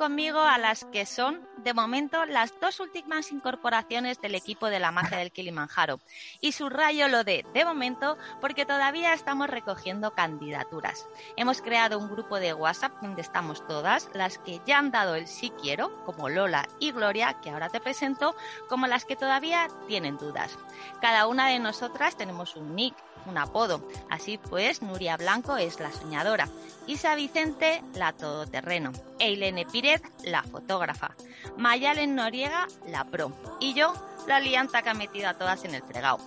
Conmigo 0.00 0.40
a 0.40 0.56
las 0.56 0.86
que 0.86 1.04
son, 1.04 1.46
de 1.58 1.74
momento, 1.74 2.24
las 2.24 2.58
dos 2.58 2.80
últimas 2.80 3.32
incorporaciones 3.32 4.18
del 4.18 4.34
equipo 4.34 4.68
de 4.68 4.80
la 4.80 4.92
magia 4.92 5.18
del 5.18 5.30
Kilimanjaro. 5.30 6.00
Y 6.40 6.52
subrayo 6.52 7.06
lo 7.08 7.22
de 7.22 7.44
de 7.52 7.66
momento 7.66 8.16
porque 8.40 8.64
todavía 8.64 9.12
estamos 9.12 9.50
recogiendo 9.50 10.14
candidaturas. 10.14 11.06
Hemos 11.36 11.60
creado 11.60 11.98
un 11.98 12.08
grupo 12.08 12.40
de 12.40 12.54
WhatsApp 12.54 12.94
donde 13.02 13.20
estamos 13.20 13.66
todas, 13.68 14.08
las 14.14 14.38
que 14.38 14.62
ya 14.64 14.78
han 14.78 14.90
dado 14.90 15.16
el 15.16 15.26
sí 15.26 15.52
quiero, 15.60 16.02
como 16.06 16.30
Lola 16.30 16.66
y 16.78 16.92
Gloria, 16.92 17.36
que 17.42 17.50
ahora 17.50 17.68
te 17.68 17.78
presento, 17.78 18.34
como 18.70 18.86
las 18.86 19.04
que 19.04 19.16
todavía 19.16 19.68
tienen 19.86 20.16
dudas. 20.16 20.58
Cada 21.02 21.26
una 21.26 21.48
de 21.48 21.58
nosotras 21.58 22.16
tenemos 22.16 22.56
un 22.56 22.74
nick 22.74 22.94
un 23.26 23.38
apodo. 23.38 23.86
Así 24.08 24.38
pues, 24.38 24.82
Nuria 24.82 25.16
Blanco 25.16 25.56
es 25.56 25.80
la 25.80 25.92
soñadora, 25.92 26.48
Isa 26.86 27.14
Vicente 27.14 27.82
la 27.94 28.12
todoterreno, 28.12 28.92
Eilene 29.18 29.66
Pírez 29.66 30.02
la 30.24 30.42
fotógrafa, 30.42 31.14
Mayalen 31.56 32.14
Noriega 32.14 32.66
la 32.86 33.04
pro 33.04 33.32
y 33.60 33.74
yo 33.74 33.92
la 34.26 34.36
alianta 34.36 34.82
que 34.82 34.90
ha 34.90 34.94
metido 34.94 35.28
a 35.28 35.34
todas 35.34 35.64
en 35.64 35.74
el 35.74 35.82
fregado. 35.82 36.18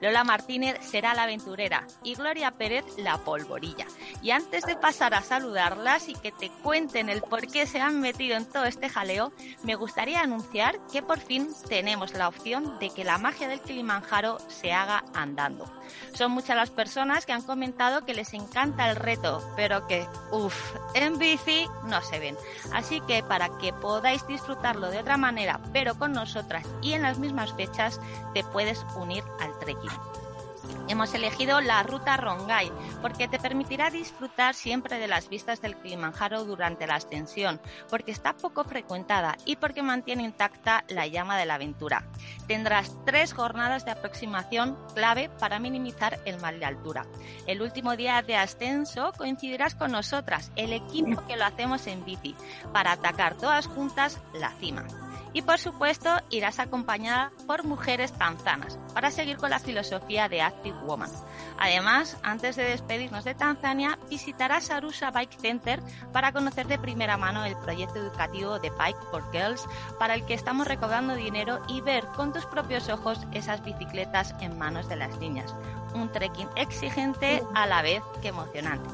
Lola 0.00 0.24
Martínez 0.24 0.76
será 0.80 1.14
la 1.14 1.24
aventurera 1.24 1.86
y 2.02 2.14
Gloria 2.14 2.52
Pérez 2.52 2.84
la 2.98 3.18
polvorilla. 3.18 3.86
Y 4.22 4.30
antes 4.30 4.64
de 4.64 4.76
pasar 4.76 5.14
a 5.14 5.22
saludarlas 5.22 6.08
y 6.08 6.14
que 6.14 6.32
te 6.32 6.50
cuenten 6.62 7.08
el 7.08 7.22
por 7.22 7.46
qué 7.46 7.66
se 7.66 7.80
han 7.80 8.00
metido 8.00 8.36
en 8.36 8.46
todo 8.46 8.64
este 8.64 8.88
jaleo, 8.88 9.32
me 9.62 9.74
gustaría 9.74 10.20
anunciar 10.20 10.78
que 10.92 11.02
por 11.02 11.18
fin 11.18 11.48
tenemos 11.68 12.14
la 12.14 12.28
opción 12.28 12.78
de 12.78 12.90
que 12.90 13.04
la 13.04 13.18
magia 13.18 13.48
del 13.48 13.60
Kilimanjaro 13.60 14.38
se 14.48 14.72
haga 14.72 15.04
andando. 15.14 15.70
Son 16.12 16.32
muchas 16.32 16.56
las 16.56 16.70
personas 16.70 17.26
que 17.26 17.32
han 17.32 17.42
comentado 17.42 18.04
que 18.04 18.14
les 18.14 18.34
encanta 18.34 18.90
el 18.90 18.96
reto, 18.96 19.42
pero 19.56 19.86
que, 19.86 20.06
uff, 20.30 20.74
en 20.94 21.18
bici 21.18 21.66
no 21.84 22.02
se 22.02 22.18
ven. 22.18 22.36
Así 22.72 23.00
que 23.02 23.22
para 23.22 23.48
que 23.58 23.72
podáis 23.72 24.26
disfrutarlo 24.26 24.90
de 24.90 24.98
otra 24.98 25.16
manera, 25.16 25.60
pero 25.72 25.96
con 25.98 26.12
nosotras 26.12 26.66
y 26.82 26.92
en 26.92 27.02
las 27.02 27.18
mismas 27.18 27.52
fechas, 27.54 28.00
te 28.34 28.44
puedes 28.44 28.84
unir 28.96 29.24
al 29.40 29.58
trekking. 29.58 29.90
Hemos 30.88 31.14
elegido 31.14 31.60
la 31.60 31.82
ruta 31.82 32.16
Rongai 32.16 32.70
porque 33.00 33.28
te 33.28 33.38
permitirá 33.38 33.90
disfrutar 33.90 34.54
siempre 34.54 34.98
de 34.98 35.08
las 35.08 35.28
vistas 35.28 35.60
del 35.60 35.76
Kilimanjaro 35.76 36.44
durante 36.44 36.86
la 36.86 36.96
ascensión, 36.96 37.60
porque 37.88 38.10
está 38.10 38.36
poco 38.36 38.64
frecuentada 38.64 39.36
y 39.44 39.56
porque 39.56 39.82
mantiene 39.82 40.24
intacta 40.24 40.84
la 40.88 41.06
llama 41.06 41.38
de 41.38 41.46
la 41.46 41.54
aventura. 41.54 42.04
Tendrás 42.46 42.92
tres 43.04 43.32
jornadas 43.32 43.84
de 43.84 43.92
aproximación 43.92 44.76
clave 44.94 45.30
para 45.38 45.58
minimizar 45.58 46.18
el 46.24 46.40
mal 46.40 46.58
de 46.58 46.66
altura. 46.66 47.06
El 47.46 47.62
último 47.62 47.96
día 47.96 48.22
de 48.22 48.36
ascenso 48.36 49.12
coincidirás 49.16 49.74
con 49.74 49.92
nosotras, 49.92 50.50
el 50.56 50.72
equipo 50.72 51.24
que 51.26 51.36
lo 51.36 51.44
hacemos 51.44 51.86
en 51.86 52.04
bici, 52.04 52.34
para 52.72 52.92
atacar 52.92 53.36
todas 53.36 53.66
juntas 53.66 54.20
la 54.34 54.50
cima. 54.52 54.84
Y 55.32 55.42
por 55.42 55.58
supuesto, 55.58 56.10
irás 56.30 56.58
acompañada 56.58 57.30
por 57.46 57.64
mujeres 57.64 58.12
tanzanas 58.12 58.78
para 58.94 59.10
seguir 59.10 59.36
con 59.36 59.50
la 59.50 59.60
filosofía 59.60 60.28
de 60.28 60.42
Active 60.42 60.76
Woman. 60.84 61.10
Además, 61.58 62.16
antes 62.22 62.56
de 62.56 62.64
despedirnos 62.64 63.24
de 63.24 63.34
Tanzania, 63.34 63.98
visitarás 64.08 64.70
Arusha 64.70 65.10
Bike 65.10 65.38
Center 65.40 65.80
para 66.12 66.32
conocer 66.32 66.66
de 66.66 66.78
primera 66.78 67.16
mano 67.16 67.44
el 67.44 67.56
proyecto 67.56 67.98
educativo 67.98 68.58
de 68.58 68.70
Bike 68.70 69.02
for 69.10 69.22
Girls 69.30 69.66
para 69.98 70.14
el 70.14 70.24
que 70.24 70.34
estamos 70.34 70.66
recaudando 70.66 71.14
dinero 71.14 71.60
y 71.68 71.80
ver 71.80 72.04
con 72.16 72.32
tus 72.32 72.46
propios 72.46 72.88
ojos 72.88 73.20
esas 73.32 73.62
bicicletas 73.62 74.34
en 74.40 74.58
manos 74.58 74.88
de 74.88 74.96
las 74.96 75.16
niñas. 75.18 75.54
Un 75.94 76.10
trekking 76.10 76.48
exigente 76.56 77.42
a 77.54 77.66
la 77.66 77.82
vez 77.82 78.02
que 78.22 78.28
emocionante. 78.28 78.88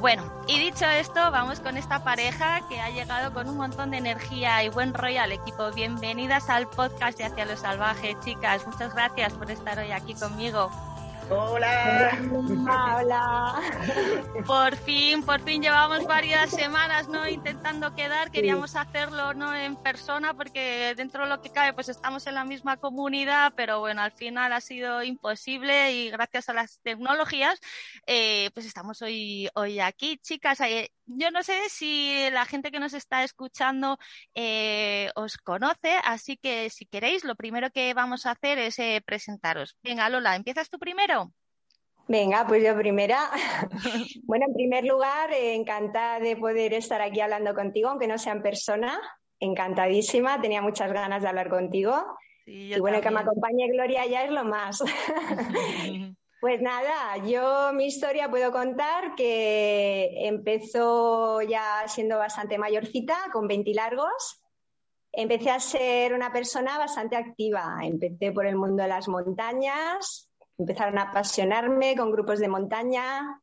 Bueno, 0.00 0.22
y 0.46 0.60
dicho 0.60 0.84
esto, 0.84 1.18
vamos 1.32 1.58
con 1.58 1.76
esta 1.76 2.04
pareja 2.04 2.60
que 2.68 2.80
ha 2.80 2.88
llegado 2.88 3.32
con 3.32 3.48
un 3.48 3.56
montón 3.56 3.90
de 3.90 3.96
energía 3.96 4.62
y 4.62 4.68
buen 4.68 4.94
rollo 4.94 5.20
al 5.20 5.32
equipo. 5.32 5.72
Bienvenidas 5.72 6.48
al 6.48 6.68
podcast 6.68 7.18
de 7.18 7.24
Hacia 7.24 7.44
lo 7.44 7.56
Salvaje, 7.56 8.16
chicas. 8.24 8.64
Muchas 8.64 8.94
gracias 8.94 9.32
por 9.32 9.50
estar 9.50 9.76
hoy 9.80 9.90
aquí 9.90 10.14
conmigo. 10.14 10.70
Hola. 11.30 12.18
Hola. 12.98 13.60
Por 14.46 14.76
fin, 14.76 15.22
por 15.22 15.40
fin 15.42 15.62
llevamos 15.62 16.06
varias 16.06 16.50
semanas, 16.50 17.08
¿no? 17.08 17.28
Intentando 17.28 17.94
quedar, 17.94 18.30
queríamos 18.30 18.76
hacerlo, 18.76 19.34
¿no? 19.34 19.54
En 19.54 19.76
persona, 19.76 20.34
porque 20.34 20.94
dentro 20.96 21.24
de 21.24 21.30
lo 21.30 21.42
que 21.42 21.50
cabe, 21.50 21.74
pues 21.74 21.88
estamos 21.90 22.26
en 22.26 22.34
la 22.34 22.44
misma 22.44 22.78
comunidad, 22.78 23.52
pero 23.56 23.80
bueno, 23.80 24.00
al 24.00 24.12
final 24.12 24.52
ha 24.52 24.60
sido 24.60 25.02
imposible 25.02 25.92
y 25.92 26.10
gracias 26.10 26.48
a 26.48 26.54
las 26.54 26.80
tecnologías, 26.80 27.60
eh, 28.06 28.50
pues 28.54 28.64
estamos 28.64 29.02
hoy, 29.02 29.48
hoy 29.54 29.80
aquí, 29.80 30.16
chicas. 30.18 30.60
Yo 31.10 31.30
no 31.30 31.42
sé 31.42 31.54
si 31.70 32.28
la 32.32 32.44
gente 32.44 32.70
que 32.70 32.80
nos 32.80 32.92
está 32.92 33.24
escuchando 33.24 33.98
eh, 34.34 35.10
os 35.14 35.38
conoce, 35.38 35.96
así 36.04 36.36
que 36.36 36.68
si 36.68 36.84
queréis, 36.84 37.24
lo 37.24 37.34
primero 37.34 37.70
que 37.70 37.94
vamos 37.94 38.26
a 38.26 38.32
hacer 38.32 38.58
es 38.58 38.78
eh, 38.78 39.02
presentaros. 39.04 39.76
Venga, 39.82 40.08
Lola, 40.10 40.36
¿empiezas 40.36 40.68
tú 40.68 40.78
primero? 40.78 41.32
Venga, 42.08 42.46
pues 42.46 42.62
yo 42.62 42.76
primera. 42.76 43.30
bueno, 44.24 44.46
en 44.48 44.54
primer 44.54 44.84
lugar, 44.84 45.32
eh, 45.32 45.54
encantada 45.54 46.20
de 46.20 46.36
poder 46.36 46.74
estar 46.74 47.00
aquí 47.00 47.20
hablando 47.20 47.54
contigo, 47.54 47.88
aunque 47.88 48.06
no 48.06 48.18
sea 48.18 48.34
en 48.34 48.42
persona. 48.42 49.00
Encantadísima, 49.40 50.40
tenía 50.40 50.60
muchas 50.60 50.92
ganas 50.92 51.22
de 51.22 51.28
hablar 51.28 51.48
contigo. 51.48 52.04
Sí, 52.44 52.72
y 52.74 52.80
bueno, 52.80 53.00
que 53.00 53.10
me 53.10 53.20
acompañe 53.20 53.68
Gloria 53.68 54.04
ya 54.06 54.24
es 54.24 54.30
lo 54.30 54.44
más. 54.44 54.82
Pues 56.40 56.62
nada, 56.62 57.16
yo 57.26 57.72
mi 57.72 57.86
historia 57.86 58.30
puedo 58.30 58.52
contar 58.52 59.16
que 59.16 60.28
empezó 60.28 61.42
ya 61.42 61.82
siendo 61.88 62.16
bastante 62.16 62.58
mayorcita, 62.58 63.16
con 63.32 63.48
20 63.48 63.74
largos. 63.74 64.40
Empecé 65.10 65.50
a 65.50 65.58
ser 65.58 66.14
una 66.14 66.32
persona 66.32 66.78
bastante 66.78 67.16
activa. 67.16 67.78
Empecé 67.82 68.30
por 68.30 68.46
el 68.46 68.54
mundo 68.54 68.84
de 68.84 68.88
las 68.88 69.08
montañas, 69.08 70.30
empezaron 70.56 70.98
a 70.98 71.10
apasionarme 71.10 71.96
con 71.96 72.12
grupos 72.12 72.38
de 72.38 72.46
montaña, 72.46 73.42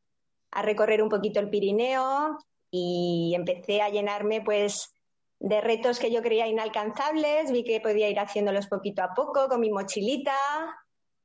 a 0.52 0.62
recorrer 0.62 1.02
un 1.02 1.10
poquito 1.10 1.38
el 1.38 1.50
Pirineo 1.50 2.38
y 2.70 3.34
empecé 3.36 3.82
a 3.82 3.90
llenarme 3.90 4.40
pues 4.40 4.94
de 5.38 5.60
retos 5.60 5.98
que 5.98 6.10
yo 6.10 6.22
creía 6.22 6.46
inalcanzables, 6.46 7.52
vi 7.52 7.62
que 7.62 7.78
podía 7.80 8.08
ir 8.08 8.18
haciéndolos 8.18 8.68
poquito 8.68 9.02
a 9.02 9.12
poco 9.14 9.48
con 9.48 9.60
mi 9.60 9.70
mochilita, 9.70 10.32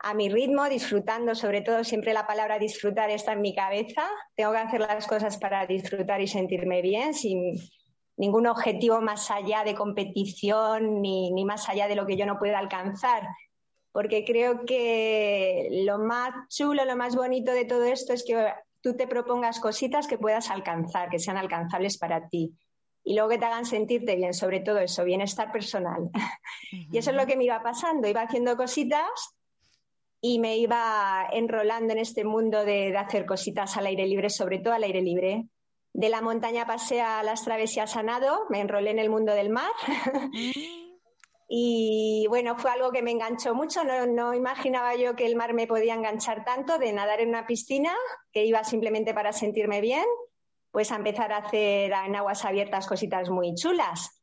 a 0.03 0.13
mi 0.13 0.29
ritmo, 0.29 0.67
disfrutando, 0.67 1.35
sobre 1.35 1.61
todo 1.61 1.83
siempre 1.83 2.13
la 2.13 2.25
palabra 2.25 2.57
disfrutar 2.57 3.09
está 3.09 3.33
en 3.33 3.41
mi 3.41 3.53
cabeza. 3.53 4.03
Tengo 4.35 4.51
que 4.51 4.57
hacer 4.57 4.81
las 4.81 5.05
cosas 5.05 5.37
para 5.37 5.65
disfrutar 5.67 6.21
y 6.21 6.27
sentirme 6.27 6.81
bien, 6.81 7.13
sin 7.13 7.55
ningún 8.17 8.47
objetivo 8.47 9.01
más 9.01 9.29
allá 9.29 9.63
de 9.63 9.75
competición 9.75 11.01
ni, 11.01 11.31
ni 11.31 11.45
más 11.45 11.69
allá 11.69 11.87
de 11.87 11.95
lo 11.95 12.05
que 12.05 12.17
yo 12.17 12.25
no 12.25 12.39
pueda 12.39 12.57
alcanzar. 12.57 13.27
Porque 13.91 14.25
creo 14.25 14.65
que 14.65 15.67
lo 15.85 15.99
más 15.99 16.31
chulo, 16.49 16.85
lo 16.85 16.95
más 16.95 17.15
bonito 17.15 17.51
de 17.51 17.65
todo 17.65 17.83
esto 17.83 18.13
es 18.13 18.23
que 18.23 18.53
tú 18.81 18.95
te 18.95 19.07
propongas 19.07 19.59
cositas 19.59 20.07
que 20.07 20.17
puedas 20.17 20.49
alcanzar, 20.49 21.09
que 21.09 21.19
sean 21.19 21.37
alcanzables 21.37 21.97
para 21.97 22.27
ti. 22.27 22.53
Y 23.03 23.15
luego 23.15 23.29
que 23.29 23.37
te 23.37 23.45
hagan 23.45 23.65
sentirte 23.65 24.15
bien, 24.15 24.33
sobre 24.33 24.61
todo 24.61 24.79
eso, 24.79 25.03
bienestar 25.03 25.51
personal. 25.51 26.09
Y 26.71 26.97
eso 26.97 27.11
es 27.11 27.17
lo 27.17 27.25
que 27.25 27.35
me 27.35 27.43
iba 27.43 27.61
pasando. 27.61 28.07
Iba 28.07 28.21
haciendo 28.21 28.55
cositas 28.55 29.35
y 30.21 30.37
me 30.39 30.57
iba 30.57 31.27
enrolando 31.33 31.93
en 31.93 31.99
este 31.99 32.23
mundo 32.23 32.63
de, 32.63 32.91
de, 32.91 32.97
hacer 32.97 33.25
cositas 33.25 33.75
al 33.75 33.87
aire 33.87 34.05
libre, 34.05 34.29
sobre 34.29 34.59
todo 34.59 34.75
al 34.75 34.83
aire 34.83 35.01
libre. 35.01 35.47
De 35.93 36.09
la 36.09 36.21
montaña 36.21 36.65
pasé 36.65 37.01
a 37.01 37.23
las 37.23 37.43
travesías 37.43 37.97
a 37.97 38.03
nado, 38.03 38.45
me 38.49 38.61
enrolé 38.61 38.91
en 38.91 38.99
el 38.99 39.09
mundo 39.09 39.33
del 39.33 39.49
mar. 39.49 39.71
y 41.49 42.25
bueno, 42.29 42.55
fue 42.57 42.71
algo 42.71 42.91
que 42.91 43.01
me 43.01 43.11
enganchó 43.11 43.55
mucho. 43.55 43.83
No, 43.83 44.05
no, 44.05 44.33
imaginaba 44.35 44.95
yo 44.95 45.15
que 45.15 45.25
el 45.25 45.35
mar 45.35 45.53
me 45.53 45.67
podía 45.67 45.95
enganchar 45.95 46.45
tanto 46.45 46.77
de 46.77 46.93
nadar 46.93 47.19
en 47.19 47.29
una 47.29 47.47
piscina, 47.47 47.93
que 48.31 48.45
iba 48.45 48.63
simplemente 48.63 49.13
para 49.15 49.33
sentirme 49.33 49.81
bien, 49.81 50.05
pues 50.71 50.91
a 50.91 50.97
empezar 50.97 51.33
a 51.33 51.37
hacer 51.37 51.91
en 51.91 52.15
aguas 52.15 52.45
abiertas 52.45 52.87
cositas 52.87 53.29
muy 53.29 53.55
chulas. 53.55 54.20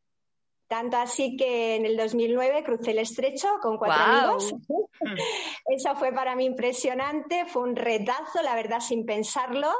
Tanto 0.68 0.98
así 0.98 1.34
que 1.36 1.76
en 1.76 1.86
el 1.86 1.96
2009 1.96 2.62
crucé 2.62 2.90
el 2.90 2.98
estrecho 2.98 3.48
con 3.62 3.78
cuatro 3.78 4.04
amigos. 4.04 4.54
Eso 5.66 5.96
fue 5.96 6.12
para 6.12 6.36
mí 6.36 6.44
impresionante, 6.44 7.46
fue 7.46 7.62
un 7.62 7.74
retazo, 7.74 8.42
la 8.42 8.54
verdad, 8.54 8.80
sin 8.80 9.06
pensarlo, 9.06 9.72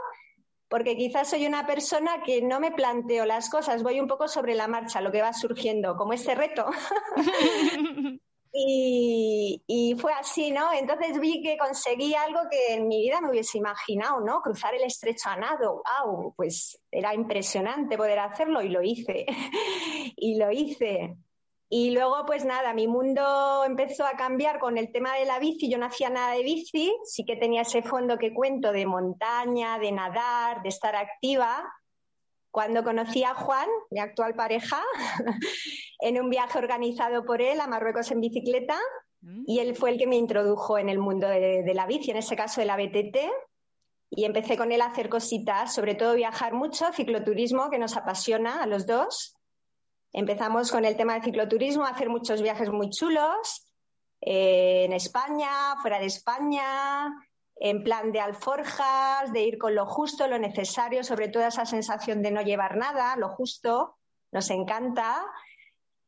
porque 0.69 0.97
quizás 0.97 1.29
soy 1.29 1.47
una 1.47 1.67
persona 1.67 2.23
que 2.25 2.41
no 2.41 2.59
me 2.59 2.73
planteo 2.73 3.27
las 3.27 3.51
cosas, 3.51 3.83
voy 3.83 4.01
un 4.01 4.09
poco 4.09 4.29
sobre 4.29 4.55
la 4.55 4.67
marcha, 4.67 5.03
lo 5.03 5.13
que 5.13 5.21
va 5.21 5.35
surgiendo, 5.35 5.95
como 5.95 6.15
ese 6.15 6.35
reto. 6.35 6.67
Y, 8.53 9.97
fue 10.01 10.13
así, 10.13 10.51
¿no? 10.51 10.73
Entonces 10.73 11.19
vi 11.21 11.43
que 11.43 11.57
conseguí 11.59 12.15
algo 12.15 12.41
que 12.51 12.75
en 12.75 12.89
mi 12.89 13.03
vida 13.03 13.21
me 13.21 13.31
hubiese 13.31 13.59
imaginado, 13.59 14.21
¿no? 14.21 14.41
Cruzar 14.41 14.75
el 14.75 14.83
estrecho 14.83 15.29
a 15.29 15.37
nado. 15.37 15.83
¡Wow! 16.05 16.35
Pues 16.37 16.81
era 16.91 17.15
impresionante 17.15 17.97
poder 17.97 18.19
hacerlo 18.19 18.63
y 18.63 18.69
lo 18.69 18.83
hice. 18.83 19.27
y 20.17 20.37
lo 20.37 20.51
hice. 20.51 21.17
Y 21.71 21.91
luego, 21.91 22.25
pues 22.25 22.47
nada, 22.47 22.73
mi 22.73 22.89
mundo 22.89 23.63
empezó 23.67 24.07
a 24.07 24.17
cambiar 24.17 24.59
con 24.59 24.79
el 24.79 24.91
tema 24.91 25.15
de 25.17 25.27
la 25.27 25.39
bici. 25.39 25.71
Yo 25.71 25.77
no 25.77 25.87
hacía 25.87 26.09
nada 26.09 26.33
de 26.33 26.43
bici, 26.43 26.95
sí 27.05 27.25
que 27.27 27.37
tenía 27.37 27.63
ese 27.63 27.83
fondo 27.83 28.17
que 28.17 28.33
cuento 28.33 28.73
de 28.73 28.87
montaña, 28.87 29.79
de 29.79 29.93
nadar, 29.93 30.63
de 30.63 30.71
estar 30.71 30.97
activa, 30.97 31.63
cuando 32.51 32.83
conocí 32.83 33.25
a 33.25 33.35
Juan, 33.35 33.69
mi 33.91 34.01
actual 34.01 34.35
pareja, 34.35 34.83
en 36.01 36.21
un 36.21 36.31
viaje 36.31 36.59
organizado 36.59 37.25
por 37.25 37.43
él 37.43 37.61
a 37.61 37.67
Marruecos 37.67 38.11
en 38.11 38.21
bicicleta, 38.21 38.79
y 39.47 39.59
él 39.59 39.75
fue 39.75 39.91
el 39.91 39.99
que 39.99 40.07
me 40.07 40.17
introdujo 40.17 40.79
en 40.79 40.89
el 40.89 40.99
mundo 40.99 41.29
de, 41.29 41.73
la 41.75 41.87
bici, 41.87 42.13
en 42.13 42.19
ese 42.19 42.37
caso 42.37 42.61
de 42.61 42.67
la 42.67 42.77
BTT, 42.77 43.17
y 44.11 44.25
empecé 44.25 44.57
con 44.57 44.71
él 44.71 44.81
a 44.81 44.87
hacer 44.87 45.09
cositas, 45.09 45.75
sobre 45.75 45.95
todo 45.95 46.15
viajar 46.15 46.55
mucho, 46.55 46.93
cicloturismo, 46.93 47.69
que 47.69 47.79
nos 47.79 47.97
apasiona 47.97 48.63
a 48.63 48.67
los 48.67 48.87
dos. 48.87 49.37
Empezamos 50.13 50.71
con 50.71 50.85
el 50.85 50.97
tema 50.97 51.15
de 51.15 51.23
cicloturismo, 51.23 51.85
a 51.85 51.91
hacer 51.91 52.09
muchos 52.09 52.41
viajes 52.43 52.71
muy 52.71 52.91
chulos, 52.91 53.69
eh, 54.21 54.85
en 54.85 54.93
España, 54.93 55.77
fuera 55.83 55.99
de 55.99 56.07
España, 56.07 57.13
en 57.61 57.83
plan 57.83 58.13
de 58.13 58.21
alforjas, 58.21 59.33
de 59.33 59.43
ir 59.43 59.59
con 59.59 59.75
lo 59.75 59.87
justo, 59.87 60.29
lo 60.29 60.39
necesario, 60.39 61.03
sobre 61.03 61.29
todo 61.29 61.47
esa 61.47 61.67
sensación 61.67 62.23
de 62.23 62.31
no 62.31 62.43
llevar 62.43 62.77
nada, 62.77 63.17
lo 63.17 63.29
justo, 63.31 63.97
nos 64.33 64.51
encanta. 64.51 65.25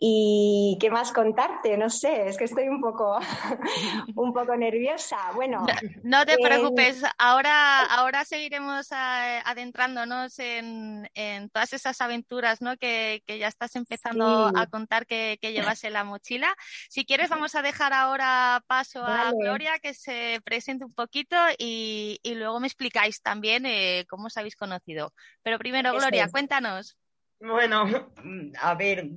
¿Y 0.02 0.78
qué 0.80 0.90
más 0.90 1.12
contarte? 1.12 1.76
No 1.76 1.90
sé, 1.90 2.26
es 2.26 2.38
que 2.38 2.44
estoy 2.44 2.68
un 2.68 2.80
poco, 2.80 3.18
un 4.16 4.32
poco 4.32 4.56
nerviosa. 4.56 5.18
Bueno. 5.34 5.66
No, 6.02 6.24
te 6.24 6.38
preocupes, 6.38 7.02
ahora, 7.18 7.84
ahora 7.84 8.24
seguiremos 8.24 8.90
eh, 8.92 9.42
adentrándonos 9.44 10.38
en, 10.38 11.06
todas 11.52 11.74
esas 11.74 12.00
aventuras 12.00 12.62
¿no? 12.62 12.78
que, 12.78 13.22
ya 13.28 13.48
estás 13.48 13.76
empezando 13.76 14.50
a 14.56 14.66
contar 14.68 15.04
que, 15.04 15.38
llevas 15.42 15.84
en 15.84 15.92
la 15.92 16.04
mochila. 16.04 16.48
Si 16.88 17.04
quieres, 17.04 17.28
vamos 17.28 17.54
a 17.54 17.60
dejar 17.60 17.92
ahora 17.92 18.64
paso 18.66 19.04
a 19.04 19.32
Gloria 19.32 19.78
que 19.80 19.92
se 19.92 20.40
presente 20.44 20.86
un 20.86 20.94
poquito 20.94 21.36
y, 21.58 22.18
luego 22.24 22.58
me 22.58 22.68
explicáis 22.68 23.20
también 23.20 23.66
eh, 23.66 24.06
cómo 24.08 24.28
os 24.28 24.36
habéis 24.38 24.56
conocido. 24.56 25.12
Pero 25.42 25.58
primero, 25.58 25.92
Gloria, 25.92 26.26
cuéntanos. 26.30 26.96
Bueno, 27.40 28.12
a 28.60 28.74
ver, 28.74 29.08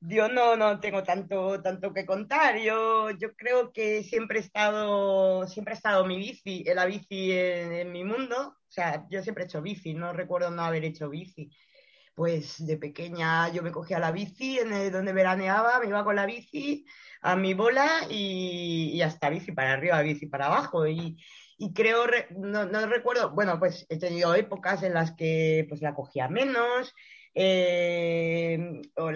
yo 0.00 0.28
no, 0.28 0.56
no 0.56 0.78
tengo 0.80 1.02
tanto, 1.02 1.60
tanto 1.62 1.92
que 1.92 2.06
contar. 2.06 2.58
Yo, 2.58 3.10
yo 3.10 3.34
creo 3.34 3.72
que 3.72 4.02
siempre 4.04 4.38
he 4.38 4.42
estado, 4.42 5.46
siempre 5.46 5.74
estado 5.74 6.04
mi 6.04 6.18
bici, 6.18 6.64
la 6.74 6.86
bici 6.86 7.32
en, 7.32 7.92
mi 7.92 8.04
mundo. 8.04 8.56
O 8.58 8.70
sea, 8.72 9.06
yo 9.10 9.22
siempre 9.22 9.44
he 9.44 9.46
hecho 9.46 9.62
bici, 9.62 9.94
no 9.94 10.12
recuerdo 10.12 10.50
no 10.50 10.62
haber 10.62 10.84
hecho 10.84 11.08
bici. 11.08 11.50
Pues 12.14 12.66
de 12.66 12.78
pequeña 12.78 13.48
yo 13.50 13.62
me 13.62 13.72
cogía 13.72 13.98
la 13.98 14.10
bici 14.12 14.58
en 14.58 14.90
donde 14.92 15.12
veraneaba, 15.12 15.78
me 15.80 15.88
iba 15.88 16.04
con 16.04 16.16
la 16.16 16.26
bici 16.26 16.86
a 17.20 17.36
mi 17.36 17.54
bola 17.54 18.06
y, 18.10 19.00
hasta 19.02 19.30
bici 19.30 19.52
para 19.52 19.72
arriba, 19.72 20.00
bici 20.02 20.26
para 20.26 20.46
abajo. 20.46 20.86
Y, 20.86 21.16
y 21.58 21.72
creo, 21.72 22.06
no, 22.36 22.66
no, 22.66 22.86
recuerdo, 22.86 23.30
bueno, 23.30 23.58
pues 23.58 23.86
he 23.88 23.98
tenido 23.98 24.34
épocas 24.34 24.82
en 24.82 24.94
las 24.94 25.12
que 25.12 25.66
pues 25.68 25.82
la 25.82 25.94
cogía 25.94 26.28
menos, 26.28 26.94
eh, 27.38 28.80
o, 28.96 29.10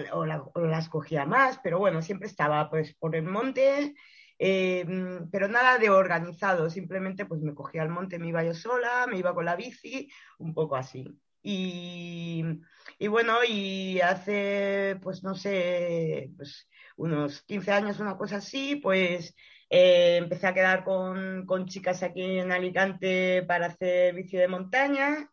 las 0.67 0.89
cogía 0.89 1.25
más, 1.25 1.59
pero 1.63 1.79
bueno, 1.79 2.03
siempre 2.03 2.27
estaba 2.27 2.69
pues 2.69 2.93
por 2.93 3.15
el 3.15 3.23
monte, 3.23 3.95
eh, 4.37 4.85
pero 5.31 5.47
nada 5.47 5.79
de 5.79 5.89
organizado, 5.89 6.69
simplemente 6.69 7.25
pues 7.25 7.41
me 7.41 7.55
cogía 7.55 7.81
al 7.81 7.89
monte, 7.89 8.19
me 8.19 8.27
iba 8.27 8.43
yo 8.43 8.53
sola, 8.53 9.07
me 9.09 9.17
iba 9.17 9.33
con 9.33 9.45
la 9.45 9.55
bici, 9.55 10.07
un 10.37 10.53
poco 10.53 10.75
así. 10.75 11.19
Y, 11.43 12.43
bueno, 13.09 13.37
y 13.47 13.99
hace, 14.01 14.99
pues 15.01 15.23
no 15.23 15.33
sé, 15.33 16.31
pues 16.37 16.69
unos 16.97 17.41
15 17.43 17.71
años, 17.71 17.99
una 17.99 18.17
cosa 18.17 18.37
así, 18.37 18.75
pues 18.75 19.35
eh, 19.71 20.17
empecé 20.17 20.45
a 20.45 20.53
quedar 20.53 20.83
con, 20.83 21.47
con, 21.47 21.65
chicas 21.65 22.03
aquí 22.03 22.37
en 22.37 22.51
Alicante 22.51 23.43
para 23.47 23.67
hacer 23.67 24.13
bici 24.13 24.37
de 24.37 24.47
montaña 24.47 25.31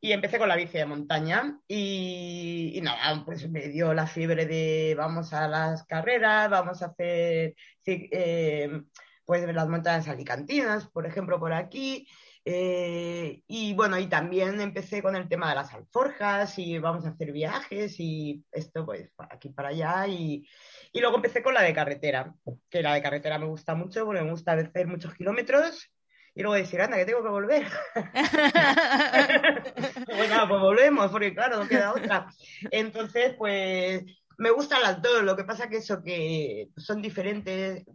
y 0.00 0.12
empecé 0.12 0.38
con 0.38 0.48
la 0.48 0.56
bici 0.56 0.78
de 0.78 0.86
montaña 0.86 1.58
y, 1.66 2.78
nada, 2.82 3.24
pues 3.24 3.48
me 3.48 3.68
dio 3.68 3.94
la 3.94 4.06
fiebre 4.06 4.46
de 4.46 4.94
vamos 4.96 5.32
a 5.32 5.48
las 5.48 5.84
carreras, 5.84 6.50
vamos 6.50 6.82
a 6.82 6.86
hacer 6.86 7.54
eh, 7.86 8.82
pues 9.24 9.46
las 9.54 9.68
montañas 9.68 10.08
alicantinas, 10.08 10.88
por 10.88 11.06
ejemplo, 11.06 11.40
por 11.40 11.52
aquí. 11.52 12.06
Eh, 12.48 13.42
y 13.48 13.74
bueno, 13.74 13.98
y 13.98 14.06
también 14.06 14.60
empecé 14.60 15.02
con 15.02 15.16
el 15.16 15.28
tema 15.28 15.48
de 15.48 15.56
las 15.56 15.74
alforjas 15.74 16.56
y 16.60 16.78
vamos 16.78 17.04
a 17.04 17.08
hacer 17.08 17.32
viajes 17.32 17.98
y 17.98 18.44
esto 18.52 18.86
pues 18.86 19.10
aquí 19.30 19.48
para 19.48 19.70
allá 19.70 20.06
y, 20.06 20.46
y 20.92 21.00
luego 21.00 21.16
empecé 21.16 21.42
con 21.42 21.54
la 21.54 21.62
de 21.62 21.74
carretera, 21.74 22.36
que 22.70 22.82
la 22.82 22.94
de 22.94 23.02
carretera 23.02 23.40
me 23.40 23.46
gusta 23.46 23.74
mucho 23.74 24.04
porque 24.04 24.22
me 24.22 24.30
gusta 24.30 24.52
hacer 24.52 24.86
muchos 24.86 25.12
kilómetros 25.14 25.90
y 26.36 26.42
luego 26.42 26.54
decir, 26.54 26.80
anda, 26.82 26.98
que 26.98 27.06
tengo 27.06 27.22
que 27.22 27.30
volver. 27.30 27.66
bueno, 30.06 30.48
pues 30.48 30.60
volvemos, 30.60 31.10
porque 31.10 31.34
claro, 31.34 31.56
no 31.56 31.66
queda 31.66 31.94
otra. 31.94 32.26
Entonces, 32.70 33.34
pues 33.38 34.04
me 34.36 34.50
gustan 34.50 34.82
las 34.82 35.00
dos, 35.00 35.22
lo 35.22 35.34
que 35.34 35.44
pasa 35.44 35.70
que 35.70 35.78
eso, 35.78 36.02
que 36.02 36.68
son 36.76 37.00
diferentes, 37.00 37.86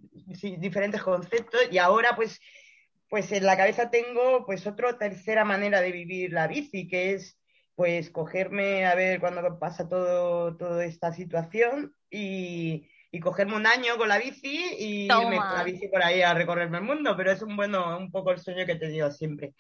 diferentes 0.58 1.04
conceptos 1.04 1.62
y 1.70 1.78
ahora 1.78 2.16
pues, 2.16 2.42
pues 3.10 3.32
en 3.32 3.46
la 3.46 3.56
cabeza 3.56 3.92
tengo 3.92 4.44
pues 4.48 4.66
otra 4.66 4.98
tercera 4.98 5.46
manera 5.46 5.80
de 5.80 5.92
vivir 5.92 6.34
la 6.34 6.48
bici, 6.48 6.88
que 6.88 7.14
es 7.14 7.38
pues 7.76 8.10
cogerme 8.10 8.88
a 8.88 8.96
ver 8.96 9.20
cuándo 9.20 9.60
pasa 9.60 9.88
todo, 9.88 10.58
toda 10.58 10.84
esta 10.84 11.14
situación 11.14 11.94
y, 12.10 12.90
y 13.12 13.20
cogerme 13.20 13.56
un 13.56 13.68
año 13.68 13.98
con 13.98 14.08
la 14.08 14.18
bici 14.18 14.76
y 14.78 15.06
irme 15.06 15.38
con 15.38 15.58
la 15.58 15.64
bici 15.64 15.88
por 15.90 16.02
ahí 16.02 16.22
a 16.22 16.34
recorrerme 16.34 16.78
el 16.78 16.86
mundo, 16.86 17.16
pero 17.18 17.32
es 17.32 17.42
un 17.42 17.56
bueno, 17.56 17.98
un 17.98 18.10
poco 18.10 18.32
el 18.32 18.40
sueño 18.40 18.66
que 18.66 18.76
te 18.76 18.88
digo 18.88 19.12
siempre. 19.12 19.54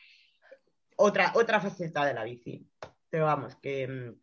Otra, 0.95 1.33
otra 1.35 1.59
faceta 1.59 2.05
de 2.05 2.13
la 2.13 2.23
bici. 2.23 2.65
Pero 3.09 3.25
vamos, 3.25 3.57
que, 3.57 4.15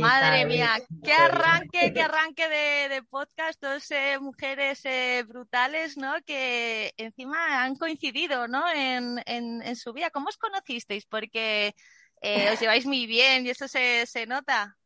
Madre 0.00 0.44
mía, 0.46 0.76
qué 1.04 1.12
arranque, 1.12 1.92
qué 1.92 2.02
arranque 2.02 2.48
de, 2.48 3.02
podcast, 3.04 3.62
dos 3.62 3.88
eh, 3.92 4.18
mujeres 4.18 4.80
eh, 4.84 5.24
brutales, 5.26 5.96
¿no? 5.96 6.14
Que 6.26 6.92
encima 6.96 7.62
han 7.62 7.76
coincidido, 7.76 8.48
¿no? 8.48 8.68
En, 8.72 9.22
en, 9.26 9.76
su 9.76 9.92
vida. 9.92 10.10
¿Cómo 10.10 10.28
os 10.28 10.36
conocisteis? 10.36 11.06
Porque 11.06 11.76
eh, 12.22 12.50
os 12.52 12.60
lleváis 12.60 12.86
muy 12.86 13.06
bien 13.06 13.46
y 13.46 13.50
eso 13.50 13.68
se, 13.68 14.04
se 14.06 14.26
nota. 14.26 14.76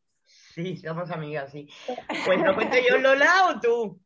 Sí, 0.53 0.77
somos 0.77 1.09
amigas, 1.09 1.51
sí. 1.51 1.67
Pues 2.25 2.39
lo 2.39 2.53
cuento 2.53 2.77
yo, 2.87 2.99
Lola, 2.99 3.47
o 3.47 3.59
tú. 3.59 3.99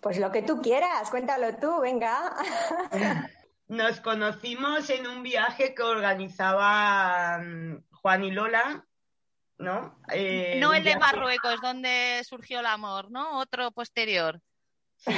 Pues 0.00 0.18
lo 0.18 0.30
que 0.30 0.42
tú 0.42 0.60
quieras, 0.60 1.08
cuéntalo 1.08 1.56
tú, 1.56 1.80
venga. 1.80 2.36
Nos 3.68 4.00
conocimos 4.00 4.90
en 4.90 5.06
un 5.06 5.22
viaje 5.22 5.74
que 5.74 5.82
organizaban 5.82 7.82
Juan 7.90 8.24
y 8.24 8.30
Lola, 8.30 8.84
¿no? 9.56 9.98
Eh, 10.12 10.58
no 10.60 10.74
el 10.74 10.84
de 10.84 10.98
Marruecos, 10.98 11.58
donde 11.62 12.20
surgió 12.24 12.60
el 12.60 12.66
amor, 12.66 13.10
¿no? 13.10 13.38
Otro 13.38 13.70
posterior. 13.70 14.42
Sí, 14.96 15.14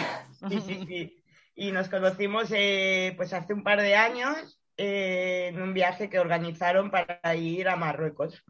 sí, 0.49 0.85
sí. 0.87 1.25
Y 1.57 1.73
nos 1.73 1.89
conocimos 1.89 2.53
eh, 2.53 3.15
pues 3.17 3.33
hace 3.33 3.53
un 3.53 3.65
par 3.65 3.81
de 3.81 3.97
años 3.97 4.61
eh, 4.77 5.49
en 5.49 5.61
un 5.61 5.75
viaje 5.75 6.09
que 6.09 6.21
organizaron 6.21 6.93
para 6.93 7.35
ir 7.35 7.69
a 7.69 7.75
Marruecos 7.75 8.45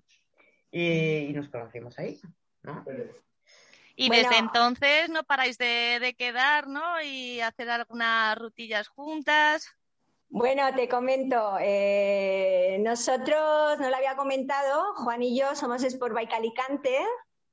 y, 0.76 1.33
nos 1.33 1.49
conocimos 1.49 1.99
ahí, 1.99 2.21
¿no? 2.62 2.85
Y 3.95 4.11
desde 4.11 4.37
entonces 4.37 5.09
no 5.09 5.25
paráis 5.25 5.56
de, 5.56 6.14
quedar, 6.18 6.68
¿no? 6.68 7.00
Y 7.02 7.40
hacer 7.40 7.71
algunas 7.71 8.37
rutillas 8.38 8.88
juntas. 8.88 9.66
Bueno, 10.28 10.62
te 10.75 10.88
comento, 10.88 11.56
eh, 11.61 12.78
nosotros, 12.80 13.78
no 13.78 13.88
lo 13.88 13.97
había 13.97 14.16
comentado, 14.16 14.95
Juan 14.97 15.23
y 15.23 15.38
yo 15.38 15.54
somos 15.54 15.83
Sport 15.85 16.14
Bike 16.14 16.35
Alicante, 16.35 16.99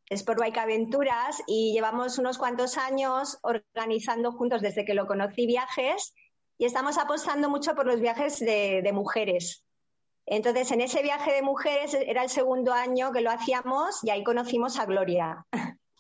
Sport 0.09 0.39
Bike 0.39 0.57
Aventuras, 0.57 1.41
y 1.47 1.71
llevamos 1.71 2.17
unos 2.17 2.37
cuantos 2.39 2.77
años 2.77 3.37
organizando 3.43 4.31
juntos 4.31 4.61
desde 4.61 4.85
que 4.85 4.95
lo 4.95 5.05
conocí 5.05 5.45
viajes, 5.45 6.13
y 6.57 6.65
estamos 6.65 6.97
apostando 6.97 7.49
mucho 7.49 7.75
por 7.75 7.85
los 7.85 8.01
viajes 8.01 8.39
de 8.39 8.91
mujeres. 8.91 9.63
Entonces, 10.25 10.71
en 10.71 10.81
ese 10.81 11.01
viaje 11.01 11.33
de 11.33 11.41
mujeres 11.41 11.93
era 11.93 12.23
el 12.23 12.29
segundo 12.29 12.73
año 12.73 13.11
que 13.11 13.21
lo 13.21 13.31
hacíamos 13.31 14.03
y 14.03 14.09
ahí 14.09 14.23
conocimos 14.23 14.79
a 14.79 14.85
Gloria. 14.85 15.45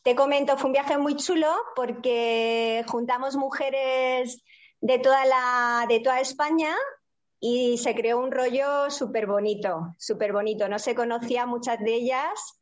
te 0.03 0.15
comento, 0.15 0.57
fue 0.57 0.67
un 0.67 0.73
viaje 0.73 0.97
muy 0.97 1.15
chulo 1.15 1.49
porque 1.75 2.83
juntamos 2.87 3.35
mujeres 3.35 4.43
de 4.81 4.99
toda, 4.99 5.25
la, 5.25 5.85
de 5.87 5.99
toda 5.99 6.19
España 6.19 6.75
y 7.39 7.77
se 7.77 7.93
creó 7.95 8.19
un 8.19 8.31
rollo 8.31 8.89
súper 8.89 9.27
bonito, 9.27 9.93
súper 9.97 10.31
bonito. 10.31 10.67
No 10.69 10.79
se 10.79 10.95
conocía 10.95 11.45
muchas 11.45 11.79
de 11.79 11.93
ellas 11.93 12.59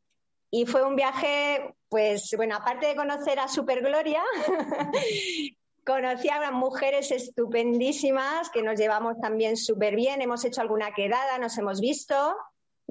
y 0.50 0.66
fue 0.66 0.84
un 0.84 0.96
viaje, 0.96 1.76
pues 1.88 2.34
bueno, 2.36 2.56
aparte 2.56 2.88
de 2.88 2.96
conocer 2.96 3.40
a 3.40 3.48
Super 3.48 3.82
Gloria, 3.82 4.24
conocí 5.86 6.30
a 6.30 6.52
mujeres 6.52 7.12
estupendísimas 7.12 8.50
que 8.50 8.62
nos 8.62 8.80
llevamos 8.80 9.20
también 9.22 9.58
súper 9.58 9.96
bien. 9.96 10.22
Hemos 10.22 10.46
hecho 10.46 10.62
alguna 10.62 10.94
quedada, 10.94 11.38
nos 11.38 11.58
hemos 11.58 11.80
visto 11.80 12.36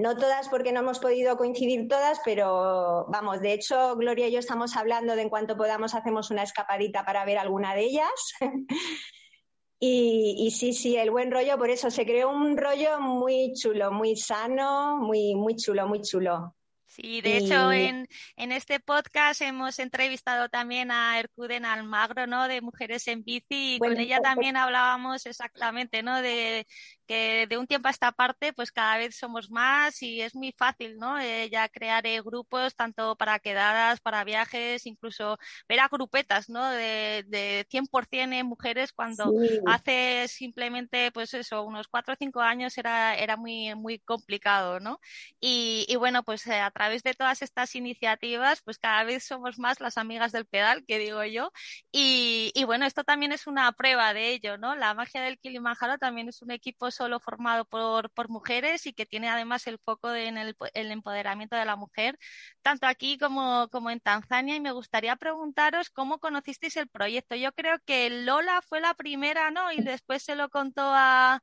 no 0.01 0.17
todas 0.17 0.49
porque 0.49 0.73
no 0.73 0.81
hemos 0.81 0.99
podido 0.99 1.37
coincidir 1.37 1.87
todas, 1.87 2.21
pero 2.25 3.05
vamos, 3.09 3.41
de 3.41 3.53
hecho, 3.53 3.97
Gloria 3.97 4.29
y 4.29 4.33
yo 4.33 4.39
estamos 4.39 4.75
hablando 4.77 5.15
de 5.15 5.23
en 5.23 5.29
cuanto 5.29 5.59
podamos 5.59 5.95
hacemos 5.95 6.31
una 6.31 6.43
escapadita 6.43 7.05
para 7.05 7.25
ver 7.27 7.37
alguna 7.37 7.75
de 7.75 7.83
ellas. 7.83 8.11
y, 9.79 10.37
y, 10.39 10.51
sí, 10.53 10.73
sí, 10.73 10.97
el 10.97 11.11
buen 11.11 11.31
rollo, 11.31 11.59
por 11.59 11.69
eso 11.69 11.91
se 11.91 12.07
creó 12.07 12.31
un 12.31 12.57
rollo 12.57 12.99
muy 13.01 13.53
chulo, 13.53 13.93
muy 13.93 14.17
sano, 14.17 14.97
muy, 14.97 15.35
muy 15.35 15.57
chulo, 15.57 15.87
muy 15.87 16.01
chulo. 16.01 16.55
Sí, 16.91 17.21
de 17.21 17.37
hecho, 17.37 17.71
en, 17.71 18.09
en, 18.35 18.51
este 18.51 18.81
podcast 18.81 19.41
hemos 19.43 19.79
entrevistado 19.79 20.49
también 20.49 20.91
a 20.91 21.21
Ercuden 21.21 21.65
Almagro, 21.65 22.27
¿no? 22.27 22.49
De 22.49 22.61
Mujeres 22.61 23.07
en 23.07 23.23
Bici, 23.23 23.77
y 23.77 23.79
con 23.79 23.97
ella 23.97 24.19
también 24.21 24.57
hablábamos 24.57 25.25
exactamente, 25.25 26.03
¿no? 26.03 26.21
De, 26.21 26.67
que 27.11 27.49
de 27.49 27.59
un 27.59 27.67
tiempo 27.67 27.89
a 27.89 27.91
esta 27.91 28.13
parte 28.13 28.53
pues 28.53 28.71
cada 28.71 28.97
vez 28.97 29.17
somos 29.17 29.51
más 29.51 30.01
y 30.01 30.21
es 30.21 30.37
muy 30.37 30.53
fácil, 30.57 30.97
¿no? 30.97 31.19
Eh, 31.19 31.49
ya 31.51 31.69
crear 31.69 32.07
eh, 32.07 32.21
grupos 32.21 32.77
tanto 32.77 33.17
para 33.17 33.41
quedadas, 33.41 33.99
para 33.99 34.23
viajes, 34.23 34.87
incluso 34.87 35.37
ver 35.69 35.81
a 35.81 35.89
grupetas, 35.89 36.49
¿no? 36.49 36.71
De, 36.71 37.25
de 37.27 37.67
100% 37.69 38.45
mujeres 38.45 38.93
cuando 38.93 39.33
hace 39.67 40.29
simplemente 40.29 41.11
pues 41.11 41.35
eso, 41.35 41.65
unos 41.65 41.89
cuatro 41.89 42.15
o 42.15 42.17
cinco 42.17 42.43
años 42.43 42.79
era, 42.79 43.17
era 43.17 43.37
muy, 43.37 43.75
muy 43.75 43.99
complicado, 43.99 44.79
¿no? 44.79 45.01
Y, 45.41 45.87
y 45.89 45.97
bueno, 45.97 46.23
pues 46.23 46.47
eh, 46.47 46.61
a 46.61 46.71
través 46.71 47.03
de 47.03 47.15
todas 47.15 47.43
estas 47.43 47.75
iniciativas 47.75 48.63
pues 48.63 48.79
cada 48.79 49.03
vez 49.03 49.25
somos 49.25 49.59
más 49.59 49.81
las 49.81 49.99
amigas 49.99 50.31
del 50.31 50.47
pedal, 50.47 50.85
que 50.87 51.01
digo 51.01 51.25
yo, 51.25 51.51
y, 51.91 52.53
y 52.55 52.63
bueno, 52.63 52.87
esto 52.87 53.03
también 53.03 53.33
es 53.33 53.49
una 53.49 53.73
prueba 53.73 54.15
de 54.15 54.31
ello, 54.31 54.59
¿no? 54.59 54.77
La 54.77 54.95
magia 54.95 55.23
del 55.23 55.41
Kilimanjaro 55.41 55.99
también 55.99 56.29
es 56.29 56.41
un 56.43 56.53
equipo 56.53 56.93
solo 57.01 57.19
formado 57.19 57.65
por, 57.65 58.11
por 58.11 58.29
mujeres 58.29 58.87
y 58.87 58.93
que 58.93 59.07
tiene 59.07 59.31
además 59.31 59.67
el 59.67 59.79
foco 59.79 60.15
en 60.15 60.37
el, 60.37 60.55
el, 60.75 60.93
empoderamiento 60.93 61.57
de 61.57 61.65
la 61.65 61.75
mujer, 61.75 62.19
tanto 62.61 62.87
aquí 62.87 63.17
como, 63.17 63.69
como 63.71 63.89
en 63.89 64.01
Tanzania. 64.01 64.55
Y 64.55 64.61
me 64.61 64.73
gustaría 64.73 65.17
preguntaros 65.17 65.89
cómo 65.89 66.19
conocisteis 66.19 66.77
el 66.77 66.89
proyecto. 66.89 67.37
Yo 67.37 67.53
creo 67.53 67.79
que 67.87 68.11
Lola 68.11 68.61
fue 68.69 68.83
la 68.83 68.93
primera, 68.93 69.51
¿no? 69.51 69.73
Y 69.73 69.81
después 69.81 70.23
se 70.23 70.35
lo 70.37 70.51
contó 70.51 70.83
a, 70.85 71.43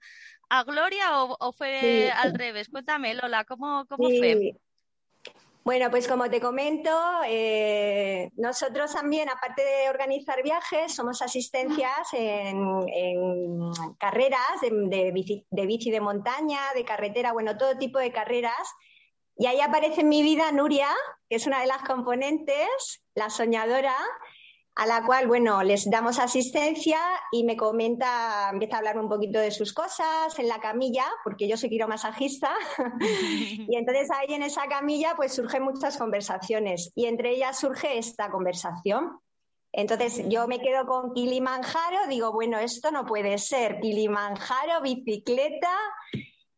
a 0.50 0.64
Gloria 0.64 1.24
o, 1.24 1.36
o 1.40 1.52
fue 1.54 1.80
sí. 1.82 2.10
al 2.16 2.36
revés. 2.36 2.70
Cuéntame, 2.70 3.16
Lola, 3.16 3.44
¿cómo, 3.44 3.88
cómo 3.88 4.10
sí. 4.10 4.20
fue? 4.20 4.54
Bueno, 5.68 5.92
pues 5.92 6.08
como 6.08 6.30
te 6.30 6.40
comento, 6.40 6.90
eh, 7.28 8.32
nosotros 8.38 8.94
también, 8.94 9.28
aparte 9.28 9.66
de 9.66 9.90
organizar 9.90 10.42
viajes, 10.42 10.96
somos 10.96 11.22
asistencias 11.22 12.08
en, 12.14 12.56
carreras 14.00 14.62
de, 14.62 14.70
de, 14.72 15.12
bici, 15.12 15.46
de, 15.52 15.66
bici, 15.66 15.92
de 15.92 16.00
montaña, 16.00 16.58
de 16.74 16.86
carretera, 16.86 17.34
bueno, 17.34 17.58
todo 17.58 17.78
tipo 17.78 18.00
de 18.00 18.14
carreras. 18.14 18.54
Y 19.36 19.48
ahí 19.48 19.60
aparece 19.60 20.00
en 20.00 20.08
mi 20.08 20.22
vida 20.22 20.54
Nuria, 20.54 20.88
que 21.28 21.36
es 21.36 21.46
una 21.46 21.60
de 21.60 21.68
las 21.68 21.84
componentes, 21.84 23.04
la 23.14 23.30
soñadora, 23.30 23.98
a 24.78 24.86
la 24.86 25.04
cual, 25.04 25.28
bueno, 25.28 25.64
les 25.64 25.90
damos 25.90 26.20
asistencia 26.20 27.00
y 27.32 27.44
me 27.44 27.58
comenta, 27.58 28.50
empieza 28.54 28.76
a 28.76 28.78
hablarme 28.78 29.02
un 29.02 29.10
poquito 29.10 29.40
de 29.40 29.50
sus 29.50 29.74
cosas 29.74 30.38
en 30.38 30.48
la 30.48 30.60
camilla, 30.60 31.06
porque 31.24 31.48
yo 31.48 31.58
soy 31.58 31.70
quiromasajista, 31.70 32.52
y 33.00 33.76
entonces 33.76 34.10
ahí 34.12 34.36
en 34.36 34.44
esa 34.44 34.68
camilla 34.68 35.14
pues 35.16 35.34
surgen 35.34 35.64
muchas 35.64 35.98
conversaciones 35.98 36.92
y 36.94 37.08
entre 37.08 37.32
ellas 37.32 37.60
surge 37.60 37.98
esta 37.98 38.30
conversación. 38.30 39.20
Entonces 39.74 40.30
yo 40.30 40.48
me 40.48 40.60
quedo 40.60 40.86
con 40.86 41.14
Kilimanjaro, 41.14 42.08
digo, 42.08 42.32
bueno, 42.32 42.60
esto 42.60 42.92
no 42.92 43.06
puede 43.06 43.38
ser, 43.40 43.80
Kilimanjaro, 43.80 44.82
bicicleta, 44.82 45.76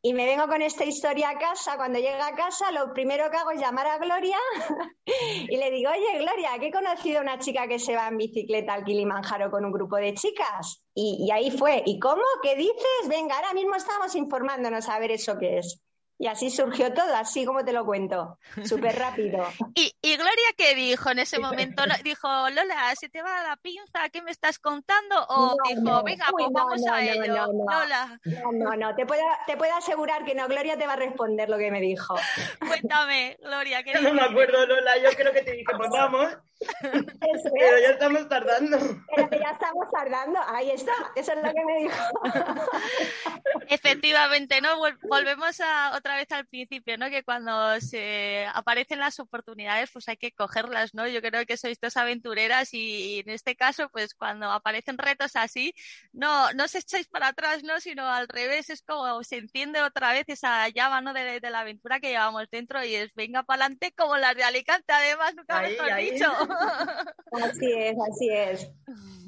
y 0.02 0.14
me 0.14 0.26
vengo 0.26 0.48
con 0.48 0.62
esta 0.62 0.86
historia 0.86 1.30
a 1.30 1.38
casa. 1.38 1.76
Cuando 1.76 2.00
llega 2.00 2.26
a 2.26 2.36
casa, 2.36 2.72
lo 2.72 2.94
primero 2.94 3.30
que 3.30 3.38
hago 3.38 3.52
es 3.52 3.60
llamar 3.60 3.88
a 3.88 3.98
Gloria 3.98 4.38
y 5.06 5.58
le 5.58 5.72
digo, 5.72 5.92
oye, 5.92 6.20
Gloria, 6.20 6.58
que 6.60 6.68
he 6.68 6.72
conocido 6.72 7.20
a 7.20 7.24
una 7.24 7.40
chica 7.40 7.68
que 7.68 7.80
se 7.80 7.96
va 7.96 8.08
en 8.08 8.18
bicicleta 8.18 8.74
al 8.74 8.86
Kilimanjaro 8.86 9.52
con 9.52 9.66
un 9.66 9.72
grupo 9.72 9.98
de 9.98 10.14
chicas. 10.14 10.84
Y, 10.94 11.26
y 11.28 11.32
ahí 11.32 11.52
fue. 11.52 11.84
¿Y 11.86 12.00
cómo? 12.00 12.24
¿Qué 12.42 12.56
dices? 12.56 13.08
Venga, 13.10 13.36
ahora 13.36 13.54
mismo 13.54 13.76
estamos 13.76 14.16
informándonos 14.16 14.88
a 14.88 15.00
ver 15.00 15.12
eso 15.12 15.38
qué 15.38 15.60
es. 15.60 15.82
Y 16.22 16.28
así 16.28 16.50
surgió 16.50 16.94
todo, 16.94 17.16
así 17.16 17.46
como 17.46 17.64
te 17.64 17.72
lo 17.72 17.86
cuento, 17.86 18.38
súper 18.66 18.94
rápido. 19.00 19.42
¿Y, 19.74 19.96
¿Y, 20.02 20.18
Gloria 20.18 20.50
qué 20.58 20.76
dijo 20.76 21.10
en 21.12 21.20
ese 21.20 21.40
momento? 21.40 21.82
¿Dijo, 22.04 22.28
Lola, 22.50 22.94
se 23.00 23.08
te 23.08 23.22
va 23.22 23.42
la 23.42 23.56
pinza? 23.56 24.10
¿Qué 24.12 24.22
me 24.22 24.32
estás 24.32 24.60
contando? 24.60 25.16
¿O 25.30 25.56
no, 25.56 25.56
dijo, 25.70 25.82
no. 25.82 26.04
venga, 26.04 26.26
pues 26.30 26.48
Uy, 26.48 26.54
no, 26.54 26.66
vamos 26.66 26.88
a 26.92 27.02
ello? 27.02 27.46
Lola. 27.54 28.20
No, 28.26 28.52
no, 28.52 28.76
no, 28.76 28.96
te 28.96 29.06
puedo, 29.06 29.24
te 29.48 29.56
puedo 29.56 29.74
asegurar 29.74 30.26
que 30.26 30.36
no, 30.36 30.50
Gloria 30.50 30.78
te 30.78 30.86
va 30.86 30.94
a 30.94 30.98
responder 30.98 31.50
lo 31.50 31.58
que 31.58 31.72
me 31.72 31.80
dijo. 31.80 32.14
Cuéntame, 32.68 33.38
Gloria, 33.42 33.82
¿qué 33.84 33.94
No 33.94 34.14
me 34.14 34.22
acuerdo, 34.22 34.66
Lola, 34.66 34.98
yo 34.98 35.12
creo 35.16 35.32
que 35.32 35.42
te 35.44 35.54
dije, 35.54 35.72
pues 35.78 35.90
vamos. 35.90 36.28
Eso 36.60 37.50
Pero 37.58 37.80
ya 37.80 37.92
estamos 37.92 38.28
tardando. 38.28 38.78
Pero 39.16 39.30
ya 39.32 39.52
estamos 39.52 39.90
tardando, 39.92 40.40
ahí 40.48 40.72
está, 40.72 40.92
eso 41.16 41.32
es 41.32 41.38
lo 41.38 41.54
que 41.54 41.66
me 41.66 41.78
dijo. 41.84 41.96
Efectivamente, 43.70 44.60
¿no? 44.60 44.78
Volvemos 45.08 45.62
a 45.62 45.96
otra 45.96 46.09
vez 46.16 46.32
al 46.32 46.46
principio, 46.48 46.98
¿no? 46.98 47.10
Que 47.10 47.24
cuando 47.24 47.80
se 47.82 48.46
aparecen 48.54 49.00
las 49.00 49.20
oportunidades, 49.20 49.90
pues 49.92 50.08
hay 50.10 50.18
que 50.18 50.32
cogerlas, 50.32 50.94
¿no? 50.94 51.08
Yo 51.08 51.22
creo 51.22 51.46
que 51.46 51.58
sois 51.58 51.80
dos 51.80 51.98
aventureras 51.98 52.74
y, 52.74 53.16
y 53.16 53.20
en 53.20 53.30
este 53.30 53.56
caso, 53.56 53.90
pues 53.90 54.14
cuando 54.14 54.52
aparecen 54.52 54.98
retos 54.98 55.36
así, 55.36 55.74
no, 56.14 56.52
no 56.54 56.66
os 56.66 56.76
echáis 56.76 57.08
para 57.08 57.28
atrás, 57.30 57.64
¿no? 57.64 57.80
Sino 57.80 58.08
al 58.08 58.28
revés, 58.28 58.70
es 58.70 58.82
como 58.82 59.24
se 59.24 59.38
enciende 59.38 59.82
otra 59.82 60.14
vez 60.14 60.26
esa 60.28 60.68
llama, 60.70 61.02
¿no? 61.02 61.14
De, 61.14 61.40
de 61.40 61.50
la 61.50 61.62
aventura 61.62 62.00
que 62.00 62.10
llevamos 62.10 62.50
dentro 62.52 62.84
y 62.84 62.96
es 62.96 63.14
venga 63.16 63.44
para 63.44 63.66
adelante 63.66 63.94
como 63.96 64.18
las 64.18 64.36
de 64.36 64.44
Alicante, 64.44 64.94
además, 64.94 65.36
nunca 65.36 65.60
ahí, 65.60 65.72
mejor 65.72 65.92
ahí. 65.92 66.12
dicho. 66.12 66.32
Así 67.32 67.72
es, 67.72 67.96
así 68.10 68.30
es. 68.30 68.72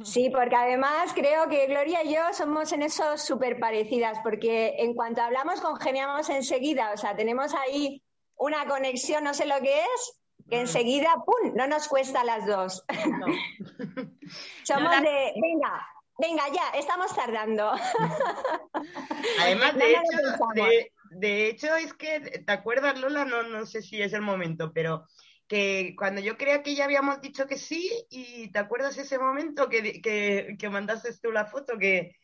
Sí, 0.04 0.30
porque 0.32 0.56
además 0.56 1.12
creo 1.14 1.48
que 1.50 1.68
Gloria 1.68 2.04
y 2.04 2.16
yo 2.16 2.22
somos 2.34 2.72
en 2.72 2.82
eso 2.82 3.18
súper 3.18 3.60
parecidas, 3.60 4.18
porque 4.24 4.76
en 4.80 4.96
cuanto 4.96 5.22
hablamos 5.22 5.62
congeniamos 5.62 6.28
enseguida, 6.30 6.71
o 6.94 6.98
sea, 6.98 7.16
tenemos 7.16 7.54
ahí 7.54 8.02
una 8.36 8.66
conexión, 8.66 9.24
no 9.24 9.34
sé 9.34 9.46
lo 9.46 9.60
que 9.60 9.82
es, 9.82 10.22
que 10.50 10.60
enseguida, 10.60 11.16
¡pum!, 11.26 11.54
no 11.56 11.68
nos 11.68 11.88
cuesta 11.88 12.24
las 12.24 12.46
dos. 12.46 12.84
No. 13.08 13.26
somos 14.64 14.96
no, 14.96 15.02
de, 15.02 15.34
venga, 15.42 15.88
venga, 16.18 16.44
ya, 16.50 16.80
estamos 16.80 17.16
tardando. 17.16 17.72
Además, 19.40 19.76
de, 19.76 19.92
hecho, 19.92 20.18
de, 20.56 20.92
de, 21.12 21.48
hecho, 21.48 21.76
es 21.76 21.94
que, 21.94 22.20
¿te 22.20 22.52
acuerdas, 22.52 23.00
Lola? 23.00 23.26
No, 23.26 23.44
no 23.44 23.66
sé 23.66 23.82
si 23.82 24.02
es 24.02 24.14
el 24.14 24.22
momento, 24.22 24.72
pero 24.74 25.06
que 25.48 25.96
cuando 25.98 26.22
yo 26.22 26.38
creía 26.38 26.64
que 26.64 26.76
ya 26.76 26.86
habíamos 26.86 27.22
dicho 27.22 27.46
que 27.46 27.58
sí, 27.58 27.92
y 28.10 28.52
te 28.52 28.60
acuerdas 28.60 28.98
ese 28.98 29.20
momento 29.20 29.70
que, 29.70 30.02
que, 30.02 30.56
que 30.58 30.70
mandaste 30.70 31.14
tú 31.22 31.32
la 31.32 31.46
foto, 31.46 31.78
que, 31.78 32.16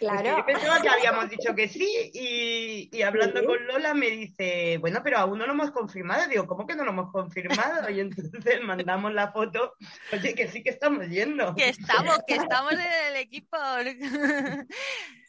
Claro. 0.00 0.38
Yo 0.38 0.46
pensaba 0.46 0.80
que 0.80 0.88
habíamos 0.88 1.28
dicho 1.28 1.54
que 1.54 1.68
sí 1.68 2.10
y, 2.14 2.88
y 2.90 3.02
hablando 3.02 3.40
sí. 3.40 3.46
con 3.46 3.66
Lola 3.66 3.92
me 3.92 4.08
dice, 4.08 4.78
bueno, 4.78 5.02
pero 5.04 5.18
aún 5.18 5.38
no 5.38 5.46
lo 5.46 5.52
hemos 5.52 5.72
confirmado. 5.72 6.26
Digo, 6.26 6.46
¿cómo 6.46 6.66
que 6.66 6.74
no 6.74 6.84
lo 6.84 6.90
hemos 6.92 7.12
confirmado? 7.12 7.90
Y 7.90 8.00
entonces 8.00 8.60
mandamos 8.64 9.12
la 9.12 9.30
foto, 9.30 9.74
oye, 10.10 10.34
que 10.34 10.48
sí 10.48 10.62
que 10.62 10.70
estamos 10.70 11.06
yendo. 11.08 11.54
Que 11.54 11.68
estamos, 11.68 12.18
que 12.26 12.36
estamos 12.36 12.72
en 12.72 12.80
el 13.10 13.16
equipo. 13.16 13.58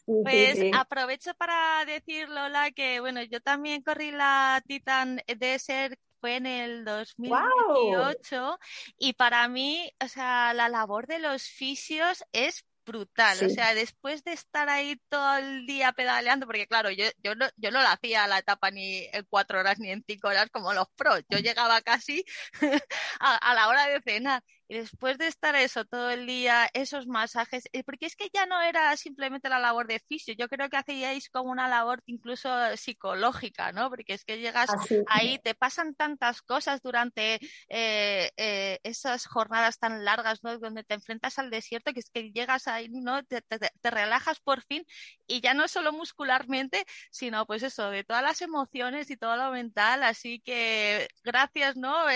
Pues 0.04 0.58
aprovecho 0.74 1.32
para 1.34 1.84
decir, 1.84 2.28
Lola, 2.28 2.72
que 2.72 2.98
bueno, 2.98 3.22
yo 3.22 3.40
también 3.40 3.82
corrí 3.82 4.10
la 4.10 4.60
Titan 4.66 5.22
Desert 5.38 5.96
fue 6.20 6.36
en 6.36 6.46
el 6.46 6.84
2018 6.84 8.40
wow. 8.40 8.58
y 8.98 9.12
para 9.12 9.46
mí, 9.46 9.92
o 10.02 10.08
sea, 10.08 10.54
la 10.54 10.68
labor 10.68 11.06
de 11.06 11.20
los 11.20 11.44
fisios 11.44 12.24
es 12.32 12.64
brutal. 12.84 13.38
Sí. 13.38 13.44
O 13.44 13.48
sea, 13.50 13.74
después 13.74 14.24
de 14.24 14.32
estar 14.32 14.68
ahí 14.68 14.96
todo 15.08 15.36
el 15.38 15.66
día 15.66 15.92
pedaleando, 15.92 16.46
porque 16.46 16.66
claro, 16.66 16.90
yo, 16.90 17.04
yo, 17.22 17.34
no, 17.34 17.46
yo 17.56 17.70
no 17.70 17.80
la 17.82 17.92
hacía 17.92 18.26
la 18.26 18.38
etapa 18.38 18.70
ni 18.70 19.04
en 19.12 19.24
cuatro 19.28 19.60
horas 19.60 19.78
ni 19.78 19.90
en 19.90 20.04
cinco 20.06 20.28
horas 20.28 20.48
como 20.50 20.72
los 20.72 20.86
pros. 20.96 21.22
Yo 21.28 21.38
llegaba 21.38 21.80
casi 21.82 22.24
a, 23.20 23.36
a 23.36 23.54
la 23.54 23.68
hora 23.68 23.86
de 23.88 24.00
cenar. 24.02 24.42
Y 24.72 24.78
después 24.78 25.18
de 25.18 25.26
estar 25.26 25.54
eso 25.54 25.84
todo 25.84 26.08
el 26.08 26.26
día, 26.26 26.66
esos 26.72 27.06
masajes, 27.06 27.64
eh, 27.74 27.84
porque 27.84 28.06
es 28.06 28.16
que 28.16 28.30
ya 28.32 28.46
no 28.46 28.58
era 28.62 28.96
simplemente 28.96 29.50
la 29.50 29.58
labor 29.58 29.86
de 29.86 29.98
fisio, 29.98 30.32
yo 30.32 30.48
creo 30.48 30.70
que 30.70 30.78
hacíais 30.78 31.28
como 31.28 31.50
una 31.50 31.68
labor 31.68 32.02
incluso 32.06 32.48
psicológica, 32.78 33.72
¿no? 33.72 33.90
Porque 33.90 34.14
es 34.14 34.24
que 34.24 34.38
llegas 34.38 34.70
ahí, 35.08 35.38
te 35.44 35.54
pasan 35.54 35.94
tantas 35.94 36.40
cosas 36.40 36.80
durante 36.80 37.34
eh, 37.68 38.30
eh, 38.38 38.78
esas 38.82 39.26
jornadas 39.26 39.78
tan 39.78 40.06
largas, 40.06 40.42
¿no? 40.42 40.58
Donde 40.58 40.84
te 40.84 40.94
enfrentas 40.94 41.38
al 41.38 41.50
desierto, 41.50 41.92
que 41.92 42.00
es 42.00 42.08
que 42.08 42.32
llegas 42.32 42.66
ahí, 42.66 42.88
¿no? 42.88 43.22
Te, 43.24 43.42
te 43.42 43.90
relajas 43.90 44.40
por 44.40 44.62
fin 44.62 44.86
y 45.26 45.42
ya 45.42 45.52
no 45.52 45.68
solo 45.68 45.92
muscularmente, 45.92 46.86
sino 47.10 47.44
pues 47.44 47.62
eso, 47.62 47.90
de 47.90 48.04
todas 48.04 48.22
las 48.22 48.40
emociones 48.40 49.10
y 49.10 49.18
todo 49.18 49.36
lo 49.36 49.50
mental, 49.50 50.02
así 50.02 50.40
que 50.40 51.08
gracias, 51.22 51.76
¿no? 51.76 52.06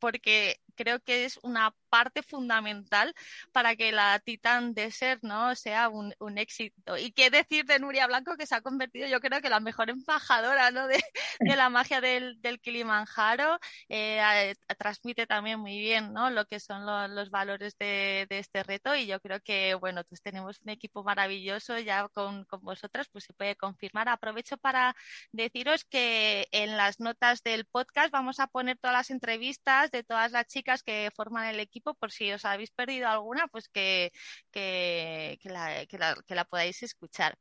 Porque 0.00 0.60
creo 0.76 1.00
que 1.02 1.24
es 1.26 1.38
una 1.44 1.76
parte 1.90 2.22
fundamental 2.22 3.14
para 3.52 3.76
que 3.76 3.92
la 3.92 4.18
Titan 4.20 4.74
Desert 4.74 5.22
¿no? 5.22 5.54
sea 5.54 5.88
un, 5.88 6.14
éxito. 6.38 6.96
Y 6.96 7.12
qué 7.12 7.28
decir 7.30 7.66
de 7.66 7.78
Nuria 7.78 8.06
Blanco, 8.06 8.36
que 8.36 8.46
se 8.46 8.54
ha 8.54 8.62
convertido, 8.62 9.08
yo 9.08 9.20
creo 9.20 9.40
que 9.42 9.50
la 9.50 9.60
mejor 9.60 9.90
embajadora 9.90 10.70
¿no? 10.70 10.86
de, 10.86 11.02
la 11.40 11.68
magia 11.68 12.00
del, 12.00 12.40
del 12.40 12.60
Kilimanjaro. 12.60 13.58
Eh, 13.88 14.54
transmite 14.78 15.26
también 15.26 15.60
muy 15.60 15.78
bien 15.78 16.12
¿no? 16.12 16.30
lo 16.30 16.46
que 16.46 16.60
son 16.60 16.86
los 17.14 17.30
valores 17.30 17.76
de, 17.78 18.26
este 18.30 18.62
reto. 18.62 18.94
Y 18.94 19.06
yo 19.06 19.20
creo 19.20 19.40
que, 19.40 19.74
bueno, 19.74 20.02
pues 20.04 20.22
tenemos 20.22 20.60
un 20.62 20.70
equipo 20.70 21.02
maravilloso 21.02 21.78
ya 21.78 22.08
con, 22.08 22.44
con 22.44 22.60
vosotras, 22.62 23.08
pues 23.12 23.24
se 23.24 23.32
puede 23.34 23.56
confirmar. 23.56 24.08
Aprovecho 24.08 24.56
para 24.56 24.94
deciros 25.32 25.84
que 25.84 26.48
en 26.52 26.76
las 26.76 27.00
notas 27.00 27.42
del 27.42 27.66
podcast 27.66 28.10
vamos 28.12 28.40
a 28.40 28.46
poner 28.46 28.78
todas 28.78 28.96
las 28.96 29.10
entrevistas 29.10 29.90
de 29.90 30.02
todas 30.04 30.32
las 30.32 30.46
chicas 30.46 30.82
que 30.82 31.10
forman 31.14 31.46
el 31.46 31.60
equipo, 31.60 31.79
por 31.80 32.10
si 32.12 32.32
os 32.32 32.44
habéis 32.44 32.70
perdido 32.70 33.08
alguna, 33.08 33.48
pues 33.48 33.68
que, 33.68 34.12
que, 34.50 35.38
la, 35.44 35.86
que 35.86 36.34
la 36.34 36.44
podáis 36.44 36.82
escuchar. 36.82 37.36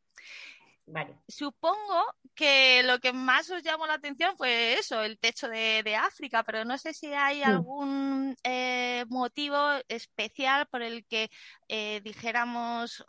Supongo 1.28 2.06
que 2.36 2.84
lo 2.84 3.00
que 3.00 3.14
más 3.14 3.50
os 3.50 3.64
llamó 3.64 3.86
la 3.86 3.96
atención 3.96 4.36
fue 4.38 4.74
eso, 4.74 5.02
el 5.02 5.20
techo 5.20 5.48
de, 5.48 5.96
África, 5.96 6.44
pero 6.44 6.66
no 6.66 6.78
sé 6.78 6.94
si 6.94 7.08
hay 7.14 7.44
algún 7.44 8.36
eh, 8.44 9.06
motivo 9.10 9.58
especial 9.88 10.68
por 10.68 10.82
el 10.82 11.06
que 11.06 11.30
eh, 11.68 12.02
dijéramos 12.04 13.04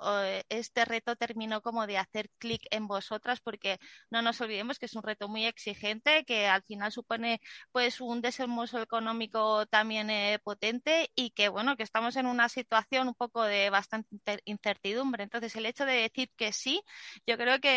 este 0.49 0.84
reto 0.84 1.16
terminó 1.16 1.60
como 1.62 1.87
de 1.87 1.99
hacer 1.99 2.30
clic 2.38 2.62
en 2.70 2.87
vosotras, 2.87 3.40
porque 3.40 3.78
no 4.10 4.22
nos 4.22 4.40
olvidemos 4.40 4.78
que 4.78 4.87
es 4.87 4.94
un 4.94 5.02
reto 5.02 5.28
muy 5.28 5.46
exigente, 5.46 6.25
que 6.25 6.46
al 6.46 6.62
final 6.62 6.92
supone 6.92 7.40
pues 7.72 8.00
un 8.00 8.20
desembolso 8.20 8.80
económico 8.82 9.66
también 9.66 10.10
eh, 10.10 10.38
potente 10.42 11.10
y 11.14 11.30
que 11.30 11.49
bueno, 11.49 11.76
que 11.76 11.82
estamos 11.82 12.16
en 12.16 12.26
una 12.26 12.49
situación 12.49 13.08
un 13.08 13.14
poco 13.14 13.42
de 13.44 13.70
bastante 13.70 14.40
incertidumbre. 14.44 15.25
Entonces, 15.25 15.54
el 15.56 15.66
hecho 15.66 15.84
de 15.87 15.94
decir 15.94 16.30
que 16.37 16.52
sí, 16.52 16.82
yo 17.26 17.37
creo 17.37 17.60
que 17.60 17.70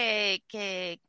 que, 0.47 0.99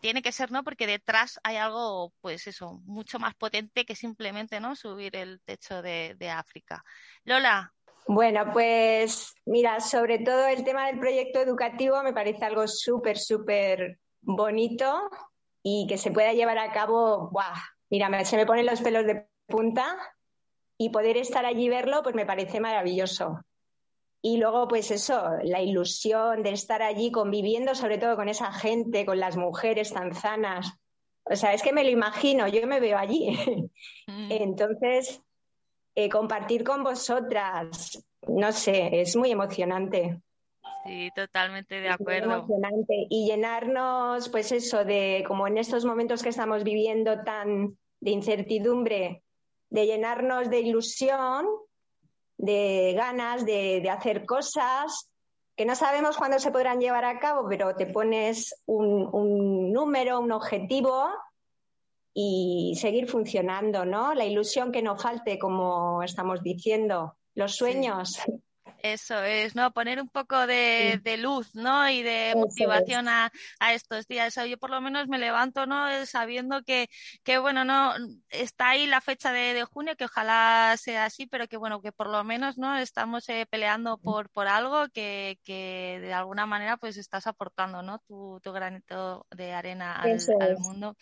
tiene 0.00 0.22
que 0.22 0.32
ser, 0.32 0.50
¿no? 0.50 0.64
Porque 0.64 0.86
detrás 0.86 1.38
hay 1.42 1.56
algo, 1.56 2.14
pues 2.22 2.46
eso, 2.46 2.80
mucho 2.86 3.18
más 3.18 3.34
potente 3.34 3.84
que 3.84 3.94
simplemente, 3.94 4.58
¿no? 4.58 4.74
Subir 4.74 5.14
el 5.16 5.40
techo 5.42 5.82
de, 5.82 6.30
África. 6.30 6.82
Lola. 7.24 7.72
Bueno, 8.06 8.50
pues 8.52 9.34
mira, 9.44 9.80
sobre 9.80 10.18
todo 10.18 10.46
el 10.46 10.64
tema 10.64 10.86
del 10.86 10.98
proyecto 10.98 11.40
educativo 11.40 12.02
me 12.02 12.14
parece 12.14 12.44
algo 12.46 12.66
súper, 12.66 13.18
súper 13.18 13.98
bonito 14.22 15.10
y 15.62 15.86
que 15.88 15.98
se 15.98 16.10
pueda 16.10 16.32
llevar 16.32 16.58
a 16.58 16.72
cabo, 16.72 17.28
¡buah! 17.30 17.54
Mira, 17.90 18.24
se 18.24 18.36
me 18.36 18.46
ponen 18.46 18.66
los 18.66 18.80
pelos 18.80 19.04
de 19.04 19.28
punta 19.46 19.94
y 20.78 20.88
poder 20.88 21.16
estar 21.16 21.44
allí 21.44 21.66
y 21.66 21.68
verlo, 21.68 22.02
pues 22.02 22.14
me 22.14 22.26
parece 22.26 22.58
maravilloso. 22.58 23.44
Y 24.24 24.36
luego, 24.36 24.68
pues 24.68 24.92
eso, 24.92 25.30
la 25.42 25.60
ilusión 25.60 26.44
de 26.44 26.50
estar 26.50 26.80
allí 26.80 27.10
conviviendo, 27.10 27.74
sobre 27.74 27.98
todo 27.98 28.14
con 28.14 28.28
esa 28.28 28.52
gente, 28.52 29.04
con 29.04 29.18
las 29.18 29.36
mujeres 29.36 29.92
tan 29.92 30.14
sanas. 30.14 30.78
O 31.24 31.34
sea, 31.34 31.52
es 31.52 31.62
que 31.62 31.72
me 31.72 31.82
lo 31.82 31.90
imagino, 31.90 32.46
yo 32.46 32.64
me 32.68 32.78
veo 32.78 32.96
allí. 32.96 33.36
Mm. 34.06 34.30
Entonces, 34.30 35.20
eh, 35.96 36.08
compartir 36.08 36.62
con 36.62 36.84
vosotras, 36.84 38.06
no 38.28 38.52
sé, 38.52 39.00
es 39.00 39.16
muy 39.16 39.32
emocionante. 39.32 40.20
Sí, 40.84 41.10
totalmente 41.14 41.80
de 41.80 41.88
acuerdo. 41.88 42.32
emocionante. 42.32 43.06
Y 43.10 43.26
llenarnos, 43.26 44.28
pues 44.28 44.52
eso, 44.52 44.84
de 44.84 45.24
como 45.26 45.48
en 45.48 45.58
estos 45.58 45.84
momentos 45.84 46.22
que 46.22 46.28
estamos 46.28 46.62
viviendo 46.62 47.22
tan 47.24 47.76
de 48.00 48.10
incertidumbre, 48.10 49.22
de 49.70 49.86
llenarnos 49.86 50.50
de 50.50 50.60
ilusión 50.60 51.46
de 52.42 52.92
ganas 52.96 53.46
de, 53.46 53.88
hacer 53.88 54.26
cosas 54.26 55.08
que 55.56 55.64
no 55.64 55.76
sabemos 55.76 56.16
cuándo 56.16 56.40
se 56.40 56.50
podrán 56.50 56.80
llevar 56.80 57.04
a 57.04 57.20
cabo, 57.20 57.46
pero 57.48 57.76
te 57.76 57.86
pones 57.86 58.60
un, 58.66 59.72
número, 59.72 60.18
un 60.18 60.32
objetivo 60.32 61.06
y 62.12 62.76
seguir 62.80 63.08
funcionando, 63.08 63.84
¿no? 63.84 64.12
La 64.14 64.24
ilusión 64.24 64.72
que 64.72 64.82
no 64.82 64.98
falte, 64.98 65.38
como 65.38 66.02
estamos 66.02 66.42
diciendo, 66.42 67.16
los 67.34 67.54
sueños. 67.54 68.18
Eso 68.82 69.22
es, 69.22 69.54
¿no? 69.54 69.72
Poner 69.72 70.00
un 70.00 70.08
poco 70.08 70.44
de, 70.48 71.00
luz, 71.16 71.54
¿no? 71.54 71.88
Y 71.88 72.02
de 72.02 72.32
motivación 72.34 73.06
a, 73.06 73.30
estos 73.72 74.08
días. 74.08 74.34
yo 74.34 74.58
por 74.58 74.70
lo 74.70 74.80
menos 74.80 75.06
me 75.06 75.18
levanto, 75.18 75.66
¿no? 75.66 75.86
Sabiendo 76.04 76.64
que, 76.64 76.90
que 77.22 77.38
bueno, 77.38 77.64
no, 77.64 77.94
está 78.28 78.70
ahí 78.70 78.88
la 78.88 79.00
fecha 79.00 79.30
de, 79.30 79.62
junio, 79.64 79.94
que 79.96 80.06
ojalá 80.06 80.74
sea 80.78 81.04
así, 81.04 81.26
pero 81.26 81.46
que 81.46 81.56
bueno, 81.56 81.80
que 81.80 81.92
por 81.92 82.08
lo 82.08 82.24
menos, 82.24 82.58
¿no? 82.58 82.76
Estamos 82.76 83.28
eh, 83.28 83.46
peleando 83.48 83.98
por, 83.98 84.30
por 84.30 84.48
algo 84.48 84.88
que, 84.88 85.38
que 85.44 86.00
de 86.02 86.12
alguna 86.12 86.46
manera 86.46 86.76
pues 86.76 86.96
estás 86.96 87.28
aportando, 87.28 87.82
¿no? 87.82 88.00
Tu, 88.00 88.40
tu 88.42 88.50
granito 88.50 89.26
de 89.30 89.52
arena 89.52 89.94
al, 89.94 90.18
al 90.40 90.58
mundo. 90.58 90.96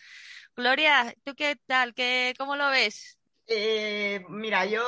Gloria, 0.55 1.15
¿tú 1.23 1.33
qué 1.33 1.55
tal? 1.65 1.95
¿Qué, 1.95 2.35
¿Cómo 2.37 2.55
lo 2.55 2.69
ves? 2.69 3.17
Eh, 3.53 4.23
mira, 4.29 4.65
yo 4.65 4.81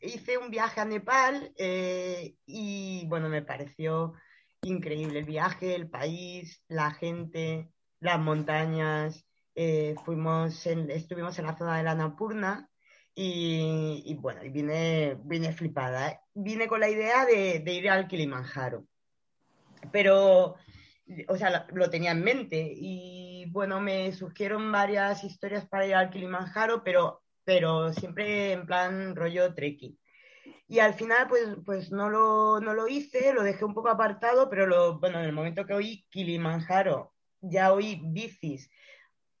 hice 0.00 0.38
un 0.38 0.50
viaje 0.50 0.80
a 0.80 0.86
Nepal 0.86 1.52
eh, 1.58 2.36
y 2.46 3.04
bueno, 3.06 3.28
me 3.28 3.42
pareció 3.42 4.14
increíble 4.62 5.18
el 5.18 5.26
viaje, 5.26 5.74
el 5.74 5.90
país, 5.90 6.64
la 6.68 6.90
gente, 6.92 7.70
las 8.00 8.18
montañas. 8.18 9.26
Eh, 9.54 9.94
fuimos 10.06 10.64
estuvimos 10.66 11.38
en 11.38 11.44
la 11.44 11.58
zona 11.58 11.76
de 11.76 11.82
la 11.82 11.94
Napurna 11.94 12.70
y, 13.14 14.16
bueno, 14.20 14.40
vine, 14.50 15.18
vine 15.24 15.52
flipada. 15.52 16.22
Vine 16.32 16.66
con 16.66 16.80
la 16.80 16.88
idea 16.88 17.26
de, 17.26 17.62
ir 17.70 17.90
al 17.90 18.08
Kilimanjaro, 18.08 18.86
pero, 19.92 20.54
o 21.28 21.36
sea, 21.36 21.66
lo, 21.74 21.90
tenía 21.90 22.12
en 22.12 22.24
mente 22.24 22.72
y 22.74 23.44
bueno, 23.50 23.82
me 23.82 24.10
surgieron 24.12 24.72
varias 24.72 25.24
historias 25.24 25.66
para 25.68 25.86
ir 25.86 25.94
al 25.94 26.08
Kilimanjaro, 26.08 26.82
pero 26.82 27.22
pero 27.48 27.94
siempre 27.94 28.52
en 28.52 28.66
plan 28.66 29.16
rollo 29.16 29.54
trekking. 29.54 29.98
Y 30.68 30.80
al 30.80 30.92
final, 30.92 31.28
pues, 31.28 31.46
pues 31.64 31.90
no, 31.90 32.10
lo, 32.10 32.60
no 32.60 32.74
lo 32.74 32.88
hice, 32.88 33.32
lo 33.32 33.42
dejé 33.42 33.64
un 33.64 33.72
poco 33.72 33.88
apartado, 33.88 34.50
pero 34.50 34.66
lo, 34.66 35.00
bueno, 35.00 35.18
en 35.18 35.24
el 35.24 35.32
momento 35.32 35.64
que 35.64 35.72
oí 35.72 36.04
Kilimanjaro, 36.10 37.14
ya 37.40 37.72
oí 37.72 38.02
bicis, 38.04 38.70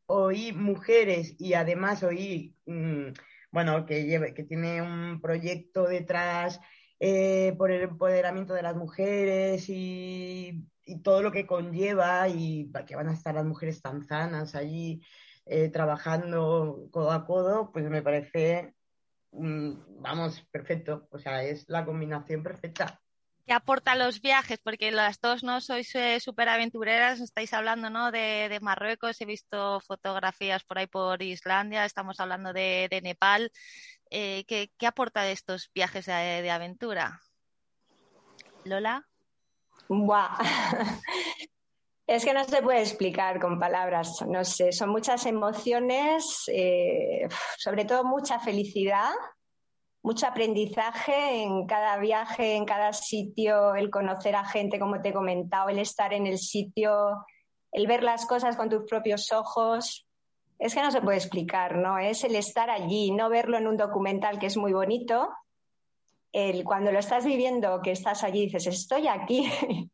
oí 0.06 0.54
mujeres 0.54 1.34
y 1.38 1.52
además 1.52 2.02
oí, 2.02 2.56
mm, 2.64 3.08
bueno, 3.52 3.84
que, 3.84 4.06
lleve, 4.06 4.32
que 4.32 4.44
tiene 4.44 4.80
un 4.80 5.20
proyecto 5.20 5.86
detrás 5.86 6.60
eh, 7.00 7.54
por 7.58 7.70
el 7.70 7.82
empoderamiento 7.82 8.54
de 8.54 8.62
las 8.62 8.74
mujeres 8.74 9.68
y, 9.68 10.64
y, 10.86 11.02
todo 11.02 11.20
lo 11.20 11.30
que 11.30 11.46
conlleva 11.46 12.26
y 12.26 12.72
que 12.86 12.96
van 12.96 13.10
a 13.10 13.12
estar 13.12 13.34
las 13.34 13.44
mujeres 13.44 13.82
tan 13.82 14.02
sanas 14.02 14.54
allí 14.54 15.02
eh, 15.48 15.68
trabajando 15.70 16.88
codo 16.90 17.10
a 17.10 17.26
codo, 17.26 17.70
pues 17.72 17.88
me 17.88 18.02
parece, 18.02 18.74
mm, 19.32 20.02
vamos, 20.02 20.42
perfecto. 20.50 21.08
O 21.10 21.18
sea, 21.18 21.42
es 21.42 21.68
la 21.68 21.84
combinación 21.84 22.42
perfecta. 22.42 23.00
¿Qué 23.46 23.54
aporta 23.54 23.94
los 23.94 24.20
viajes? 24.20 24.58
Porque 24.62 24.90
las 24.90 25.20
dos 25.20 25.42
no 25.42 25.62
sois 25.62 25.94
eh, 25.94 26.20
súper 26.20 26.50
aventureras, 26.50 27.20
estáis 27.20 27.54
hablando 27.54 27.88
¿no? 27.88 28.10
De, 28.12 28.58
Marruecos, 28.60 29.18
he 29.22 29.24
visto 29.24 29.80
fotografías 29.80 30.64
por 30.64 30.78
ahí 30.78 30.86
por 30.86 31.22
Islandia, 31.22 31.86
estamos 31.86 32.20
hablando 32.20 32.52
de, 32.52 33.00
Nepal. 33.02 33.50
Eh, 34.10 34.44
¿qué, 34.46 34.70
¿qué, 34.76 34.86
aporta 34.86 35.22
de 35.22 35.32
estos 35.32 35.70
viajes 35.74 36.04
de, 36.04 36.42
de 36.42 36.50
aventura? 36.50 37.22
Lola. 38.64 39.08
Buah. 39.88 40.36
Es 42.08 42.24
que 42.24 42.32
no 42.32 42.42
se 42.44 42.62
puede 42.62 42.80
explicar 42.80 43.38
con 43.38 43.58
palabras, 43.58 44.24
no 44.26 44.42
sé, 44.42 44.72
son 44.72 44.88
muchas 44.88 45.26
emociones, 45.26 46.44
eh, 46.50 47.28
sobre 47.58 47.84
todo 47.84 48.02
mucha 48.02 48.38
felicidad, 48.38 49.10
mucho 50.02 50.26
aprendizaje 50.26 51.42
en 51.42 51.66
cada 51.66 51.98
viaje, 51.98 52.54
en 52.54 52.64
cada 52.64 52.94
sitio, 52.94 53.74
el 53.74 53.90
conocer 53.90 54.36
a 54.36 54.46
gente, 54.46 54.78
como 54.78 55.02
te 55.02 55.10
he 55.10 55.12
comentado, 55.12 55.68
el 55.68 55.80
estar 55.80 56.14
en 56.14 56.26
el 56.26 56.38
sitio, 56.38 57.26
el 57.72 57.86
ver 57.86 58.02
las 58.02 58.24
cosas 58.24 58.56
con 58.56 58.70
tus 58.70 58.84
propios 58.88 59.30
ojos. 59.30 60.06
Es 60.58 60.74
que 60.74 60.80
no 60.80 60.90
se 60.90 61.02
puede 61.02 61.18
explicar, 61.18 61.76
¿no? 61.76 61.98
Es 61.98 62.24
el 62.24 62.36
estar 62.36 62.70
allí, 62.70 63.10
no 63.10 63.28
verlo 63.28 63.58
en 63.58 63.66
un 63.68 63.76
documental 63.76 64.38
que 64.38 64.46
es 64.46 64.56
muy 64.56 64.72
bonito, 64.72 65.28
el, 66.32 66.64
cuando 66.64 66.90
lo 66.90 67.00
estás 67.00 67.26
viviendo, 67.26 67.82
que 67.82 67.92
estás 67.92 68.24
allí, 68.24 68.46
dices, 68.46 68.66
estoy 68.66 69.08
aquí. 69.08 69.46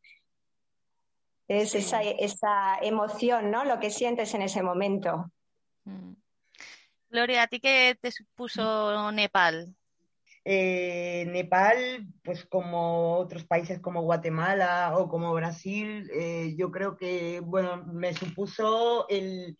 es 1.47 1.75
esa, 1.75 2.01
esa, 2.01 2.77
emoción, 2.81 3.51
¿no? 3.51 3.65
Lo 3.65 3.79
que 3.79 3.89
sientes 3.89 4.33
en 4.33 4.41
ese 4.41 4.63
momento. 4.63 5.31
Mm. 5.83 6.13
Gloria, 7.09 7.43
¿a 7.43 7.47
ti 7.47 7.59
qué 7.59 7.97
te 8.01 8.11
supuso 8.11 9.11
Nepal? 9.11 9.75
Eh, 10.47 11.25
Nepal, 11.31 12.07
pues 12.23 12.45
como 12.45 13.17
otros 13.17 13.45
países 13.45 13.79
como 13.79 14.03
Guatemala 14.03 14.93
o 14.95 15.09
como 15.09 15.33
Brasil, 15.33 16.07
eh, 16.13 16.53
yo 16.55 16.71
creo 16.71 16.95
que, 16.97 17.39
bueno, 17.39 17.83
me 17.85 18.13
supuso 18.13 19.07
el, 19.09 19.57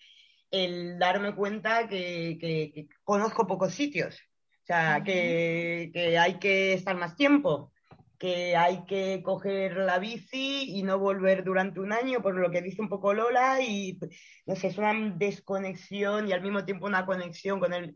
darme 0.99 1.33
cuenta 1.33 1.87
que, 1.87 2.87
conozco 3.03 3.47
pocos 3.47 3.73
sitios, 3.73 4.15
o 4.15 4.65
sea, 4.65 5.01
que, 5.03 6.17
hay 6.19 6.35
que 6.39 6.73
estar 6.73 6.95
más 6.95 7.15
tiempo, 7.15 7.73
que 8.17 8.55
hay 8.55 8.85
que 8.85 9.21
coger 9.23 9.77
la 9.77 9.99
bici 9.99 10.77
y 10.77 10.83
no 10.83 10.99
volver 10.99 11.43
durante 11.43 11.79
un 11.79 11.93
año, 11.93 12.21
por 12.21 12.35
lo 12.35 12.51
que 12.51 12.61
dice 12.61 12.81
un 12.81 12.89
poco 12.89 13.13
Lola, 13.13 13.61
y 13.61 13.99
no 14.45 14.55
sé, 14.55 14.67
es 14.67 14.77
una 14.77 14.93
desconexión 15.15 16.27
y 16.27 16.33
al 16.33 16.41
mismo 16.41 16.65
tiempo 16.65 16.85
una 16.85 17.05
conexión 17.05 17.59
con 17.59 17.73
el, 17.73 17.93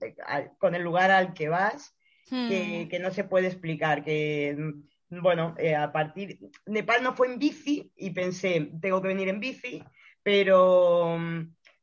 con 0.58 0.75
el 0.75 0.84
lugar 0.84 1.12
al 1.12 1.34
que 1.34 1.49
vas 1.49 1.95
Hmm. 2.32 2.88
que, 2.88 2.99
no 2.99 3.12
se 3.12 3.23
puede 3.23 3.47
explicar, 3.47 4.03
que 4.03 4.73
bueno, 5.10 5.55
eh, 5.58 5.75
a 5.75 5.91
partir, 5.91 6.39
Nepal 6.67 7.01
no 7.01 7.15
fue 7.15 7.27
en 7.27 7.39
bici 7.39 7.91
y 7.95 8.12
pensé, 8.12 8.71
tengo 8.79 9.01
que 9.01 9.08
venir 9.08 9.29
en 9.29 9.39
bici, 9.39 9.84
pero, 10.21 11.17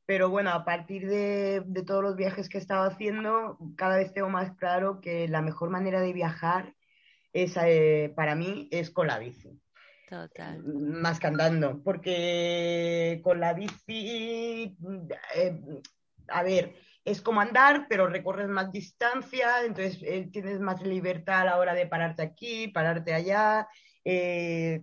pero 0.04 0.30
bueno, 0.30 0.50
a 0.50 0.64
partir 0.64 1.08
de, 1.08 1.64
todos 1.84 2.02
los 2.02 2.14
viajes 2.14 2.48
que 2.48 2.58
he 2.58 2.60
estado 2.60 2.84
haciendo, 2.84 3.58
cada 3.76 3.96
vez 3.96 4.12
tengo 4.12 4.28
más 4.28 4.52
claro 4.56 5.00
que 5.00 5.26
la 5.26 5.42
mejor 5.42 5.70
manera 5.70 6.00
de 6.00 6.12
viajar 6.12 6.75
es, 7.42 7.56
eh, 7.62 8.12
para 8.16 8.34
mí 8.34 8.68
es 8.70 8.90
con 8.90 9.06
la 9.06 9.18
bici. 9.18 9.60
Total. 10.08 10.62
Más 10.64 11.18
que 11.18 11.26
andando, 11.26 11.82
porque 11.82 13.20
con 13.22 13.40
la 13.40 13.52
bici, 13.52 14.76
eh, 15.34 15.60
a 16.28 16.42
ver, 16.42 16.74
es 17.04 17.20
como 17.20 17.40
andar, 17.40 17.86
pero 17.88 18.06
recorres 18.06 18.48
más 18.48 18.72
distancia, 18.72 19.64
entonces 19.64 19.98
eh, 20.02 20.28
tienes 20.32 20.60
más 20.60 20.82
libertad 20.82 21.40
a 21.40 21.44
la 21.44 21.58
hora 21.58 21.74
de 21.74 21.86
pararte 21.86 22.22
aquí, 22.22 22.68
pararte 22.68 23.14
allá. 23.14 23.68
Eh, 24.04 24.82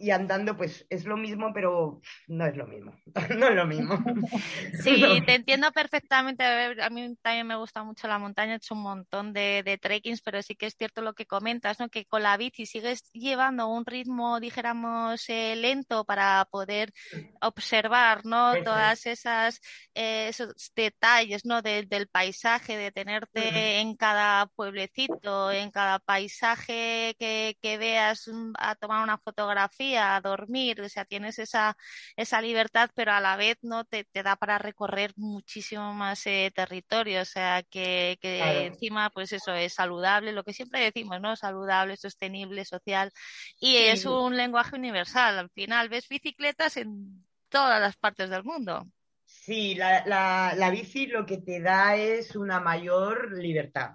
y 0.00 0.10
andando 0.10 0.56
pues 0.56 0.86
es 0.88 1.04
lo 1.04 1.18
mismo, 1.18 1.52
pero 1.52 2.00
no 2.26 2.46
es 2.46 2.56
lo 2.56 2.66
mismo, 2.66 2.98
no 3.38 3.46
es 3.48 3.54
lo 3.54 3.66
mismo. 3.66 3.98
Sí, 4.82 5.02
te 5.26 5.34
entiendo 5.34 5.70
perfectamente. 5.72 6.44
A 6.44 6.88
mí 6.90 7.14
también 7.22 7.46
me 7.46 7.56
gusta 7.56 7.82
mucho 7.82 8.08
la 8.08 8.18
montaña, 8.18 8.54
he 8.54 8.56
hecho 8.56 8.74
un 8.74 8.82
montón 8.82 9.32
de, 9.32 9.62
de 9.62 9.78
trekkings, 9.78 10.22
pero 10.22 10.42
sí 10.42 10.54
que 10.54 10.66
es 10.66 10.74
cierto 10.76 11.02
lo 11.02 11.12
que 11.12 11.26
comentas, 11.26 11.78
¿no? 11.78 11.88
Que 11.88 12.06
con 12.06 12.22
la 12.22 12.36
bici 12.36 12.64
sigues 12.64 13.10
llevando 13.12 13.68
un 13.68 13.84
ritmo, 13.84 14.40
dijéramos, 14.40 15.28
eh, 15.28 15.54
lento 15.56 16.04
para 16.04 16.46
poder 16.50 16.92
observar, 17.40 18.24
¿no? 18.24 18.54
Todas 18.62 19.06
esas 19.06 19.60
eh, 19.94 20.28
esos 20.28 20.72
detalles, 20.74 21.44
¿no? 21.44 21.60
del 21.60 22.08
paisaje, 22.08 22.76
de 22.76 22.92
tenerte 22.92 23.80
en 23.80 23.96
cada 23.96 24.46
pueblecito, 24.46 25.50
en 25.50 25.70
cada 25.70 25.98
paisaje 25.98 27.14
que, 27.18 27.58
que 27.60 27.76
veas 27.76 28.28
mm, 28.28 28.52
a 28.58 28.74
tomar 28.76 29.02
una 29.02 29.18
fotografía 29.18 29.89
a 29.96 30.20
dormir, 30.20 30.80
o 30.80 30.88
sea, 30.88 31.04
tienes 31.04 31.38
esa, 31.38 31.76
esa 32.16 32.40
libertad, 32.40 32.90
pero 32.94 33.12
a 33.12 33.20
la 33.20 33.36
vez 33.36 33.56
no 33.62 33.84
te, 33.84 34.04
te 34.04 34.22
da 34.22 34.36
para 34.36 34.58
recorrer 34.58 35.12
muchísimo 35.16 35.94
más 35.94 36.26
eh, 36.26 36.52
territorio, 36.54 37.22
o 37.22 37.24
sea, 37.24 37.62
que, 37.62 38.18
que 38.20 38.66
encima, 38.66 39.10
pues 39.10 39.32
eso, 39.32 39.52
es 39.52 39.74
saludable, 39.74 40.32
lo 40.32 40.44
que 40.44 40.52
siempre 40.52 40.80
decimos, 40.80 41.20
¿no? 41.20 41.36
Saludable, 41.36 41.96
sostenible, 41.96 42.64
social, 42.64 43.12
y 43.58 43.76
es 43.76 44.04
un 44.04 44.36
lenguaje 44.36 44.76
universal. 44.76 45.38
Al 45.38 45.50
final 45.50 45.88
ves 45.88 46.08
bicicletas 46.08 46.76
en 46.76 47.24
todas 47.48 47.80
las 47.80 47.96
partes 47.96 48.30
del 48.30 48.44
mundo. 48.44 48.86
Sí, 49.24 49.74
la, 49.74 50.04
la, 50.06 50.54
la 50.56 50.70
bici 50.70 51.06
lo 51.06 51.24
que 51.24 51.38
te 51.38 51.60
da 51.60 51.96
es 51.96 52.34
una 52.36 52.60
mayor 52.60 53.32
libertad 53.32 53.92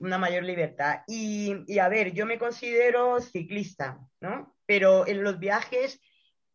una 0.00 0.18
mayor 0.18 0.42
libertad. 0.44 1.02
Y, 1.06 1.54
y, 1.66 1.78
a 1.78 1.88
ver, 1.88 2.12
yo 2.12 2.26
me 2.26 2.38
considero 2.38 3.20
ciclista, 3.20 4.00
¿no? 4.20 4.56
Pero 4.70 5.04
en 5.04 5.24
los 5.24 5.40
viajes 5.40 6.00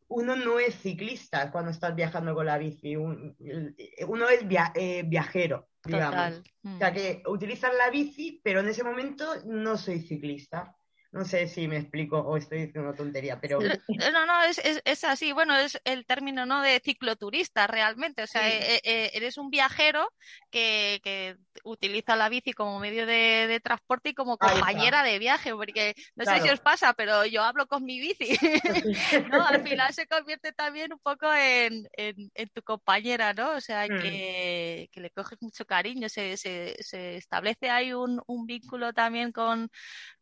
uno 0.07 0.37
no 0.37 0.57
es 0.57 0.73
ciclista 0.75 1.51
cuando 1.51 1.69
estás 1.69 1.93
viajando 1.93 2.33
con 2.33 2.45
la 2.45 2.57
bici, 2.57 2.95
uno 2.95 4.29
es 4.29 4.45
eh, 4.75 5.03
viajero, 5.05 5.67
digamos. 5.83 6.41
O 6.63 6.77
sea, 6.77 6.91
mm. 6.91 6.93
que 6.93 7.23
utilizas 7.27 7.73
la 7.75 7.89
bici, 7.89 8.39
pero 8.41 8.61
en 8.61 8.69
ese 8.69 8.85
momento 8.85 9.25
no 9.43 9.75
soy 9.75 9.99
ciclista. 9.99 10.73
No 11.15 11.23
sé 11.23 11.47
si 11.47 11.65
me 11.69 11.77
explico 11.77 12.19
o 12.19 12.35
estoy 12.35 12.65
diciendo 12.65 12.89
una 12.89 12.97
tontería, 12.97 13.39
pero... 13.39 13.59
No, 13.61 14.25
no, 14.25 14.43
es, 14.43 14.57
es, 14.57 14.81
es, 14.83 15.05
así. 15.05 15.31
Bueno, 15.31 15.55
es 15.55 15.79
el 15.85 16.05
término 16.05 16.45
¿no? 16.45 16.61
de 16.61 16.81
cicloturista 16.83 17.67
realmente. 17.67 18.21
O 18.23 18.27
sea, 18.27 18.49
eh, 18.49 18.81
eh, 18.83 19.11
eres 19.13 19.37
un 19.37 19.49
viajero 19.49 20.11
que, 20.51 20.99
que, 21.01 21.37
utiliza 21.63 22.17
la 22.17 22.27
bici 22.27 22.51
como 22.51 22.79
medio 22.79 23.05
de, 23.05 23.47
de 23.47 23.59
transporte 23.61 24.09
y 24.09 24.13
como 24.13 24.37
compañera 24.37 25.03
de 25.03 25.17
viaje, 25.17 25.51
porque 25.55 25.95
no 26.15 26.25
sé 26.25 26.41
si 26.41 26.49
os 26.49 26.59
pasa, 26.59 26.91
pero 26.93 27.25
yo 27.25 27.43
hablo 27.43 27.65
con 27.65 27.85
mi 27.85 27.97
bici. 28.01 28.37
¿no? 29.31 29.45
Al 29.45 29.65
final 29.65 29.93
se 29.93 30.07
convierte 30.07 30.51
también 30.51 30.91
un 30.91 30.99
poco 30.99 31.33
en, 31.33 31.87
en, 31.93 32.29
en 32.33 32.49
tu 32.49 32.61
compañera, 32.61 33.33
¿no? 33.33 33.51
O 33.51 33.61
sea, 33.61 33.85
mm. 33.85 34.01
que, 34.01 34.89
que, 34.91 34.99
le 34.99 35.11
coges 35.11 35.41
mucho 35.41 35.65
cariño, 35.65 36.09
se, 36.09 36.35
se, 36.35 36.75
se 36.81 37.15
establece 37.15 37.69
ahí 37.69 37.93
un, 37.93 38.21
un 38.27 38.45
vínculo 38.45 38.91
también 38.91 39.31
con, 39.31 39.71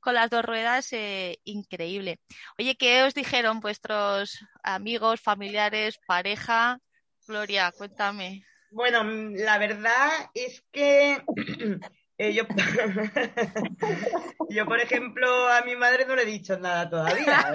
con 0.04 0.16
las 0.16 0.30
dos 0.30 0.44
ruedas 0.44 0.92
eh, 0.92 1.40
increíble. 1.46 2.20
Oye, 2.60 2.76
¿qué 2.76 3.04
os 3.04 3.14
dijeron 3.14 3.62
vuestros 3.62 4.46
amigos, 4.62 5.22
familiares, 5.22 5.98
pareja? 6.06 6.80
Gloria, 7.26 7.72
cuéntame. 7.72 8.44
Bueno, 8.72 9.04
la 9.04 9.58
verdad 9.58 10.10
es 10.34 10.62
que 10.72 11.24
eh, 12.18 12.34
yo, 12.34 12.44
yo, 14.50 14.66
por 14.66 14.82
ejemplo, 14.82 15.48
a 15.48 15.62
mi 15.62 15.78
madre 15.78 16.06
no 16.06 16.16
le 16.16 16.24
he 16.24 16.26
dicho 16.26 16.60
nada 16.60 16.90
todavía. 16.90 17.46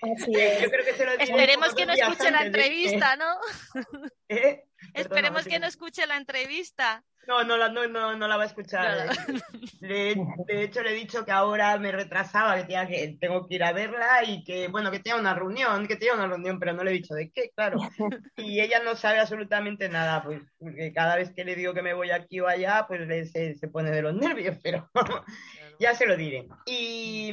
Esperemos 1.18 1.74
que 1.74 1.86
no 1.86 1.94
escuche 1.94 2.30
la 2.30 2.42
entrevista, 2.42 3.16
¿no? 3.16 3.34
¿Eh? 4.28 4.62
Esperemos 4.94 5.48
que 5.48 5.58
no 5.58 5.66
escuche 5.66 6.06
la 6.06 6.16
entrevista. 6.16 7.02
No, 7.26 7.44
no 7.44 7.56
la, 7.56 7.68
no, 7.68 7.86
no, 7.86 8.28
la 8.28 8.36
va 8.36 8.44
a 8.44 8.46
escuchar. 8.46 9.08
De, 9.80 10.14
hecho, 10.48 10.82
le 10.82 10.92
he 10.92 10.94
dicho 10.94 11.24
que 11.24 11.30
ahora 11.30 11.78
me 11.78 11.92
retrasaba, 11.92 12.56
que, 12.56 12.62
tenía 12.62 12.86
que 12.86 13.16
tengo 13.20 13.46
que 13.46 13.54
ir 13.54 13.64
a 13.64 13.72
verla 13.72 14.24
y 14.24 14.42
que, 14.42 14.68
bueno, 14.68 14.90
que 14.90 14.98
tenía 14.98 15.18
una 15.18 15.34
reunión, 15.34 15.86
que 15.86 15.96
tenía 15.96 16.14
una 16.14 16.26
reunión, 16.26 16.58
pero 16.58 16.72
no 16.72 16.82
le 16.82 16.90
he 16.90 16.94
dicho 16.94 17.14
de 17.14 17.30
qué, 17.30 17.50
claro. 17.54 17.78
Y 18.36 18.60
ella 18.60 18.82
no 18.82 18.96
sabe 18.96 19.20
absolutamente 19.20 19.88
nada, 19.88 20.22
pues, 20.22 20.42
porque 20.58 20.92
cada 20.92 21.16
vez 21.16 21.30
que 21.32 21.44
le 21.44 21.54
digo 21.54 21.74
que 21.74 21.82
me 21.82 21.94
voy 21.94 22.10
aquí 22.10 22.40
o 22.40 22.48
allá, 22.48 22.86
pues 22.88 23.30
se, 23.30 23.54
se 23.54 23.68
pone 23.68 23.90
de 23.90 24.02
los 24.02 24.14
nervios, 24.14 24.56
pero 24.62 24.90
ya 25.78 25.94
se 25.94 26.06
lo 26.06 26.16
diré. 26.16 26.48
Y, 26.66 27.32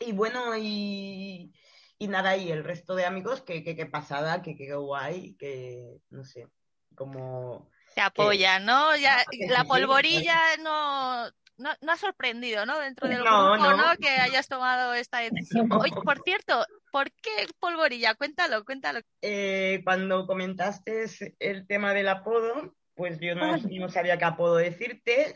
y 0.00 0.12
bueno, 0.12 0.56
y, 0.56 1.52
y 1.98 2.08
nada, 2.08 2.36
y 2.36 2.50
el 2.50 2.64
resto 2.64 2.94
de 2.94 3.04
amigos, 3.04 3.42
que, 3.42 3.62
que, 3.62 3.86
pasada, 3.86 4.42
que, 4.42 4.56
que 4.56 4.74
guay, 4.74 5.36
que 5.36 5.98
no 6.10 6.24
sé, 6.24 6.48
como 6.94 7.70
te 7.94 8.00
apoya, 8.00 8.58
¿no? 8.58 8.96
Ya, 8.96 9.24
la 9.48 9.64
polvorilla 9.64 10.36
no, 10.62 11.26
no, 11.58 11.70
no, 11.80 11.92
ha 11.92 11.96
sorprendido, 11.96 12.64
¿no? 12.64 12.78
Dentro 12.78 13.08
del 13.08 13.18
grupo, 13.18 13.56
no. 13.56 13.96
Que 14.00 14.08
hayas 14.08 14.48
tomado 14.48 14.94
esta 14.94 15.18
decisión. 15.18 15.70
Oye, 15.72 15.92
por 16.04 16.22
cierto, 16.22 16.64
¿por 16.92 17.10
qué 17.10 17.48
polvorilla? 17.58 18.14
Cuéntalo, 18.14 18.64
cuéntalo. 18.64 19.00
Eh, 19.22 19.80
cuando 19.84 20.26
comentaste 20.26 21.06
el 21.38 21.66
tema 21.66 21.92
del 21.92 22.08
apodo, 22.08 22.76
pues 22.94 23.18
yo 23.20 23.34
no, 23.34 23.56
no 23.56 23.88
sabía 23.88 24.18
qué 24.18 24.24
apodo 24.24 24.56
decirte. 24.56 25.34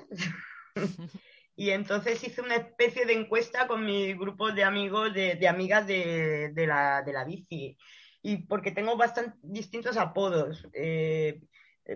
y 1.56 1.70
entonces 1.70 2.22
hice 2.22 2.40
una 2.40 2.56
especie 2.56 3.04
de 3.04 3.14
encuesta 3.14 3.66
con 3.66 3.84
mi 3.84 4.14
grupo 4.14 4.52
de 4.52 4.64
amigos, 4.64 5.12
de, 5.12 5.34
de 5.34 5.48
amigas 5.48 5.86
de, 5.86 6.50
de, 6.52 6.66
la, 6.66 7.02
de 7.02 7.12
la 7.12 7.24
bici. 7.24 7.76
Y 8.22 8.46
porque 8.46 8.70
tengo 8.70 8.96
bastante 8.96 9.36
distintos 9.42 9.96
apodos. 9.96 10.68
Eh, 10.72 11.40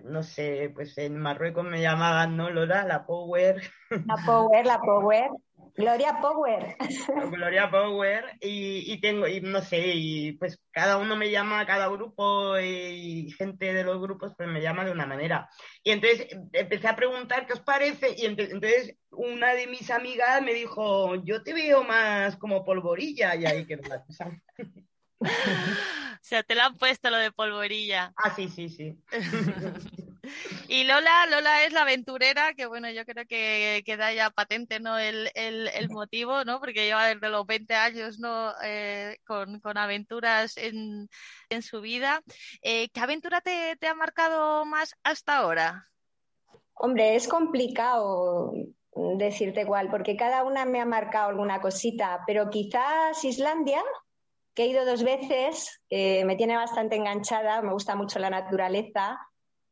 no 0.05 0.22
sé, 0.22 0.70
pues 0.75 0.96
en 0.99 1.18
Marruecos 1.18 1.64
me 1.64 1.81
llamaban, 1.81 2.37
¿no, 2.37 2.51
Lola? 2.51 2.85
La 2.85 3.07
Power. 3.07 3.62
La 3.90 4.16
Power, 4.25 4.66
la 4.66 4.81
Power. 4.81 5.31
Gloria 5.77 6.18
Power. 6.20 6.77
Gloria 7.31 7.70
Power. 7.70 8.25
Y, 8.40 9.01
tengo, 9.01 9.27
y 9.29 9.40
no 9.40 9.61
sé, 9.61 9.92
y 9.94 10.33
pues 10.33 10.61
cada 10.70 10.96
uno 10.96 11.16
me 11.16 11.31
llama, 11.31 11.66
cada 11.66 11.88
grupo 11.88 12.59
y 12.59 13.31
gente 13.33 13.72
de 13.72 13.85
los 13.85 14.01
grupos 14.01 14.35
pues 14.37 14.49
me 14.49 14.62
llama 14.62 14.85
de 14.85 14.92
una 14.92 15.07
manera. 15.07 15.49
Y 15.83 15.90
entonces 15.90 16.29
empecé 16.53 16.88
a 16.88 16.96
preguntar 16.96 17.46
qué 17.46 17.53
os 17.53 17.61
parece 17.61 18.14
y 18.16 18.27
entonces 18.27 18.96
una 19.11 19.55
de 19.55 19.66
mis 19.66 19.90
amigas 19.90 20.42
me 20.42 20.55
dijo, 20.55 21.14
yo 21.25 21.42
te 21.42 21.53
veo 21.53 21.85
más 21.85 22.37
como 22.37 22.64
polvorilla 22.64 23.37
y 23.37 23.46
ahí 23.46 23.66
quedó 23.66 23.83
la 23.88 24.03
cosa. 24.03 24.31
O 26.16 26.29
sea, 26.29 26.42
te 26.42 26.57
lo 26.57 26.62
han 26.62 26.76
puesto 26.76 27.09
lo 27.09 27.18
de 27.18 27.31
polvorilla. 27.31 28.12
Ah, 28.24 28.35
sí, 28.35 28.48
sí, 28.48 28.68
sí. 28.68 28.98
Y 30.68 30.83
Lola, 30.83 31.26
Lola 31.31 31.62
es 31.64 31.72
la 31.72 31.83
aventurera, 31.83 32.52
que 32.55 32.66
bueno, 32.66 32.90
yo 32.90 33.05
creo 33.05 33.26
que 33.26 33.85
queda 33.87 34.12
ya 34.12 34.31
patente 34.31 34.81
¿no? 34.81 34.98
el, 34.98 35.31
motivo, 35.90 36.44
¿no? 36.44 36.59
Porque 36.59 36.85
lleva 36.85 37.07
desde 37.07 37.29
los 37.29 37.46
20 37.46 37.74
años 37.76 38.18
¿no? 38.18 38.52
Eh, 38.64 39.18
con, 39.24 39.61
aventuras 39.79 40.57
en, 40.57 41.09
su 41.62 41.81
vida. 41.81 42.22
Eh, 42.61 42.88
¿Qué 42.88 42.98
aventura 42.98 43.40
te, 43.40 43.76
te 43.76 43.87
ha 43.87 43.94
marcado 43.94 44.64
más 44.64 44.96
hasta 45.05 45.37
ahora? 45.37 45.88
Hombre, 46.74 47.14
es 47.14 47.29
complicado 47.29 48.52
decirte 49.16 49.64
cuál, 49.64 49.90
porque 49.90 50.16
cada 50.16 50.42
una 50.42 50.64
me 50.64 50.81
ha 50.81 50.87
marcado 50.87 51.29
alguna 51.29 51.61
cosita, 51.61 52.24
pero 52.26 52.50
quizás 52.50 53.22
Islandia, 53.24 53.83
que 54.57 54.64
he 54.64 54.69
ido 54.69 54.87
dos 54.87 55.05
veces, 55.05 55.83
me 55.90 56.35
tiene 56.37 56.57
bastante 56.57 56.97
enganchada, 56.97 57.61
me 57.61 57.73
gusta 57.73 57.95
mucho 57.95 58.19
la 58.19 58.31
naturaleza. 58.31 59.19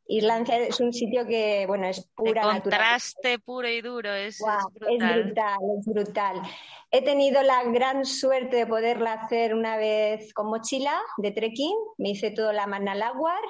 Islandia 0.06 0.58
es 0.58 0.78
un 0.80 0.92
sitio 0.92 1.26
que, 1.26 1.64
bueno, 1.66 1.86
es 1.86 2.06
pura 2.14 2.42
El 2.42 2.62
contraste 2.62 3.38
puro 3.38 3.66
y 3.66 3.80
duro, 3.80 4.12
es, 4.12 4.38
brutal. 4.74 5.20
es, 5.20 5.24
brutal. 5.24 5.58
es 5.78 5.86
brutal. 5.86 6.42
He 6.90 7.02
tenido 7.02 7.42
la 7.42 7.64
gran 7.64 8.04
suerte 8.04 8.56
de 8.56 8.66
poderla 8.66 9.14
hacer 9.14 9.54
una 9.54 9.78
vez 9.78 10.34
con 10.34 10.48
mochila 10.48 11.00
de 11.16 11.30
trekking, 11.32 11.76
me 11.96 12.10
hice 12.10 12.30
todo 12.30 12.52
la 12.52 12.66
Manalaguar, 12.66 13.42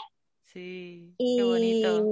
Sí, 0.44 1.14
qué 1.18 1.42
bonito. 1.42 2.04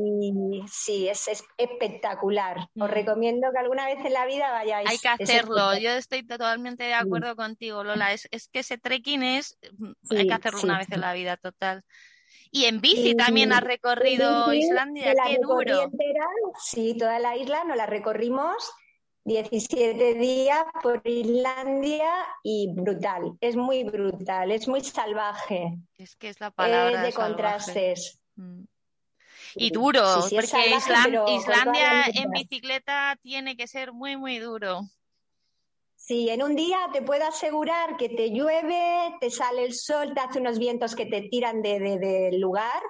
sí, 0.66 1.09
es, 1.09 1.29
espectacular. 1.57 2.59
Os 2.59 2.68
mm. 2.75 2.85
recomiendo 2.85 3.49
que 3.53 3.59
alguna 3.59 3.87
vez 3.87 4.05
en 4.05 4.12
la 4.12 4.27
vida 4.27 4.51
vayáis. 4.51 4.88
Hay 4.88 4.99
que 4.99 5.09
hacerlo. 5.09 5.79
Yo 5.79 5.90
estoy 5.90 6.27
totalmente 6.27 6.85
de 6.85 6.95
acuerdo 6.95 7.37
contigo, 7.37 7.85
Lola. 7.85 8.12
Es, 8.12 8.29
que 8.49 8.61
ese 8.61 8.79
trekking 8.79 9.23
es, 9.23 9.59
mm, 9.79 9.92
hay 10.11 10.27
que 10.27 10.35
hacerlo 10.35 10.61
una 10.62 10.79
vez 10.79 10.90
en 10.90 11.01
la 11.01 11.12
vida, 11.12 11.37
total. 11.37 11.85
Y 12.51 12.64
en 12.64 12.81
bici 12.81 13.14
también 13.14 13.53
has 13.53 13.62
recorrido 13.62 14.53
Islandia, 14.53 15.14
qué 15.27 15.38
duro. 15.40 15.90
sí, 16.62 16.97
toda 16.99 17.18
la 17.18 17.37
isla 17.37 17.64
nos 17.64 17.77
la 17.77 17.87
recorrimos 17.87 18.71
17 19.25 20.14
días 20.14 20.64
por 20.83 21.01
Islandia 21.05 22.11
y 22.42 22.73
brutal, 22.75 23.37
es 23.40 23.55
muy 23.55 23.85
brutal, 23.85 24.51
es 24.51 24.66
muy 24.66 24.83
salvaje. 24.83 25.79
Es 25.97 26.16
que 26.16 26.29
es 26.29 26.40
la 26.40 26.51
palabra. 26.51 27.03
de 27.03 27.12
contrastes. 27.12 28.22
Mm. 28.37 28.64
Y 29.55 29.71
duro, 29.71 30.03
porque 30.21 31.35
Islandia 31.35 32.07
en 32.14 32.31
bicicleta 32.31 33.16
tiene 33.23 33.57
que 33.57 33.66
ser 33.66 33.92
muy, 33.92 34.16
muy 34.16 34.38
duro. 34.38 34.83
Sí, 35.95 36.31
en 36.31 36.42
un 36.42 36.57
día 36.57 36.79
te 36.92 37.03
puedo 37.03 37.25
asegurar 37.27 37.97
que 37.97 38.09
te 38.09 38.31
llueve, 38.31 39.14
te 39.21 39.31
sale 39.31 39.64
el 39.64 39.75
sol, 39.75 40.14
te 40.14 40.21
hace 40.21 40.40
unos 40.40 40.59
vientos 40.59 40.97
que 40.97 41.07
te 41.07 41.23
tiran 41.23 41.62
del 41.62 42.01
de, 42.01 42.31
lugar, 42.38 42.83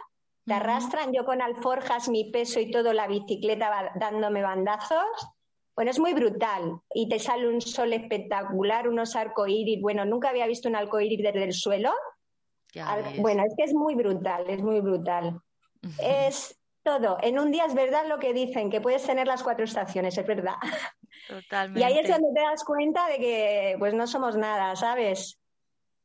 te 0.46 0.54
arrastran. 0.54 1.12
Yo 1.12 1.24
con 1.24 1.42
alforjas, 1.42 2.08
mi 2.08 2.30
peso 2.30 2.58
y 2.60 2.70
todo, 2.70 2.92
la 2.92 3.08
bicicleta 3.08 3.68
va 3.68 3.90
dándome 3.96 4.42
bandazos. 4.42 5.04
Bueno, 5.74 5.90
es 5.90 5.98
muy 5.98 6.14
brutal 6.14 6.80
y 6.94 7.08
te 7.08 7.18
sale 7.18 7.48
un 7.48 7.60
sol 7.60 7.92
espectacular, 7.92 8.88
unos 8.88 9.14
arcoíris. 9.16 9.80
Bueno, 9.80 10.04
nunca 10.04 10.30
había 10.30 10.46
visto 10.46 10.68
un 10.68 10.76
arcoíris 10.76 11.22
desde 11.22 11.44
el 11.44 11.52
suelo 11.52 11.92
bueno, 13.18 13.44
es 13.44 13.54
que 13.56 13.64
es 13.64 13.74
muy 13.74 13.94
brutal, 13.94 14.48
es 14.48 14.62
muy 14.62 14.80
brutal. 14.80 15.40
es 16.00 16.58
todo. 16.82 17.18
En 17.22 17.38
un 17.38 17.50
día 17.50 17.66
es 17.66 17.74
verdad 17.74 18.06
lo 18.08 18.18
que 18.18 18.32
dicen, 18.32 18.70
que 18.70 18.80
puedes 18.80 19.04
tener 19.04 19.26
las 19.26 19.42
cuatro 19.42 19.64
estaciones, 19.64 20.16
es 20.18 20.26
verdad. 20.26 20.56
Totalmente. 21.28 21.80
Y 21.80 21.82
ahí 21.84 21.98
es 21.98 22.08
donde 22.08 22.28
te 22.34 22.40
das 22.40 22.64
cuenta 22.64 23.06
de 23.08 23.18
que 23.18 23.76
pues 23.78 23.94
no 23.94 24.06
somos 24.06 24.36
nada, 24.36 24.74
¿sabes? 24.76 25.38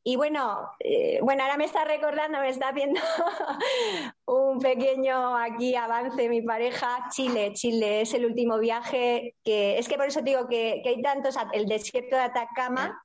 Y 0.04 0.16
bueno, 0.16 0.70
eh, 0.78 1.18
bueno, 1.22 1.42
ahora 1.42 1.58
me 1.58 1.64
está 1.64 1.84
recordando, 1.84 2.38
me 2.38 2.48
está 2.48 2.68
haciendo 2.68 2.98
un 4.26 4.58
pequeño 4.58 5.36
aquí 5.36 5.74
avance 5.74 6.28
mi 6.28 6.40
pareja, 6.40 7.08
Chile. 7.10 7.52
Chile 7.52 8.02
es 8.02 8.14
el 8.14 8.24
último 8.24 8.58
viaje 8.58 9.34
que, 9.44 9.78
es 9.78 9.86
que 9.88 9.96
por 9.96 10.06
eso 10.06 10.22
digo 10.22 10.48
que, 10.48 10.82
hay 10.82 11.02
tantos, 11.02 11.36
el 11.52 11.66
desierto 11.66 12.16
de 12.16 12.22
Atacama, 12.22 13.02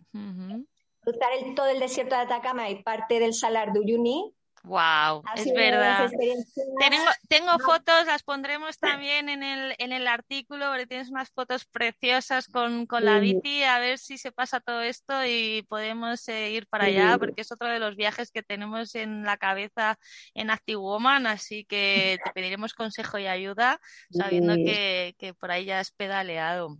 cruzar 1.03 1.29
todo 1.55 1.67
el 1.67 1.79
desierto 1.79 2.15
de 2.15 2.21
Atacama 2.21 2.69
y 2.69 2.81
parte 2.81 3.19
del 3.19 3.33
Salar 3.33 3.73
de 3.73 3.79
Uyuni. 3.79 4.33
Wow, 4.65 5.23
es 5.35 5.53
verdad. 5.53 6.09
Tengo, 6.79 7.03
tengo, 7.27 7.59
fotos, 7.59 8.05
las 8.05 8.23
pondremos 8.23 8.79
también 9.03 9.27
en 9.27 9.43
el, 9.43 9.75
en 9.77 9.91
el 9.91 10.07
artículo, 10.07 10.67
porque 10.69 10.87
tienes 10.87 11.09
unas 11.09 11.29
fotos 11.31 11.65
preciosas 11.65 12.47
con, 12.47 12.85
con 12.85 13.03
la 13.03 13.19
bici, 13.19 13.63
a 13.63 13.79
ver 13.79 13.97
si 13.97 14.17
se 14.17 14.31
pasa 14.31 14.61
todo 14.61 14.81
esto 14.81 15.25
y 15.25 15.65
podemos 15.67 16.29
eh, 16.29 16.51
ir 16.51 16.65
para 16.67 16.85
allá, 16.85 17.17
porque 17.17 17.41
es 17.41 17.51
otro 17.51 17.67
de 17.67 17.79
los 17.79 17.97
viajes 17.97 18.31
que 18.31 18.41
tenemos 18.41 18.95
en 18.95 19.23
la 19.23 19.35
cabeza 19.35 19.99
en 20.33 20.49
Active 20.49 20.77
Woman, 20.77 21.27
así 21.27 21.65
que 21.65 22.17
te 22.23 22.31
pediremos 22.33 22.73
consejo 22.73 23.19
y 23.19 23.27
ayuda, 23.27 23.81
sabiendo 24.11 24.55
que, 24.55 25.13
que 25.17 25.33
por 25.33 25.51
ahí 25.51 25.65
ya 25.65 25.81
has 25.81 25.91
pedaleado 25.91 26.77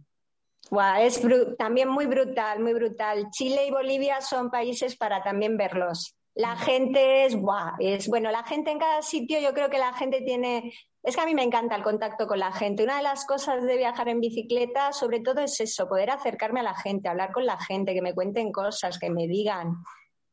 es 0.99 1.21
también 1.57 1.89
muy 1.89 2.05
brutal, 2.05 2.59
muy 2.59 2.73
brutal. 2.73 3.29
Chile 3.31 3.67
y 3.67 3.71
Bolivia 3.71 4.21
son 4.21 4.49
países 4.49 4.95
para 4.95 5.21
también 5.21 5.57
verlos. 5.57 6.15
La 6.35 6.55
gente 6.55 7.25
es, 7.25 7.37
es 7.79 8.07
bueno, 8.07 8.31
la 8.31 8.43
gente 8.43 8.71
en 8.71 8.79
cada 8.79 9.01
sitio, 9.01 9.39
yo 9.39 9.53
creo 9.53 9.69
que 9.69 9.77
la 9.77 9.93
gente 9.93 10.21
tiene, 10.21 10.73
es 11.03 11.15
que 11.15 11.21
a 11.21 11.25
mí 11.25 11.35
me 11.35 11.43
encanta 11.43 11.75
el 11.75 11.83
contacto 11.83 12.25
con 12.25 12.39
la 12.39 12.51
gente. 12.51 12.83
Una 12.83 12.97
de 12.97 13.03
las 13.03 13.25
cosas 13.25 13.63
de 13.63 13.77
viajar 13.77 14.09
en 14.09 14.19
bicicleta, 14.19 14.93
sobre 14.93 15.19
todo, 15.19 15.41
es 15.41 15.59
eso, 15.59 15.87
poder 15.87 16.09
acercarme 16.09 16.61
a 16.61 16.63
la 16.63 16.75
gente, 16.75 17.07
hablar 17.07 17.31
con 17.33 17.45
la 17.45 17.59
gente, 17.59 17.93
que 17.93 18.01
me 18.01 18.15
cuenten 18.15 18.51
cosas, 18.51 18.97
que 18.97 19.11
me 19.11 19.27
digan. 19.27 19.75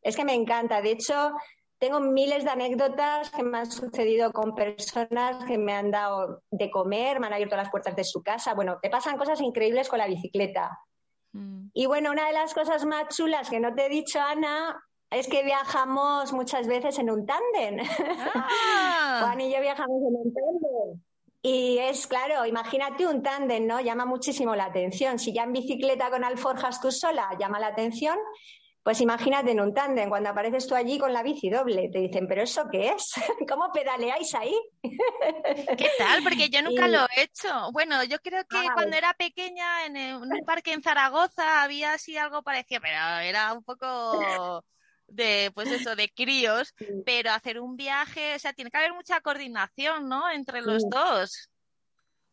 Es 0.03 0.17
que 0.17 0.25
me 0.25 0.35
encanta. 0.35 0.81
De 0.81 0.93
hecho, 0.93 1.33
tengo 1.81 1.99
miles 1.99 2.45
de 2.45 2.51
anécdotas 2.51 3.31
que 3.31 3.43
me 3.43 3.59
han 3.59 3.71
sucedido 3.71 4.33
con 4.33 4.55
personas 4.55 5.43
que 5.47 5.57
me 5.57 5.73
han 5.73 5.91
dado 5.91 6.43
de 6.51 6.71
comer, 6.71 7.19
me 7.19 7.27
han 7.27 7.33
abierto 7.33 7.57
las 7.57 7.71
puertas 7.71 7.97
de 7.97 8.05
su 8.05 8.23
casa. 8.23 8.53
Bueno, 8.53 8.79
te 8.83 8.91
pasan 8.91 9.17
cosas 9.17 9.41
increíbles 9.41 9.89
con 9.89 9.99
la 9.99 10.07
bicicleta. 10.07 10.79
Mm. 11.33 11.69
Y 11.73 11.87
bueno, 11.87 12.11
una 12.11 12.27
de 12.27 12.35
las 12.35 12.53
cosas 12.53 12.85
más 12.85 13.17
chulas 13.17 13.49
que 13.49 13.61
no 13.61 13.75
te 13.75 13.87
he 13.87 13.89
dicho, 13.89 14.21
Ana, 14.21 14.79
es 15.11 15.27
que 15.27 15.43
viajamos 15.43 16.35
muchas 16.35 16.67
veces 16.67 16.99
en 16.99 17.11
un 17.11 17.25
tándem. 17.25 17.79
Ah. 18.35 19.21
Juan 19.25 19.41
y 19.41 19.51
yo 19.51 19.61
viajamos 19.63 20.03
en 20.03 20.17
un 20.17 20.35
tándem. 20.35 21.03
Y 21.43 21.79
es 21.79 22.07
claro, 22.07 22.45
imagínate 22.45 23.07
un 23.07 23.23
tándem, 23.23 23.67
¿no? 23.67 23.81
Llama 23.81 24.05
muchísimo 24.05 24.55
la 24.55 24.67
atención. 24.67 25.19
Si 25.19 25.33
ya 25.33 25.45
en 25.45 25.55
bicicleta 25.55 26.11
con 26.11 26.25
alforjas 26.25 26.83
tú 26.83 26.93
sola 26.93 27.31
llama 27.39 27.59
la 27.59 27.69
atención, 27.69 28.19
pues 28.83 29.01
imagínate 29.01 29.51
en 29.51 29.61
un 29.61 29.75
tándem, 29.75 30.09
cuando 30.09 30.31
apareces 30.31 30.67
tú 30.67 30.75
allí 30.75 30.99
con 30.99 31.13
la 31.13 31.23
bici 31.23 31.51
doble, 31.51 31.91
te 31.93 31.99
dicen, 31.99 32.27
¿pero 32.27 32.43
eso 32.43 32.65
qué 32.71 32.89
es? 32.89 33.13
¿Cómo 33.49 33.71
pedaleáis 33.73 34.35
ahí? 34.35 34.57
¿Qué 34.83 35.91
tal? 35.99 36.23
Porque 36.23 36.49
yo 36.49 36.63
nunca 36.63 36.89
lo 36.89 37.07
he 37.15 37.23
hecho. 37.23 37.71
Bueno, 37.73 38.03
yo 38.05 38.19
creo 38.21 38.43
que 38.49 38.59
cuando 38.75 38.97
era 38.97 39.13
pequeña 39.15 39.87
en 39.87 40.17
un 40.17 40.31
parque 40.47 40.73
en 40.73 40.83
Zaragoza 40.83 41.63
había 41.63 41.93
así 41.93 42.17
algo 42.17 42.43
parecido, 42.43 42.81
pero 42.81 43.19
era 43.19 43.53
un 43.53 43.63
poco 43.63 44.65
de, 45.09 45.51
pues 45.55 45.71
eso, 45.71 45.95
de 45.95 46.09
críos, 46.09 46.75
pero 47.05 47.33
hacer 47.33 47.61
un 47.61 47.77
viaje, 47.77 48.35
o 48.35 48.39
sea, 48.39 48.53
tiene 48.53 48.71
que 48.71 48.79
haber 48.79 48.95
mucha 48.95 49.21
coordinación, 49.21 50.09
¿no? 50.09 50.31
Entre 50.31 50.63
los 50.63 50.89
dos. 50.89 51.50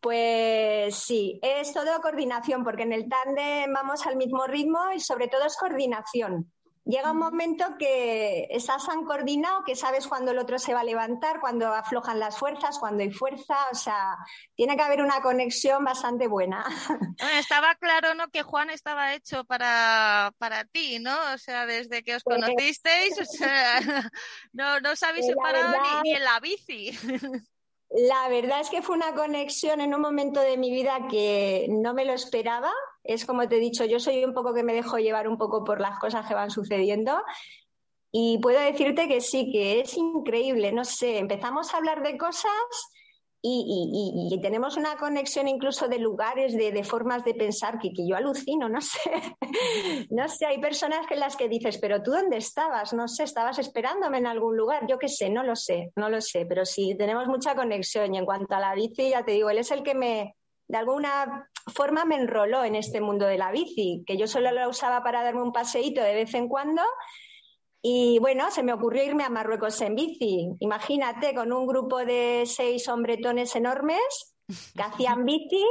Pues 0.08 0.96
sí, 0.96 1.38
es 1.43 1.74
todo 1.74 2.00
coordinación, 2.00 2.63
porque 2.63 2.84
en 2.84 2.93
el 2.93 3.10
tándem 3.10 3.74
vamos 3.74 4.08
al 4.08 4.15
mismo 4.15 4.48
ritmo 4.48 4.80
y 4.96 5.02
sobre 5.02 5.28
todo 5.28 5.43
es 5.43 5.58
coordinación. 5.58 6.50
Llega 6.86 7.12
un 7.12 7.17
momento 7.17 7.76
que 7.78 8.48
estás 8.50 8.86
tan 8.86 9.04
coordinado 9.04 9.65
que 9.65 9.76
sabes 9.76 10.08
cuándo 10.08 10.32
el 10.32 10.39
otro 10.39 10.60
se 10.60 10.74
va 10.74 10.80
a 10.80 10.86
levantar, 10.86 11.41
cuando 11.41 11.67
aflojan 11.67 12.22
las 12.22 12.38
fuerzas, 12.38 12.80
cuando 12.80 13.04
hay 13.04 13.12
fuerza, 13.12 13.58
o 13.70 13.76
sea, 13.76 14.15
tiene 14.56 14.78
que 14.78 14.84
haber 14.84 15.02
una 15.02 15.22
conexión 15.22 15.84
bastante 15.84 16.30
buena. 16.30 16.63
estaba 17.38 17.76
claro, 17.76 18.15
¿no? 18.15 18.30
Que 18.30 18.43
Juan 18.43 18.70
estaba 18.70 19.13
hecho 19.13 19.43
para, 19.43 20.32
para 20.38 20.63
ti, 20.63 21.00
¿no? 21.00 21.17
O 21.34 21.38
sea, 21.38 21.65
desde 21.65 22.02
que 22.02 22.15
os 22.15 22.24
pues 22.24 22.39
conocisteis, 22.39 23.20
o 23.20 23.26
sea, 23.26 23.82
no, 24.54 24.80
no 24.80 24.91
os 24.91 25.04
habéis 25.04 25.26
separado 25.26 26.02
ni 26.02 26.13
en 26.13 26.24
la 26.24 26.39
bici. 26.39 26.98
La 27.89 28.28
verdad 28.30 28.60
es 28.60 28.69
que 28.69 28.82
fue 28.82 28.95
una 28.95 29.15
conexión 29.15 29.80
en 29.80 29.93
un 29.93 30.02
momento 30.02 30.41
de 30.41 30.58
mi 30.58 30.71
vida 30.71 31.08
que 31.10 31.67
no 31.69 31.93
me 31.93 32.06
lo 32.06 32.13
esperaba. 32.13 32.71
Es 33.04 33.26
como 33.26 33.47
te 33.47 33.58
he 33.58 33.60
dicho, 33.60 33.86
yo 33.86 34.00
soy 34.00 34.26
un 34.26 34.34
poco 34.34 34.54
que 34.54 34.63
me 34.63 34.73
dejo 34.73 34.97
llevar 34.97 35.28
un 35.28 35.38
poco 35.38 35.63
por 35.63 35.80
las 35.80 35.97
cosas 36.00 36.28
que 36.28 36.34
van 36.34 36.52
sucediendo. 36.52 37.21
Y 38.12 38.39
puedo 38.39 38.60
decirte 38.60 39.08
que 39.08 39.21
sí, 39.21 39.52
que 39.52 39.80
es 39.80 39.95
increíble. 39.95 40.71
No 40.71 40.84
sé, 40.84 41.17
empezamos 41.17 41.73
a 41.73 41.78
hablar 41.78 42.04
de 42.04 42.17
cosas 42.17 42.52
y, 43.41 44.39
tenemos 44.41 44.78
una 44.78 44.97
conexión 44.97 45.47
incluso 45.47 45.88
de 45.88 46.00
lugares, 46.00 46.56
de, 46.56 46.84
formas 46.84 47.23
de 47.23 47.34
pensar 47.34 47.80
que, 47.80 47.91
yo 47.95 48.15
alucino, 48.15 48.69
no 48.69 48.82
sé. 48.82 49.00
no 50.10 50.28
sé, 50.28 50.45
hay 50.45 50.60
personas 50.60 51.06
que 51.08 51.15
las 51.15 51.36
que 51.36 51.47
dices, 51.47 51.78
pero 51.78 52.02
tú 52.02 52.12
dónde 52.12 52.38
estabas, 52.38 52.93
no 52.93 53.08
sé, 53.08 53.23
estabas 53.23 53.60
esperándome 53.60 54.17
en 54.17 54.28
algún 54.28 54.58
lugar, 54.58 54.88
yo 54.88 54.97
qué 54.97 55.08
sé, 55.08 55.30
no 55.30 55.43
lo 55.43 55.56
sé, 55.56 55.91
no 55.95 56.10
lo 56.10 56.21
sé, 56.21 56.45
pero 56.45 56.65
sí, 56.65 56.95
tenemos 56.97 57.28
mucha 57.28 57.56
conexión 57.56 58.13
y 58.13 58.17
en 58.17 58.26
cuanto 58.26 58.56
a 58.56 58.60
la 58.60 58.76
bici, 58.76 59.10
ya 59.10 59.23
te 59.23 59.34
digo, 59.34 59.50
él 59.50 59.60
es 59.60 59.71
el 59.71 59.84
que 59.84 59.95
me, 59.95 60.36
de 60.67 60.78
alguna 60.78 61.50
forma 61.73 62.06
me 62.06 62.15
enroló 62.15 62.63
en 62.63 62.76
este 62.76 63.02
mundo 63.02 63.26
de 63.26 63.38
la 63.38 63.52
bici, 63.52 64.04
que 64.06 64.17
yo 64.17 64.28
solo 64.28 64.52
la 64.52 64.67
usaba 64.67 65.04
para 65.04 65.23
darme 65.23 65.41
un 65.41 65.52
paseíto 65.52 66.02
de 66.02 66.13
vez 66.13 66.34
en 66.34 66.47
cuando 66.47 66.82
Y 67.89 68.19
bueno, 68.19 68.52
se 68.52 68.63
me 68.63 68.73
ocurrió 68.73 69.02
irme 69.02 69.23
a 69.23 69.30
Marruecos 69.30 69.80
en 69.80 69.95
bici. 69.95 70.50
Imagínate, 70.60 71.34
con 71.34 71.54
un 71.54 71.65
grupo 71.65 72.04
de 72.04 72.43
seis 72.45 72.86
hombretones 72.89 73.56
enormes 73.56 74.36
que 74.76 74.82
hacían 74.82 75.23
bici 75.23 75.65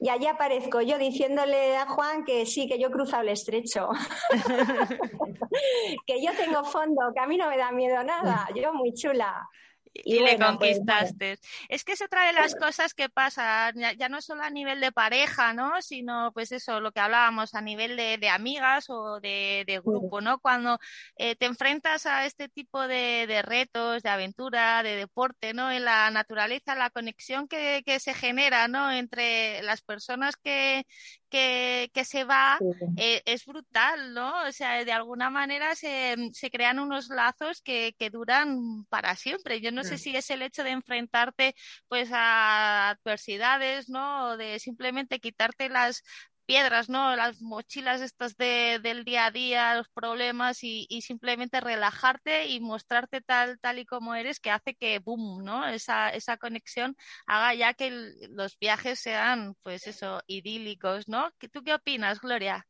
y 0.00 0.08
allí 0.08 0.26
aparezco 0.26 0.80
yo 0.80 0.98
diciéndole 0.98 1.76
a 1.76 1.86
Juan 1.86 2.24
que 2.24 2.46
sí, 2.46 2.66
que 2.66 2.80
yo 2.80 2.88
he 2.88 2.90
cruzado 2.90 3.22
el 3.22 3.28
estrecho. 3.28 3.90
que 6.08 6.20
yo 6.20 6.32
tengo 6.36 6.64
fondo, 6.64 7.00
que 7.14 7.20
a 7.20 7.28
mí 7.28 7.36
no 7.36 7.48
me 7.48 7.56
da 7.56 7.70
miedo 7.70 8.02
nada. 8.02 8.48
Yo 8.56 8.74
muy 8.74 8.92
chula. 8.94 9.48
Y, 9.94 10.20
le 10.20 10.36
pues, 10.36 10.48
conquistaste. 10.48 11.38
es 11.68 11.84
que 11.84 11.92
es 11.92 12.02
otra 12.02 12.26
de 12.26 12.32
las 12.32 12.54
cosas 12.54 12.94
que 12.94 13.08
pasa, 13.10 13.72
ya, 13.74 14.08
no 14.08 14.22
solo 14.22 14.42
a 14.42 14.50
nivel 14.50 14.80
de 14.80 14.90
pareja, 14.90 15.52
¿no? 15.52 15.82
Sino, 15.82 16.32
pues 16.32 16.50
eso, 16.52 16.80
lo 16.80 16.92
que 16.92 17.00
hablábamos, 17.00 17.54
a 17.54 17.60
nivel 17.60 17.96
de, 17.96 18.28
amigas 18.30 18.86
o 18.88 19.20
de, 19.20 19.80
grupo, 19.84 20.20
¿no? 20.20 20.38
Cuando 20.38 20.78
eh, 21.16 21.36
te 21.36 21.46
enfrentas 21.46 22.06
a 22.06 22.24
este 22.24 22.48
tipo 22.48 22.86
de, 22.86 23.42
retos, 23.44 24.02
de 24.02 24.08
aventura, 24.08 24.82
de 24.82 24.96
deporte, 24.96 25.52
¿no? 25.52 25.70
En 25.70 25.84
la 25.84 26.10
naturaleza, 26.10 26.74
la 26.74 26.90
conexión 26.90 27.46
que, 27.46 27.82
que 27.84 28.00
se 28.00 28.14
genera, 28.14 28.68
¿no? 28.68 28.90
Entre 28.90 29.62
las 29.62 29.82
personas 29.82 30.36
que, 30.36 30.86
que, 31.32 32.04
se 32.04 32.24
va 32.24 32.58
eh, 32.96 33.22
es 33.24 33.46
brutal, 33.46 34.12
¿no? 34.12 34.44
O 34.46 34.52
sea, 34.52 34.84
de 34.84 34.92
alguna 34.92 35.30
manera 35.30 35.74
se, 35.74 36.16
se 36.32 36.50
crean 36.50 36.78
unos 36.78 37.08
lazos 37.08 37.62
que, 37.62 37.94
que, 37.98 38.10
duran 38.10 38.84
para 38.90 39.16
siempre. 39.16 39.60
Yo 39.60 39.72
no 39.72 39.81
sé 39.84 39.94
mm. 39.94 39.98
si 39.98 40.16
es 40.16 40.30
el 40.30 40.42
hecho 40.42 40.64
de 40.64 40.70
enfrentarte 40.70 41.54
pues 41.88 42.10
a 42.12 42.90
adversidades, 42.90 43.88
¿no? 43.88 44.30
O 44.30 44.36
de 44.36 44.58
simplemente 44.58 45.20
quitarte 45.20 45.68
las, 45.68 46.02
piedras, 46.46 46.88
¿no? 46.88 47.16
Las 47.16 47.40
mochilas 47.40 48.00
estas 48.00 48.36
de, 48.36 48.78
del 48.82 49.04
día 49.04 49.26
a 49.26 49.30
día, 49.30 49.74
los 49.76 49.88
problemas 49.88 50.62
y, 50.62 50.86
y, 50.88 51.02
simplemente 51.02 51.60
relajarte 51.60 52.46
y 52.48 52.60
mostrarte 52.60 53.20
tal, 53.20 53.58
tal 53.60 53.78
y 53.78 53.86
como 53.86 54.14
eres 54.14 54.40
que 54.40 54.50
hace 54.50 54.74
que, 54.74 54.98
boom, 54.98 55.44
¿no? 55.44 55.66
Esa, 55.66 56.10
esa 56.10 56.36
conexión 56.36 56.96
haga 57.26 57.54
ya 57.54 57.74
que 57.74 57.90
los 58.30 58.58
viajes 58.58 58.98
sean, 59.00 59.54
pues 59.62 59.86
eso, 59.86 60.20
idílicos, 60.26 61.08
¿no? 61.08 61.30
¿Tú 61.52 61.62
qué 61.62 61.74
opinas, 61.74 62.20
Gloria? 62.20 62.66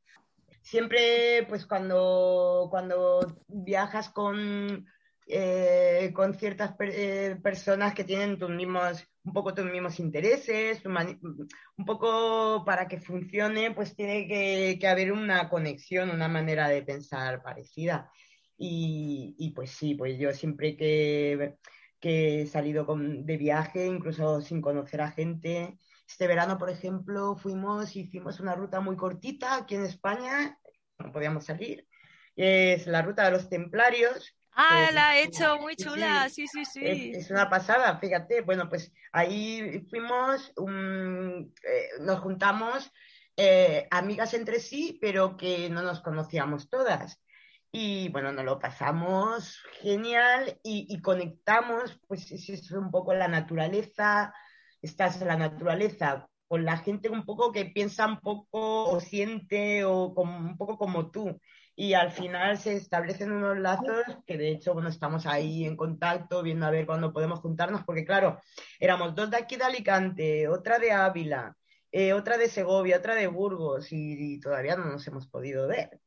Siempre, 0.63 1.45
pues 1.49 1.67
cuando, 1.67 2.69
cuando 2.71 3.43
viajas 3.49 4.11
con 4.11 4.87
eh, 5.27 6.11
con 6.15 6.35
ciertas 6.35 6.75
eh, 6.81 7.39
personas 7.43 7.95
que 7.95 8.05
tienen 8.05 8.39
tus 8.39 8.51
mismos, 8.51 9.07
un 9.25 9.33
poco 9.33 9.55
tus 9.55 9.65
mismos 9.65 10.01
intereses, 10.01 10.83
un 10.85 11.85
poco 11.87 12.65
para 12.65 12.89
que 12.89 13.01
funcione, 13.01 13.71
pues 13.73 13.95
tiene 13.95 14.27
que, 14.27 14.87
haber 14.89 15.13
una 15.13 15.49
conexión, 15.49 16.11
una 16.11 16.29
manera 16.29 16.69
de 16.69 16.83
pensar 16.83 17.43
parecida. 17.43 18.11
Y, 18.59 19.53
pues 19.57 19.71
sí, 19.73 19.95
pues 19.95 20.19
yo 20.19 20.33
siempre 20.33 20.77
que, 20.77 21.57
que 22.01 22.43
he 22.43 22.47
salido 22.47 22.87
de 22.97 23.37
viaje, 23.37 23.87
incluso 23.87 24.41
sin 24.41 24.61
conocer 24.61 25.01
a 25.01 25.11
gente, 25.11 25.79
este 26.07 26.27
verano, 26.27 26.59
por 26.59 26.71
ejemplo, 26.71 27.37
fuimos, 27.37 27.97
hicimos 27.97 28.39
una 28.39 28.55
ruta 28.55 28.81
muy 28.81 28.97
cortita 28.97 29.57
aquí 29.57 29.75
en 29.77 29.85
España, 29.85 30.59
no 30.99 31.11
podíamos 31.11 31.45
salir, 31.47 31.89
es 32.37 32.87
la 32.87 33.03
ruta 33.03 33.25
de 33.25 33.33
los 33.33 33.49
templarios, 33.49 34.37
Ah, 34.55 34.91
la 34.93 35.11
ha 35.11 35.19
hecho 35.19 35.59
muy 35.59 35.77
chula, 35.77 36.29
sí, 36.29 36.47
sí, 36.47 36.65
sí. 36.65 37.13
Es, 37.15 37.31
una 37.31 37.49
pasada, 37.49 37.97
fíjate. 37.99 38.43
Bueno, 38.43 38.69
pues 38.69 38.93
ahí 39.13 39.87
fuimos, 39.89 40.53
eh, 40.59 41.89
nos 42.01 42.21
juntamos 42.21 42.91
eh, 43.37 43.89
amigas 43.91 44.35
entre 44.35 44.61
sí, 44.61 44.99
pero 45.01 45.37
que 45.37 45.71
no 45.71 45.83
nos 45.83 46.01
conocíamos 46.01 46.69
todas. 46.69 47.23
Y 47.71 48.11
bueno, 48.11 48.33
nos 48.33 48.45
lo 48.45 48.59
pasamos 48.59 49.63
genial 49.81 50.61
y, 50.63 51.01
conectamos, 51.01 51.99
pues 52.07 52.31
es 52.31 52.71
un 52.73 52.91
poco 52.91 53.15
la 53.15 53.29
naturaleza, 53.29 54.35
estás 54.83 55.23
en 55.23 55.29
la 55.29 55.37
naturaleza 55.37 56.29
con 56.47 56.67
la 56.67 56.77
gente 56.77 57.09
un 57.09 57.25
poco 57.25 57.51
que 57.51 57.65
piensa 57.65 58.07
un 58.07 58.21
poco 58.21 58.91
o 58.91 59.01
siente 59.01 59.87
o 59.87 60.15
como, 60.15 60.37
un 60.37 60.59
poco 60.59 60.77
como 60.77 61.11
tú 61.11 61.41
y 61.75 61.95
al 61.95 62.11
final 62.13 62.59
se 62.59 62.75
establecen 62.75 63.33
unos 63.33 63.59
lazos 63.59 64.03
que 64.27 64.37
de 64.37 64.51
hecho, 64.51 64.75
bueno, 64.75 64.89
estamos 64.89 65.27
ahí 65.27 65.65
en 65.65 65.77
contacto, 65.77 66.43
viendo 66.43 66.67
a 66.67 66.71
ver 66.71 66.87
cuándo 66.87 67.13
podemos 67.13 67.41
juntarnos, 67.41 67.83
porque 67.85 68.05
claro, 68.05 68.41
éramos 68.79 69.15
dos 69.15 69.31
de 69.31 69.39
aquí 69.39 69.57
de 69.57 69.65
Alicante, 69.65 70.49
otra 70.49 70.79
de 70.79 70.93
Ávila, 70.93 71.57
eh, 71.91 72.13
otra 72.13 72.37
de 72.39 72.49
Segovia, 72.49 72.99
otra 72.99 73.15
de 73.15 73.27
Burgos 73.27 73.89
y, 73.91 74.41
todavía 74.41 74.77
no 74.77 74.87
nos 74.87 75.07
hemos 75.07 75.27
podido 75.29 75.67
ver. 75.69 76.01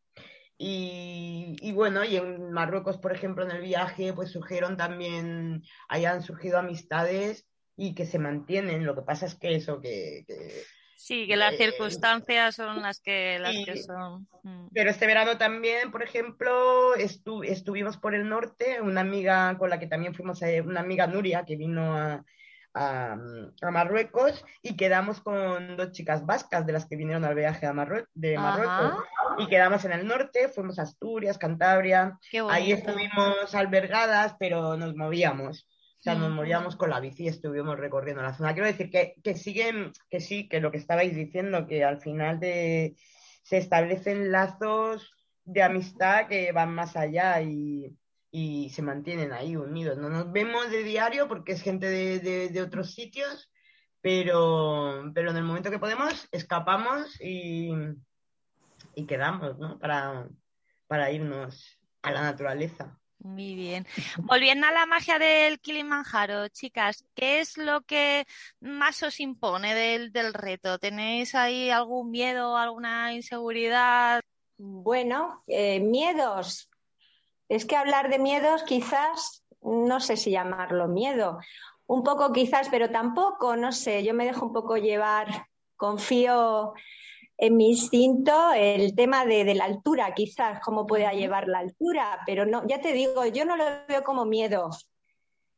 Y, 0.58 1.58
y, 1.62 1.74
bueno, 1.74 2.06
y 2.06 2.16
en 2.16 2.52
Marruecos, 2.52 2.98
por 2.98 3.12
ejemplo, 3.12 3.44
en 3.44 3.52
el 3.52 3.62
viaje, 3.62 4.14
pues 4.14 4.32
surgieron 4.32 4.78
también, 4.78 5.64
hayan 5.90 6.24
surgido 6.24 6.60
amistades 6.60 7.46
y 7.76 7.94
que 7.94 8.06
se 8.06 8.20
mantienen. 8.20 8.86
Lo 8.86 8.96
que 8.96 9.02
pasa 9.02 9.26
es 9.26 9.36
que 9.36 9.56
eso, 9.56 9.82
que 9.82 10.26
Sí, 10.96 11.28
que 11.28 11.36
las 11.36 11.54
eh, 11.54 11.58
circunstancias 11.58 12.56
son 12.56 12.82
las 12.82 13.00
que, 13.00 13.38
las 13.40 13.56
que 13.66 13.78
son. 13.78 14.28
Mm. 14.44 14.68
Pero 14.74 14.90
este 14.90 15.08
verano 15.08 15.38
también, 15.38 15.92
por 15.92 16.04
ejemplo, 16.04 16.96
estuvimos 16.96 17.98
por 17.98 18.16
el 18.16 18.28
norte, 18.30 18.82
una 18.82 19.02
amiga 19.02 19.58
con 19.58 19.70
la 19.70 19.80
que 19.80 19.88
también 19.88 20.16
fuimos, 20.16 20.42
a, 20.42 20.48
una 20.64 20.80
amiga 20.80 21.06
Nuria, 21.06 21.44
que 21.46 21.58
vino 21.58 21.96
a, 21.96 22.24
a, 22.74 23.18
Marruecos 23.72 24.46
y 24.62 24.76
quedamos 24.76 25.22
con 25.22 25.78
dos 25.78 25.92
chicas 25.92 26.26
vascas 26.26 26.66
de 26.66 26.74
las 26.74 26.86
que 26.86 26.96
vinieron 26.96 27.26
al 27.26 27.36
viaje 27.36 27.66
a 27.66 27.74
de 28.14 28.38
Marruecos. 28.38 29.04
Y 29.38 29.48
quedamos 29.48 29.84
en 29.86 29.92
el 29.92 30.08
norte, 30.08 30.48
fuimos 30.48 30.80
a 30.80 30.84
Asturias, 30.84 31.38
Cantabria. 31.38 32.18
Ahí 32.50 32.72
estuvimos 32.72 33.54
albergadas, 33.54 34.36
pero 34.40 34.78
nos 34.78 34.96
movíamos 34.96 35.68
sea, 36.06 36.16
nos 36.16 36.32
moríamos 36.32 36.76
con 36.76 36.92
la 36.92 37.00
bici 37.00 37.24
y 37.24 37.28
estuvimos 37.30 37.80
recorriendo 37.80 38.22
la 38.22 38.34
zona. 38.34 38.54
Quiero 38.54 38.68
decir 38.68 38.92
que, 38.92 39.16
que 39.24 39.34
siguen, 39.34 39.92
que 40.10 40.20
sí, 40.20 40.48
que 40.48 40.60
lo 40.60 40.72
que 40.72 40.78
estabais 40.78 41.16
diciendo, 41.16 41.66
que 41.66 41.84
al 41.84 42.00
final 42.00 42.40
de, 42.40 42.96
se 43.42 43.58
establecen 43.58 44.32
lazos 44.32 45.12
de 45.44 45.64
amistad 45.64 46.28
que 46.28 46.52
van 46.52 46.76
más 46.76 46.96
allá 46.96 47.42
y, 47.42 47.98
y 48.30 48.70
se 48.70 48.84
mantienen 48.84 49.34
ahí 49.34 49.56
unidos. 49.56 49.98
No 49.98 50.10
nos 50.10 50.32
vemos 50.32 50.70
de 50.70 50.84
diario 50.84 51.28
porque 51.28 51.54
es 51.54 51.64
gente 51.64 51.88
de, 51.88 52.50
de, 52.50 52.62
otros 52.62 52.94
sitios, 52.94 53.52
pero, 54.02 55.12
pero 55.16 55.32
en 55.32 55.38
el 55.38 55.44
momento 55.44 55.72
que 55.72 55.80
podemos 55.80 56.28
escapamos 56.32 57.20
y, 57.20 57.72
y 58.94 59.06
quedamos, 59.08 59.58
¿no? 59.58 59.80
Para, 59.80 60.30
para 60.86 61.12
irnos 61.12 61.80
a 62.04 62.12
la 62.12 62.22
naturaleza. 62.22 63.00
Muy 63.26 63.56
bien. 63.56 63.88
Volviendo 64.20 64.68
a 64.68 64.72
la 64.72 64.86
magia 64.86 65.18
del 65.18 65.60
Kilimanjaro, 65.60 66.48
chicas, 66.50 67.04
¿qué 67.16 67.40
es 67.40 67.58
lo 67.58 67.82
que 67.82 68.28
más 68.60 69.02
os 69.02 69.20
impone 69.20 69.74
del, 69.74 70.12
del 70.12 70.32
reto? 70.32 70.78
¿Tenéis 70.78 71.34
ahí 71.34 71.72
algún 71.72 72.12
miedo, 72.12 72.56
alguna 72.56 73.14
inseguridad? 73.14 74.22
Bueno, 74.58 75.44
eh, 75.48 75.80
miedos. 75.80 76.70
Es 77.50 77.66
que 77.66 77.76
hablar 77.76 78.12
de 78.12 78.20
miedos 78.20 78.62
quizás, 78.62 79.44
no 79.64 80.00
sé 80.00 80.18
si 80.18 80.30
llamarlo 80.30 80.88
miedo. 80.88 81.40
Un 81.88 82.04
poco 82.04 82.32
quizás, 82.32 82.70
pero 82.70 82.92
tampoco, 82.92 83.56
no 83.56 83.72
sé, 83.72 84.04
yo 84.04 84.14
me 84.14 84.26
dejo 84.26 84.46
un 84.46 84.54
poco 84.54 84.78
llevar, 84.78 85.48
confío 85.78 86.74
en 87.38 87.58
mi 87.58 87.70
instinto 87.70 88.54
el 88.54 88.96
tema 88.96 89.26
de, 89.26 89.54
la 89.56 89.66
altura, 89.66 90.14
quizás, 90.14 90.60
cómo 90.62 90.86
pueda 90.86 91.12
llevar 91.14 91.48
la 91.48 91.60
altura, 91.60 92.20
pero 92.26 92.46
no, 92.46 92.66
ya 92.68 92.80
te 92.80 92.94
digo, 92.94 93.26
yo 93.26 93.46
no 93.46 93.58
lo 93.58 93.66
veo 93.88 94.04
como 94.04 94.26
miedo. 94.26 94.70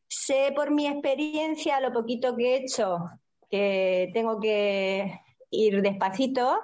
Sé 0.08 0.54
por 0.56 0.72
mi 0.72 0.88
experiencia, 0.88 1.80
lo 1.80 1.92
poquito 1.92 2.36
que 2.36 2.56
he 2.56 2.64
hecho, 2.64 3.00
que 3.50 4.10
tengo 4.14 4.40
que 4.40 5.22
ir 5.52 5.82
despacito, 5.82 6.60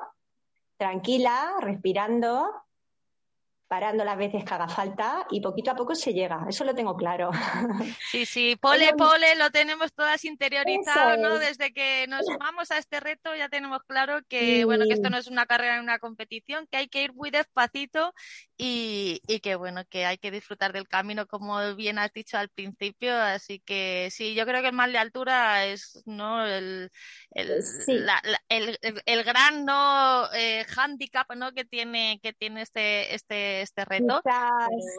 tranquila, 0.78 1.56
respirando 1.60 2.50
parando 3.68 4.04
las 4.04 4.18
veces 4.18 4.44
que 4.44 4.54
haga 4.54 4.68
falta 4.68 5.26
y 5.32 5.42
poquito 5.42 5.72
a 5.72 5.76
poco 5.76 5.96
se 5.96 6.14
llega, 6.14 6.46
eso 6.48 6.64
lo 6.64 6.74
tengo 6.74 6.96
claro. 6.96 7.32
Sí, 8.12 8.26
sí, 8.26 8.56
pole, 8.56 8.94
pole, 8.96 9.36
lo 9.36 9.50
tenemos 9.50 9.92
todas 9.94 10.24
interiorizado, 10.26 11.18
¿no? 11.18 11.40
Desde 11.40 11.74
que 11.74 12.06
nos 12.08 12.26
sumamos 12.26 12.70
a 12.72 12.78
este 12.78 13.00
reto 13.00 13.36
ya 13.36 13.50
tenemos 13.50 13.82
claro 13.88 14.20
que, 14.28 14.66
bueno, 14.66 14.86
que 14.86 14.94
esto 14.94 15.10
no 15.10 15.18
es 15.18 15.28
una 15.28 15.46
carrera, 15.46 15.78
en 15.78 15.84
una 15.84 16.00
competición, 16.00 16.68
que 16.70 16.78
hay 16.78 16.88
que 16.88 17.04
ir 17.04 17.14
muy 17.14 17.32
despacito 17.32 18.14
y, 18.58 19.22
y 19.28 19.40
que, 19.40 19.56
bueno, 19.56 19.84
que 19.90 20.06
hay 20.06 20.18
que 20.18 20.32
disfrutar 20.32 20.74
del 20.74 20.88
camino, 20.88 21.26
como 21.26 21.76
bien 21.76 21.98
has 21.98 22.14
dicho 22.14 22.38
al 22.38 22.50
principio, 22.50 23.16
así 23.16 23.60
que 23.60 24.10
sí, 24.12 24.36
yo 24.36 24.46
creo 24.46 24.62
que 24.62 24.68
el 24.68 24.74
mal 24.74 24.92
de 24.92 25.00
altura 25.00 25.66
es, 25.66 26.04
¿no? 26.06 26.46
El, 26.46 26.92
el, 27.32 27.64
el, 28.50 28.78
el, 29.06 29.24
gran, 29.24 29.66
¿no? 29.66 30.32
Eh, 30.34 30.66
handicap, 30.76 31.34
¿no? 31.36 31.52
Que 31.54 31.66
tiene, 31.66 32.20
que 32.22 32.34
tiene 32.34 32.62
este, 32.62 33.16
este 33.16 33.53
este, 33.62 33.82
este 33.82 33.86
reto. 33.86 34.22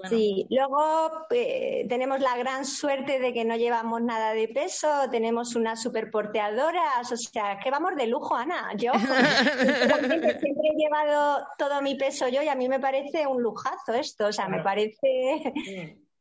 Sí, 0.09 0.47
luego 0.51 1.27
eh, 1.31 1.87
tenemos 1.89 2.21
la 2.21 2.37
gran 2.37 2.65
suerte 2.65 3.19
de 3.19 3.33
que 3.33 3.45
no 3.45 3.57
llevamos 3.57 4.03
nada 4.03 4.33
de 4.33 4.49
peso, 4.49 4.89
tenemos 5.11 5.55
unas 5.55 5.83
superporteadoras, 5.83 7.11
o 7.11 7.17
sea, 7.17 7.59
que 7.63 7.71
vamos 7.71 7.97
de 7.97 8.07
lujo, 8.07 8.35
Ana. 8.35 8.73
Yo 8.77 8.93
siempre 8.99 10.69
he 10.69 10.77
llevado 10.77 11.47
todo 11.59 11.83
mi 11.83 11.95
peso 11.97 12.29
yo 12.29 12.43
y 12.43 12.49
a 12.49 12.55
mí 12.55 12.69
me 12.69 12.81
parece 12.81 13.27
un 13.27 13.43
lujazo 13.43 13.95
esto, 13.95 14.27
o 14.27 14.33
sea, 14.33 14.49
me 14.49 14.63
parece... 14.63 15.55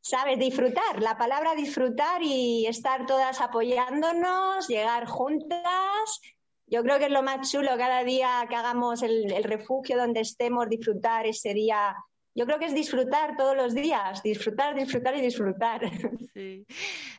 ¿sabes? 0.00 0.38
Disfrutar, 0.38 1.00
la 1.00 1.16
palabra 1.16 1.54
disfrutar 1.54 2.22
y 2.22 2.66
estar 2.66 3.06
todas 3.06 3.40
apoyándonos, 3.40 4.68
llegar 4.68 5.06
juntas. 5.06 6.20
Yo 6.66 6.82
creo 6.82 6.98
que 6.98 7.06
es 7.06 7.10
lo 7.10 7.22
más 7.22 7.50
chulo 7.50 7.70
cada 7.78 8.04
día 8.04 8.44
que 8.48 8.54
hagamos 8.54 9.02
el, 9.02 9.32
el 9.32 9.44
refugio 9.44 9.96
donde 9.96 10.20
estemos, 10.20 10.68
disfrutar 10.68 11.26
ese 11.26 11.54
día 11.54 11.96
yo 12.34 12.46
creo 12.46 12.58
que 12.58 12.66
es 12.66 12.74
disfrutar 12.74 13.36
todos 13.36 13.56
los 13.56 13.74
días, 13.74 14.22
disfrutar, 14.22 14.74
disfrutar 14.74 15.16
y 15.16 15.20
disfrutar. 15.20 15.80
Sí. 16.34 16.66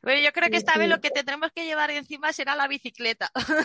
Bueno, 0.03 0.19
yo 0.21 0.33
creo 0.33 0.49
que 0.49 0.57
esta 0.57 0.77
vez 0.77 0.89
lo 0.89 0.99
que 0.99 1.09
tendremos 1.09 1.49
que 1.55 1.65
llevar 1.65 1.89
encima 1.89 2.33
será 2.33 2.53
la 2.53 2.67
bicicleta, 2.67 3.31
ah, 3.35 3.55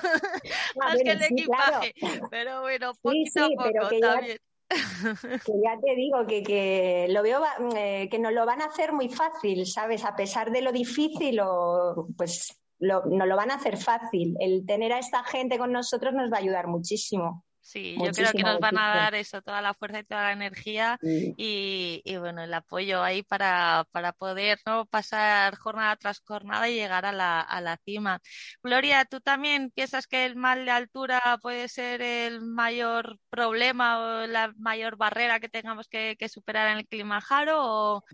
más 0.77 1.03
que 1.03 1.11
el 1.11 1.23
equipaje. 1.23 1.93
Pero 2.31 2.61
bueno, 2.61 2.93
poquito 3.03 3.47
a 3.47 3.49
poco 3.49 3.89
también. 4.01 4.39
Que 5.45 5.53
ya 5.65 5.77
te 5.85 5.97
digo 5.97 6.25
que, 6.29 6.45
que 6.45 7.09
lo 7.11 7.25
veo 7.25 7.43
eh, 7.75 8.09
que 8.09 8.21
nos 8.21 8.33
lo 8.33 8.47
van 8.47 8.63
a 8.63 8.67
hacer 8.67 8.93
muy 8.93 9.09
fácil, 9.09 9.67
¿sabes? 9.67 10.05
A 10.05 10.15
pesar 10.15 10.53
de 10.53 10.63
lo 10.63 10.71
difícil, 10.71 11.41
o, 11.41 12.07
pues 12.17 12.57
lo, 12.79 13.05
nos 13.07 13.27
lo 13.27 13.35
van 13.35 13.51
a 13.51 13.55
hacer 13.55 13.77
fácil. 13.77 14.37
El 14.39 14.65
tener 14.65 14.93
a 14.93 15.01
esta 15.01 15.25
gente 15.25 15.59
con 15.59 15.73
nosotros 15.73 16.15
nos 16.15 16.31
va 16.31 16.37
a 16.37 16.41
ayudar 16.41 16.69
muchísimo. 16.69 17.45
Sí, 17.63 17.97
yo 18.03 18.11
creo 18.11 18.33
que 18.33 18.43
nos 18.43 18.59
van 18.59 18.79
a 18.79 18.95
dar 18.95 19.15
eso, 19.15 19.43
toda 19.43 19.61
la 19.61 19.75
fuerza 19.75 20.01
y 20.01 20.05
toda 20.05 20.25
la 20.25 20.33
energía 20.33 20.99
y, 21.03 22.03
bueno, 22.19 22.43
el 22.43 22.53
apoyo 22.55 23.03
ahí 23.03 23.23
para, 23.23 23.87
para 23.93 24.13
poder 24.13 24.59
¿no? 24.67 24.87
pasar 24.87 25.57
jornada 25.57 25.97
tras 25.97 26.21
jornada 26.21 26.69
y 26.69 26.75
llegar 26.75 27.05
a 27.05 27.13
la, 27.13 27.41
a 27.41 27.61
la 27.61 27.77
cima. 27.85 28.21
Gloria, 28.63 29.05
¿tú 29.05 29.21
también 29.21 29.71
piensas 29.71 30.07
que 30.07 30.25
el 30.25 30.37
mal 30.37 30.65
de 30.65 30.71
altura 30.71 31.39
puede 31.43 31.69
ser 31.69 32.03
el 32.03 32.41
mayor 32.41 33.19
problema 33.29 33.99
o 33.99 34.27
la 34.27 34.53
mayor 34.57 34.97
barrera 34.97 35.39
que 35.39 35.49
tengamos 35.49 35.89
que, 35.89 36.17
superar 36.29 36.73
en 36.73 36.79
el 36.79 36.89
Kilimanjaro? 36.89 37.59
O... 37.61 38.05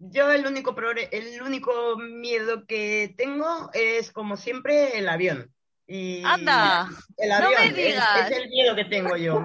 Yo 0.00 0.30
el 0.30 0.46
único, 0.46 0.74
el 1.10 1.42
único 1.42 1.96
miedo 1.96 2.66
que 2.66 3.14
tengo 3.16 3.70
es, 3.72 4.12
como 4.12 4.36
siempre, 4.36 4.98
el 4.98 5.08
avión. 5.08 5.52
Y 5.92 6.22
Anda, 6.24 6.88
el 7.16 7.32
avión, 7.32 7.52
no 7.52 7.58
me 7.58 7.72
digas. 7.72 8.30
Es, 8.30 8.36
el 8.36 8.48
miedo 8.48 8.76
que 8.76 8.84
tengo 8.84 9.16
yo. 9.16 9.42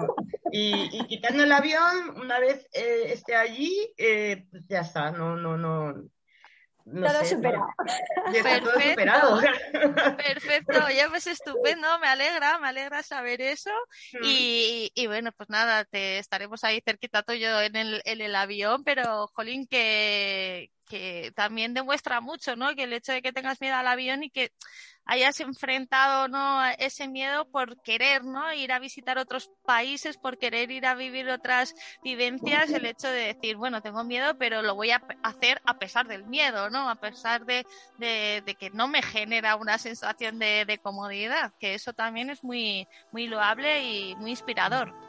Y, 0.52 1.04
quitando 1.08 1.42
el 1.42 1.50
avión, 1.50 2.20
una 2.20 2.38
vez 2.38 2.68
eh, 2.72 3.06
esté 3.08 3.34
allí, 3.34 3.92
eh, 3.98 4.46
pues 4.48 4.62
ya 4.68 4.82
está, 4.82 5.10
no, 5.10 5.34
no, 5.34 5.56
no. 5.56 5.92
todo 6.84 7.24
superado. 7.24 7.66
Perfecto. 8.32 8.70
Todo 8.70 8.80
superado. 8.80 9.40
Perfecto, 10.16 10.88
ya 10.94 11.08
pues 11.08 11.26
estupendo, 11.26 11.98
me 11.98 12.06
alegra, 12.06 12.60
me 12.60 12.68
alegra 12.68 13.02
saber 13.02 13.40
eso. 13.40 13.72
Mm. 14.12 14.24
Y, 14.24 14.92
y, 14.94 15.06
bueno, 15.08 15.32
pues 15.36 15.50
nada, 15.50 15.84
te 15.84 16.18
estaremos 16.18 16.62
ahí 16.62 16.80
cerquita 16.80 17.24
tuyo 17.24 17.60
en 17.60 17.74
el, 17.74 18.02
en 18.04 18.20
el 18.20 18.36
avión, 18.36 18.84
pero 18.84 19.26
jolín, 19.34 19.66
que, 19.66 20.70
que 20.88 21.32
también 21.34 21.74
demuestra 21.74 22.20
mucho, 22.20 22.54
¿no? 22.54 22.72
Que 22.76 22.84
el 22.84 22.92
hecho 22.92 23.10
de 23.10 23.20
que 23.20 23.32
tengas 23.32 23.60
miedo 23.60 23.74
al 23.74 23.88
avión 23.88 24.22
y 24.22 24.30
que 24.30 24.52
hayas 25.06 25.40
enfrentado 25.40 26.28
¿no? 26.28 26.64
ese 26.78 27.08
miedo 27.08 27.48
por 27.48 27.80
querer 27.82 28.24
¿no? 28.24 28.52
ir 28.52 28.72
a 28.72 28.78
visitar 28.78 29.18
otros 29.18 29.50
países, 29.64 30.18
por 30.18 30.38
querer 30.38 30.70
ir 30.70 30.86
a 30.86 30.94
vivir 30.94 31.28
otras 31.28 31.74
vivencias, 32.02 32.70
el 32.70 32.86
hecho 32.86 33.08
de 33.08 33.34
decir, 33.34 33.56
bueno, 33.56 33.80
tengo 33.80 34.04
miedo, 34.04 34.36
pero 34.36 34.62
lo 34.62 34.74
voy 34.74 34.90
a 34.90 35.02
hacer 35.22 35.60
a 35.64 35.78
pesar 35.78 36.06
del 36.06 36.24
miedo, 36.26 36.70
¿no? 36.70 36.90
A 36.90 36.96
pesar 36.96 37.46
de, 37.46 37.64
de, 37.98 38.56
que 38.58 38.70
no 38.70 38.88
me 38.88 39.02
genera 39.02 39.56
una 39.56 39.78
sensación 39.78 40.38
de, 40.38 40.64
de 40.66 40.78
comodidad, 40.78 41.52
que 41.60 41.74
eso 41.74 41.92
también 41.92 42.30
es 42.30 42.42
muy, 42.42 42.86
muy 43.12 43.28
loable 43.28 43.84
y 43.84 44.16
muy 44.16 44.30
inspirador. 44.32 45.05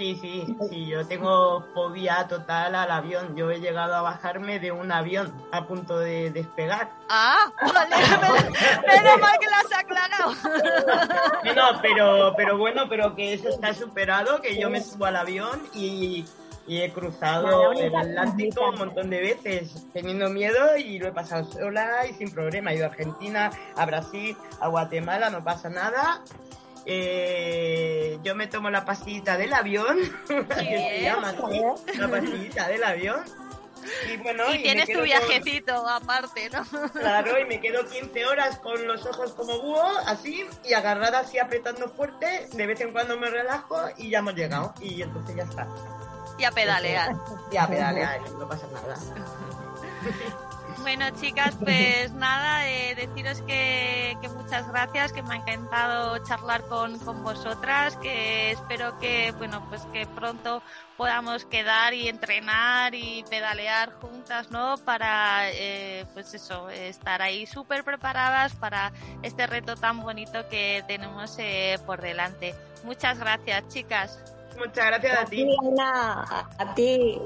Sí, 0.00 0.16
sí, 0.18 0.56
sí, 0.70 0.86
yo 0.86 1.06
tengo 1.06 1.62
fobia 1.74 2.26
total 2.26 2.74
al 2.74 2.90
avión. 2.90 3.36
Yo 3.36 3.50
he 3.50 3.60
llegado 3.60 3.94
a 3.94 4.00
bajarme 4.00 4.58
de 4.58 4.72
un 4.72 4.90
avión 4.90 5.30
a 5.52 5.66
punto 5.66 5.98
de 5.98 6.30
despegar. 6.30 6.90
Ah, 7.10 7.52
vale, 7.60 7.96
menos 8.88 9.20
mal 9.20 9.38
que 9.38 9.46
has 9.46 9.78
aclarado. 9.78 10.32
No, 11.54 11.82
pero, 11.82 12.32
pero 12.34 12.56
bueno, 12.56 12.88
pero 12.88 13.14
que 13.14 13.34
eso 13.34 13.50
está 13.50 13.74
superado, 13.74 14.40
que 14.40 14.58
yo 14.58 14.70
me 14.70 14.80
subo 14.80 15.04
al 15.04 15.16
avión 15.16 15.60
y, 15.74 16.24
he 16.66 16.90
cruzado 16.92 17.72
el 17.72 17.94
Atlántico 17.94 18.70
un 18.70 18.78
montón 18.78 19.10
de 19.10 19.20
veces 19.20 19.86
teniendo 19.92 20.30
miedo 20.30 20.78
y 20.78 20.98
lo 20.98 21.08
he 21.08 21.12
pasado 21.12 21.44
sola 21.44 22.06
y 22.08 22.14
sin 22.14 22.30
problema. 22.30 22.72
He 22.72 22.76
ido 22.76 22.86
a 22.86 22.88
Argentina, 22.88 23.50
a 23.76 23.84
Brasil, 23.84 24.34
a 24.60 24.68
Guatemala, 24.68 25.28
no 25.28 25.44
pasa 25.44 25.68
nada 25.68 26.22
eh, 26.86 28.18
yo 28.22 28.34
me 28.34 28.46
tomo 28.46 28.70
la 28.70 28.84
pastillita 28.84 29.36
del 29.36 29.52
avión, 29.52 29.98
se 30.26 31.02
llama 31.02 31.34
la 31.98 32.08
pastillita 32.08 32.68
del 32.68 32.84
avión. 32.84 33.24
Y, 34.12 34.16
bueno, 34.18 34.54
y, 34.54 34.62
tienes 34.62 34.88
tu 34.90 35.00
viajecito 35.00 35.88
aparte, 35.88 36.50
¿no? 36.50 36.64
Claro, 36.90 37.38
y 37.38 37.46
me 37.46 37.60
quedo 37.62 37.86
15 37.86 38.26
horas 38.26 38.58
con 38.58 38.86
los 38.86 39.06
ojos 39.06 39.32
como 39.32 39.58
búho, 39.58 39.98
así, 40.06 40.46
y 40.64 40.74
agarrada 40.74 41.20
así 41.20 41.38
apretando 41.38 41.88
fuerte, 41.88 42.48
de 42.52 42.66
vez 42.66 42.80
en 42.82 42.92
cuando 42.92 43.18
me 43.18 43.30
relajo 43.30 43.78
y 43.96 44.10
ya 44.10 44.18
hemos 44.18 44.34
llegado, 44.34 44.74
y 44.80 45.00
entonces 45.00 45.34
ya 45.34 45.44
está. 45.44 45.66
Y 46.38 46.44
a 46.44 46.50
pedalear. 46.50 47.14
Y 47.50 47.56
a 47.56 47.66
pedalear, 47.66 48.20
no 48.32 48.48
pasa 48.48 48.66
nada. 48.72 48.96
Bueno, 50.82 51.10
chicas, 51.20 51.56
pues 51.62 52.12
nada, 52.12 52.68
eh, 52.68 52.94
deciros 52.94 53.42
que, 53.42 54.16
muchas 54.34 54.66
gracias, 54.68 55.12
que 55.12 55.22
me 55.22 55.34
ha 55.34 55.36
encantado 55.36 56.18
charlar 56.24 56.62
con, 56.68 56.98
vosotras, 57.22 57.96
que 57.96 58.52
espero 58.52 58.98
que, 58.98 59.32
bueno, 59.38 59.64
pues 59.68 59.82
que 59.92 60.06
pronto 60.06 60.62
podamos 60.96 61.44
quedar 61.44 61.92
y 61.94 62.08
entrenar 62.08 62.94
y 62.94 63.24
pedalear 63.28 63.92
juntas, 64.00 64.50
¿no? 64.50 64.76
Para, 64.78 65.50
eh, 65.50 66.06
pues 66.14 66.32
eso, 66.34 66.70
estar 66.70 67.20
ahí 67.22 67.46
súper 67.46 67.84
preparadas 67.84 68.54
para 68.54 68.92
este 69.22 69.46
reto 69.46 69.76
tan 69.76 70.00
bonito 70.00 70.48
que 70.48 70.82
tenemos 70.86 71.36
eh, 71.38 71.78
por 71.86 72.00
delante. 72.00 72.54
Muchas 72.84 73.18
gracias, 73.18 73.68
chicas. 73.68 74.18
Muchas 74.58 74.86
gracias 74.86 75.18
a 75.18 75.24
ti. 75.26 75.46
a 76.58 76.74
ti 76.74 77.20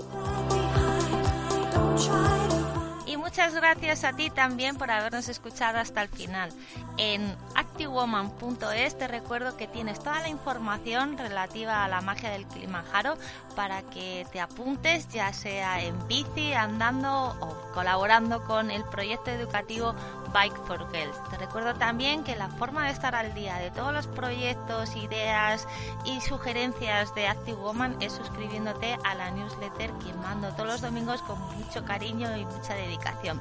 muchas 3.24 3.54
gracias 3.54 4.04
a 4.04 4.12
ti 4.12 4.28
también 4.28 4.76
por 4.76 4.90
habernos 4.90 5.30
escuchado 5.30 5.78
hasta 5.78 6.02
el 6.02 6.08
final. 6.08 6.50
En 6.98 7.34
activewoman.es 7.54 8.98
te 8.98 9.08
recuerdo 9.08 9.56
que 9.56 9.66
tienes 9.66 9.98
toda 9.98 10.20
la 10.20 10.28
información 10.28 11.16
relativa 11.16 11.84
a 11.84 11.88
la 11.88 12.02
magia 12.02 12.28
del 12.28 12.46
Kilimanjaro 12.46 13.16
para 13.56 13.80
que 13.82 14.26
te 14.30 14.40
apuntes, 14.40 15.08
ya 15.08 15.32
sea 15.32 15.82
en 15.82 16.06
bici, 16.06 16.52
andando 16.52 17.34
o 17.40 17.72
colaborando 17.72 18.44
con 18.44 18.70
el 18.70 18.84
proyecto 18.84 19.30
educativo 19.30 19.94
Bike 20.34 20.56
for 20.66 20.84
Girls. 20.92 21.16
Te 21.30 21.38
recuerdo 21.38 21.74
también 21.74 22.24
que 22.24 22.34
la 22.34 22.48
forma 22.48 22.84
de 22.84 22.90
estar 22.90 23.14
al 23.14 23.32
día 23.34 23.56
de 23.58 23.70
todos 23.70 23.94
los 23.94 24.08
proyectos, 24.08 24.96
ideas 24.96 25.66
y 26.04 26.20
sugerencias 26.20 27.14
de 27.14 27.28
Active 27.28 27.56
Woman 27.56 27.96
es 28.00 28.12
suscribiéndote 28.12 28.98
a 29.04 29.14
la 29.14 29.30
newsletter 29.30 29.92
que 29.92 30.12
mando 30.14 30.52
todos 30.54 30.66
los 30.66 30.80
domingos 30.80 31.22
con 31.22 31.38
mucho 31.56 31.84
cariño 31.84 32.36
y 32.36 32.44
mucha 32.44 32.74
dedicación. 32.74 33.40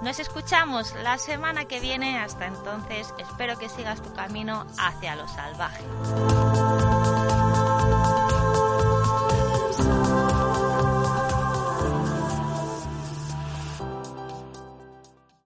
Nos 0.00 0.20
escuchamos 0.20 0.94
la 1.02 1.18
semana 1.18 1.64
que 1.64 1.80
viene. 1.80 2.18
Hasta 2.18 2.46
entonces, 2.46 3.12
espero 3.18 3.58
que 3.58 3.68
sigas 3.68 4.00
tu 4.00 4.12
camino 4.14 4.64
hacia 4.78 5.16
lo 5.16 5.26
salvaje. 5.26 5.82